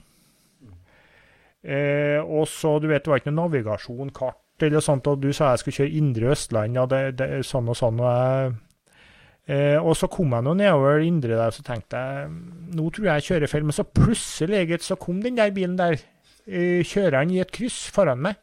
Eh, 1.61 2.21
og 2.25 2.47
så, 2.49 2.79
du 2.81 2.89
vet, 2.89 3.05
det 3.05 3.13
var 3.13 3.21
ikke 3.21 3.33
noe 3.33 3.45
navigasjon, 3.45 4.13
kart 4.17 4.40
eller 4.67 4.85
sånt, 4.85 5.07
og 5.11 5.23
du 5.23 5.31
sa 5.33 5.53
jeg 5.53 5.63
skulle 5.63 5.79
kjøre 5.83 6.01
Indre 6.01 6.33
Østland, 6.35 6.79
og 6.81 6.91
det, 6.93 7.01
det, 7.21 7.31
sånn 7.47 7.71
og 7.71 7.79
sånn. 7.79 8.03
Og, 8.03 8.11
jeg, 8.11 8.53
eh, 9.57 9.79
og 9.79 9.97
så 9.99 10.11
kom 10.13 10.37
jeg 10.37 10.47
nå 10.47 10.55
nedover 10.59 11.05
Indre 11.07 11.37
der, 11.37 11.49
og 11.49 11.57
så 11.57 11.65
tenkte 11.67 12.05
jeg 12.05 12.31
nå 12.77 12.87
tror 12.91 13.09
jeg 13.09 13.21
jeg 13.23 13.29
kjører 13.29 13.53
feil. 13.55 13.67
Men 13.69 13.79
så 13.79 13.87
plutselig 13.89 14.81
så 14.87 14.99
kom 15.01 15.23
den 15.25 15.39
der 15.41 15.55
bilen 15.57 15.79
der, 15.81 15.99
eh, 16.47 16.81
kjøreren 16.87 17.35
i 17.35 17.43
et 17.43 17.53
kryss 17.55 17.83
foran 17.95 18.23
meg. 18.29 18.39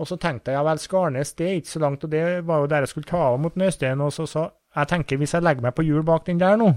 Og 0.00 0.08
så 0.08 0.16
tenkte 0.16 0.52
jeg 0.52 0.56
ja 0.56 0.64
vel, 0.64 0.80
Skarnes 0.80 1.34
det 1.36 1.46
er 1.46 1.58
ikke 1.60 1.74
så 1.74 1.82
langt, 1.82 2.04
og 2.06 2.12
det 2.12 2.24
var 2.48 2.62
jo 2.62 2.70
der 2.72 2.86
jeg 2.86 2.94
skulle 2.94 3.10
ta 3.10 3.20
av 3.32 3.40
mot 3.40 3.56
Nøystein. 3.58 4.00
Og 4.00 4.14
så 4.16 4.26
sa 4.30 4.50
jeg 4.76 4.88
tenker 4.92 5.18
hvis 5.18 5.34
jeg 5.34 5.44
legger 5.44 5.66
meg 5.66 5.74
på 5.76 5.84
hjul 5.84 6.04
bak 6.06 6.28
den 6.28 6.40
der 6.40 6.56
nå, 6.56 6.70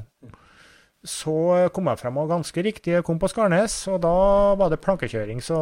så 1.04 1.68
kom 1.76 1.92
jeg 1.92 2.00
frem 2.00 2.18
og 2.18 2.32
ganske 2.32 2.64
riktig 2.66 3.04
kom 3.06 3.20
på 3.20 3.30
Skarnes, 3.30 3.76
og 3.92 4.02
da 4.06 4.16
var 4.60 4.72
det 4.72 4.82
plankekjøring, 4.82 5.44
så 5.44 5.60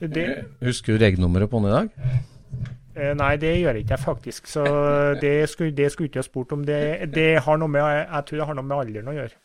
det 0.00 0.26
Husker 0.62 0.96
du 0.96 1.04
regnummeret 1.04 1.50
på 1.50 1.60
den 1.62 1.68
i 1.70 1.74
dag? 1.74 1.90
eh, 2.96 3.12
Nei, 3.16 3.36
det 3.40 3.52
gjør 3.60 3.78
ikke 3.80 3.94
jeg 3.94 4.02
faktisk, 4.02 4.46
så 4.50 4.64
det 5.22 5.48
skulle, 5.48 5.74
det 5.76 5.92
skulle 5.92 6.10
ikke 6.10 6.20
jeg 6.22 6.24
spurt 6.28 6.52
om. 6.52 6.64
Det, 6.66 6.80
det 7.14 7.28
har 7.44 7.60
noe 7.60 7.68
med, 7.72 7.80
jeg 7.82 8.24
tror 8.28 8.38
det 8.42 8.48
har 8.50 8.58
noe 8.58 8.66
med 8.66 8.76
alderen 8.78 9.12
å 9.12 9.14
gjøre. 9.16 9.38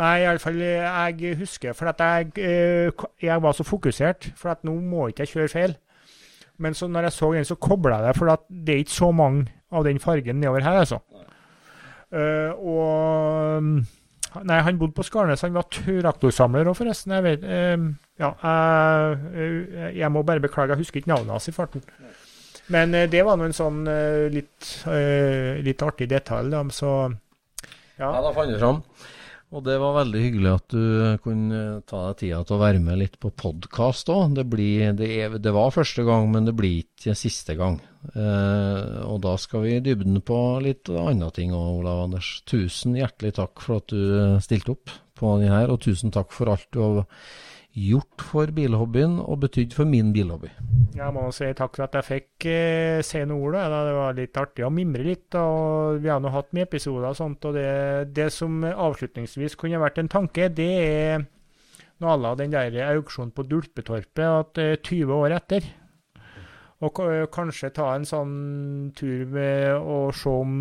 Nei, 0.00 0.12
iallfall 0.24 0.62
jeg 0.62 1.34
husker, 1.40 1.74
for 1.76 1.90
at 1.92 2.00
jeg, 2.00 2.30
eh, 2.38 3.06
jeg 3.22 3.42
var 3.42 3.56
så 3.58 3.66
fokusert, 3.66 4.30
for 4.36 4.54
at 4.54 4.64
nå 4.64 4.76
må 4.80 5.08
ikke 5.10 5.26
jeg 5.26 5.34
kjøre 5.34 5.52
feil. 5.52 5.76
Men 6.58 6.72
så 6.74 6.86
når 6.88 7.10
jeg 7.10 7.12
så 7.12 7.32
den, 7.34 7.44
så 7.44 7.54
kobla 7.60 7.98
jeg 8.00 8.08
det, 8.08 8.16
for 8.16 8.32
at 8.32 8.46
det 8.48 8.74
er 8.74 8.84
ikke 8.86 8.96
så 8.96 9.10
mange 9.12 9.44
av 9.76 9.84
den 9.84 9.98
fargen 10.00 10.38
nedover 10.40 10.64
her, 10.64 10.78
altså. 10.86 11.02
Eh, 12.14 12.52
og 12.56 13.82
Nei, 14.44 14.60
han 14.66 14.78
bodde 14.80 14.96
på 14.96 15.04
Skarnes. 15.06 15.42
Han 15.46 15.54
var 15.56 15.66
traktorsamler 15.72 16.68
òg, 16.68 16.76
forresten. 16.78 17.14
Jeg 17.16 17.24
vet 17.26 17.44
eh, 17.46 17.76
Ja, 18.20 18.30
jeg, 18.42 19.94
jeg 19.96 20.10
må 20.12 20.22
bare 20.26 20.42
beklage, 20.44 20.74
jeg 20.74 20.82
husker 20.84 21.00
ikke 21.02 21.12
navnet 21.14 21.36
hans 21.36 21.48
i 21.48 21.54
farten. 21.56 21.84
Men 22.72 22.94
eh, 22.98 23.06
det 23.10 23.22
var 23.26 23.38
nå 23.38 23.46
en 23.46 23.54
sånn 23.56 23.84
eh, 23.90 24.26
litt, 24.32 24.70
eh, 24.90 25.60
litt 25.62 25.82
artig 25.86 26.08
detalj, 26.10 26.50
da. 26.54 26.64
Så 26.74 26.92
Ja, 27.96 28.10
ja. 28.10 28.22
da 28.24 28.32
fant 28.36 28.52
du 28.52 28.58
fram. 28.60 28.82
Og 29.54 29.62
det 29.62 29.76
var 29.78 29.94
veldig 30.00 30.20
hyggelig 30.24 30.50
at 30.50 30.74
du 30.74 31.18
kunne 31.22 31.60
ta 31.86 32.00
deg 32.08 32.16
tida 32.22 32.40
til 32.42 32.56
å 32.56 32.62
være 32.64 32.80
med 32.82 32.98
litt 32.98 33.14
på 33.22 33.30
podkast 33.30 34.10
òg. 34.10 34.34
Det, 34.34 34.46
det, 34.98 35.10
det 35.44 35.52
var 35.54 35.74
første 35.74 36.02
gang, 36.06 36.26
men 36.32 36.48
det 36.48 36.56
blir 36.58 36.80
ikke 36.82 37.14
siste 37.14 37.54
gang. 37.58 37.78
Eh, 38.10 38.98
og 39.06 39.20
da 39.22 39.36
skal 39.38 39.62
vi 39.62 39.76
i 39.76 39.84
dybden 39.84 40.18
på 40.26 40.40
litt 40.66 40.90
andre 40.90 41.30
ting 41.36 41.54
òg, 41.54 41.80
Olav 41.80 42.08
Anders. 42.08 42.32
Tusen 42.50 42.98
hjertelig 42.98 43.36
takk 43.38 43.62
for 43.62 43.78
at 43.78 43.94
du 43.94 44.40
stilte 44.42 44.74
opp 44.74 44.96
på 45.16 45.36
den 45.40 45.54
her, 45.54 45.70
og 45.70 45.84
tusen 45.86 46.12
takk 46.14 46.34
for 46.34 46.50
alt 46.50 46.66
du 46.74 46.82
har 46.82 47.06
gjort 47.76 48.24
for 48.24 48.50
bilhobbyen 48.56 49.18
og 49.20 49.42
betydd 49.44 49.74
for 49.76 49.88
min 49.88 50.12
bilhobby. 50.14 50.48
Jeg 50.96 51.12
må 51.12 51.26
si 51.34 51.48
takk 51.56 51.76
for 51.76 51.84
at 51.84 51.96
jeg 51.98 52.06
fikk 52.08 52.46
eh, 52.48 53.04
se 53.04 53.20
noen 53.28 53.42
ord. 53.50 53.58
Det 53.60 53.94
var 53.98 54.16
litt 54.16 54.40
artig 54.40 54.64
å 54.64 54.72
mimre 54.72 55.04
litt. 55.04 55.36
og 55.36 56.00
Vi 56.00 56.10
har 56.10 56.22
nå 56.24 56.32
hatt 56.32 56.54
mye 56.56 56.66
episoder 56.66 57.10
og 57.10 57.18
sånt. 57.18 57.44
og 57.44 57.56
det, 57.58 58.12
det 58.16 58.30
som 58.32 58.64
avslutningsvis 58.64 59.58
kunne 59.60 59.82
vært 59.82 60.00
en 60.00 60.12
tanke, 60.12 60.48
det 60.48 60.70
er 60.86 61.26
noe 62.00 62.12
à 62.12 62.20
la 62.20 62.34
den 62.36 62.52
der 62.52 62.76
auksjonen 62.90 63.32
på 63.36 63.44
Dulpetorpet 63.48 64.24
at 64.24 64.62
eh, 64.62 64.78
20 64.80 65.12
år 65.12 65.36
etter. 65.36 65.68
Og 66.84 66.98
kanskje 67.32 67.72
ta 67.72 67.94
en 67.94 68.04
sånn 68.04 68.32
tur 68.96 69.24
med 69.32 69.78
å 69.80 70.10
se 70.12 70.28
om 70.28 70.56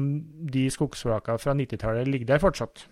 de 0.47 0.69
skogsflakene 0.71 1.41
fra 1.43 1.55
90-tallet 1.59 2.07
ligger 2.07 2.29
der 2.29 2.43
fortsatt. 2.43 2.85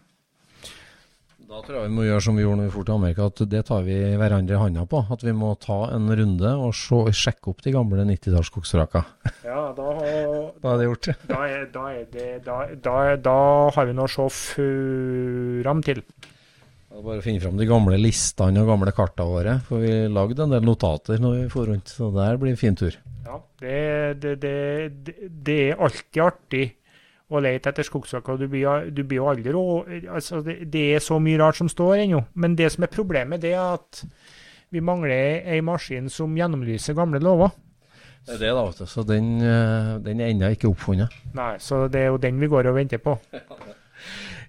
Da 1.53 1.59
tror 1.61 1.75
jeg 1.77 1.89
vi 1.91 1.93
må 1.93 2.03
gjøre 2.07 2.21
som 2.25 2.37
vi 2.39 2.43
gjorde 2.43 2.57
når 2.63 2.65
vi 2.65 2.73
dro 2.73 2.83
til 2.87 2.95
Amerika, 2.95 3.25
at 3.29 3.41
det 3.51 3.59
tar 3.67 3.83
vi 3.85 3.95
hverandre 4.17 4.55
i 4.55 4.59
handa 4.59 4.83
på. 4.89 5.03
At 5.13 5.21
vi 5.21 5.33
må 5.37 5.51
ta 5.61 5.75
en 5.93 6.07
runde 6.17 6.53
og 6.65 6.71
se, 6.73 6.97
sjekke 7.13 7.51
opp 7.51 7.61
de 7.61 7.73
gamle 7.75 8.05
90-tallsskogsvraka. 8.09 9.03
Ja, 9.45 9.67
da, 9.77 9.85
har- 9.99 10.49
Da 10.63 10.73
er 10.73 10.81
det 10.81 10.87
gjort. 10.89 11.09
da, 11.29 11.41
er, 11.45 11.65
da, 11.75 11.85
er 11.93 12.05
det, 12.15 12.27
da, 12.47 12.57
da, 12.87 12.95
da 13.29 13.37
har 13.75 13.85
vi 13.89 13.93
noe 13.99 14.09
å 14.09 14.29
se 14.33 14.67
fram 15.61 15.83
til. 15.85 16.01
Bare 16.93 17.21
finne 17.25 17.41
fram 17.41 17.57
de 17.57 17.65
gamle 17.69 17.97
listene 18.01 18.61
og 18.65 18.69
gamle 18.73 18.91
kartene 18.93 19.29
våre. 19.29 19.55
For 19.69 19.81
vi 19.85 19.93
lagde 20.13 20.43
en 20.47 20.53
del 20.57 20.65
notater 20.65 21.21
når 21.21 21.37
vi 21.43 21.47
for 21.53 21.69
rundt, 21.69 21.89
så 21.93 22.09
det 22.13 22.27
her 22.31 22.41
blir 22.41 22.53
en 22.55 22.59
fin 22.65 22.77
tur. 22.77 22.97
Ja, 23.29 23.37
det, 23.61 23.79
det, 24.25 24.33
det, 24.41 24.57
det, 25.05 25.15
det 25.47 25.59
er 25.71 25.81
alltid 25.85 26.21
artig 26.25 26.65
å 27.31 27.39
lete 27.41 27.71
etter 27.71 27.87
og 27.93 28.39
du 28.39 28.47
blir, 28.47 28.91
du 28.91 29.03
blir 29.03 29.17
jo 29.21 29.29
aldri 29.31 29.51
rå... 29.53 29.65
Altså, 30.11 30.41
det, 30.41 30.71
det 30.73 30.95
er 30.95 30.99
så 30.99 31.19
mye 31.19 31.39
rart 31.39 31.57
som 31.57 31.69
står 31.71 32.03
ennå. 32.03 32.23
Men 32.33 32.55
det 32.55 32.71
som 32.73 32.83
er 32.83 32.91
problemet, 32.93 33.41
det 33.41 33.53
er 33.53 33.77
at 33.77 34.03
vi 34.73 34.81
mangler 34.81 35.45
ei 35.47 35.61
maskin 35.61 36.09
som 36.09 36.35
gjennomlyser 36.37 36.97
gamle 36.97 37.21
lover. 37.23 37.53
Det 38.27 38.37
er 38.37 38.43
det, 38.43 38.51
da. 38.55 38.87
Så 38.87 39.03
den, 39.07 39.35
eh, 39.41 39.95
den 40.03 40.21
er 40.21 40.31
ennå 40.31 40.51
ikke 40.53 40.69
oppfunnet. 40.71 41.15
Nei, 41.35 41.55
så 41.59 41.87
det 41.91 42.01
er 42.01 42.13
jo 42.13 42.21
den 42.21 42.39
vi 42.41 42.51
går 42.51 42.69
og 42.71 42.79
venter 42.79 43.03
på. 43.03 43.17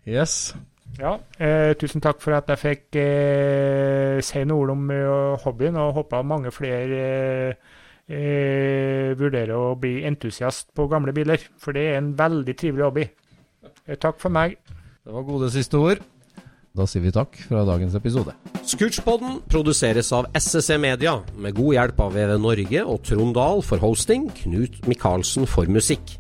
Yes. 0.04 0.52
Ja, 0.98 1.14
eh, 1.40 1.72
tusen 1.80 2.02
takk 2.04 2.20
for 2.20 2.36
at 2.36 2.50
jeg 2.52 2.60
fikk 2.60 2.98
eh, 3.00 4.18
si 4.22 4.42
noen 4.44 4.52
ord 4.58 4.72
om 4.74 4.90
eh, 4.92 5.38
hobbyen, 5.42 5.78
og 5.80 5.94
håper 5.96 6.26
mange 6.28 6.52
flere 6.52 6.98
eh, 7.00 7.72
vurderer 8.08 9.54
å 9.56 9.74
bli 9.80 10.02
entusiast 10.04 10.68
på 10.76 10.88
gamle 10.90 11.14
biler. 11.16 11.40
For 11.60 11.76
det 11.76 11.86
er 11.92 12.00
en 12.00 12.12
veldig 12.18 12.56
trivelig 12.60 12.84
hobby. 12.84 13.06
Eh, 13.86 13.96
takk 14.00 14.20
for 14.20 14.32
meg. 14.32 14.58
Det 15.04 15.12
var 15.12 15.26
gode 15.26 15.50
siste 15.52 15.80
ord. 15.80 16.02
Da 16.74 16.88
sier 16.90 17.04
vi 17.04 17.12
takk 17.14 17.36
fra 17.46 17.62
dagens 17.68 17.94
episode. 17.94 18.32
Scootchpoden 18.66 19.38
produseres 19.46 20.08
av 20.16 20.26
SSC 20.34 20.78
Media, 20.82 21.20
med 21.38 21.54
god 21.54 21.76
hjelp 21.76 22.00
av 22.02 22.16
VV 22.16 22.32
Norge 22.42 22.82
og 22.82 23.04
Trond 23.06 23.36
Dahl 23.36 23.62
for 23.62 23.78
hosting, 23.78 24.26
Knut 24.40 24.80
Micaelsen 24.90 25.46
for 25.46 25.70
musikk. 25.70 26.16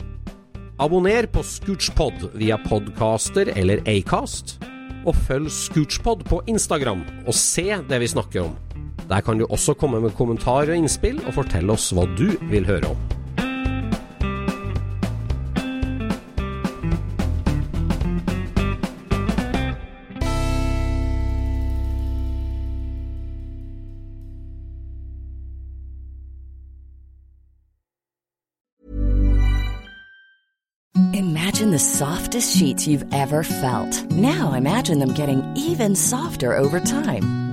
Abonner 0.78 1.26
på 1.30 1.42
Scootchpod 1.46 2.28
via 2.38 2.60
podcaster 2.68 3.50
eller 3.56 3.82
Acast, 3.90 4.60
og 5.04 5.18
følg 5.26 5.50
Scootchpod 5.50 6.22
på 6.28 6.40
Instagram 6.50 7.02
og 7.26 7.34
se 7.34 7.66
det 7.90 8.00
vi 8.04 8.14
snakker 8.14 8.46
om. 8.46 8.54
Der 9.08 9.20
kan 9.20 9.38
du 9.38 9.46
også 9.50 9.74
komme 9.74 10.00
med 10.00 10.10
kommentarer 10.10 10.70
og 10.70 10.76
innspill, 10.76 11.20
og 11.26 11.34
fortelle 11.36 11.72
oss 11.72 11.92
hva 11.92 12.08
du 12.16 12.30
vil 12.50 12.66
høre 12.66 12.94
om. 12.94 13.10
Imagine 31.14 31.70
the 31.70 31.78
softest 31.78 32.56
sheets 32.56 32.86
you've 32.88 33.04
ever 33.12 33.42
felt. 33.42 34.10
Now 34.10 34.54
imagine 34.54 34.98
them 34.98 35.14
getting 35.14 35.42
even 35.56 35.94
softer 35.94 36.56
over 36.56 36.80
time. 36.80 37.43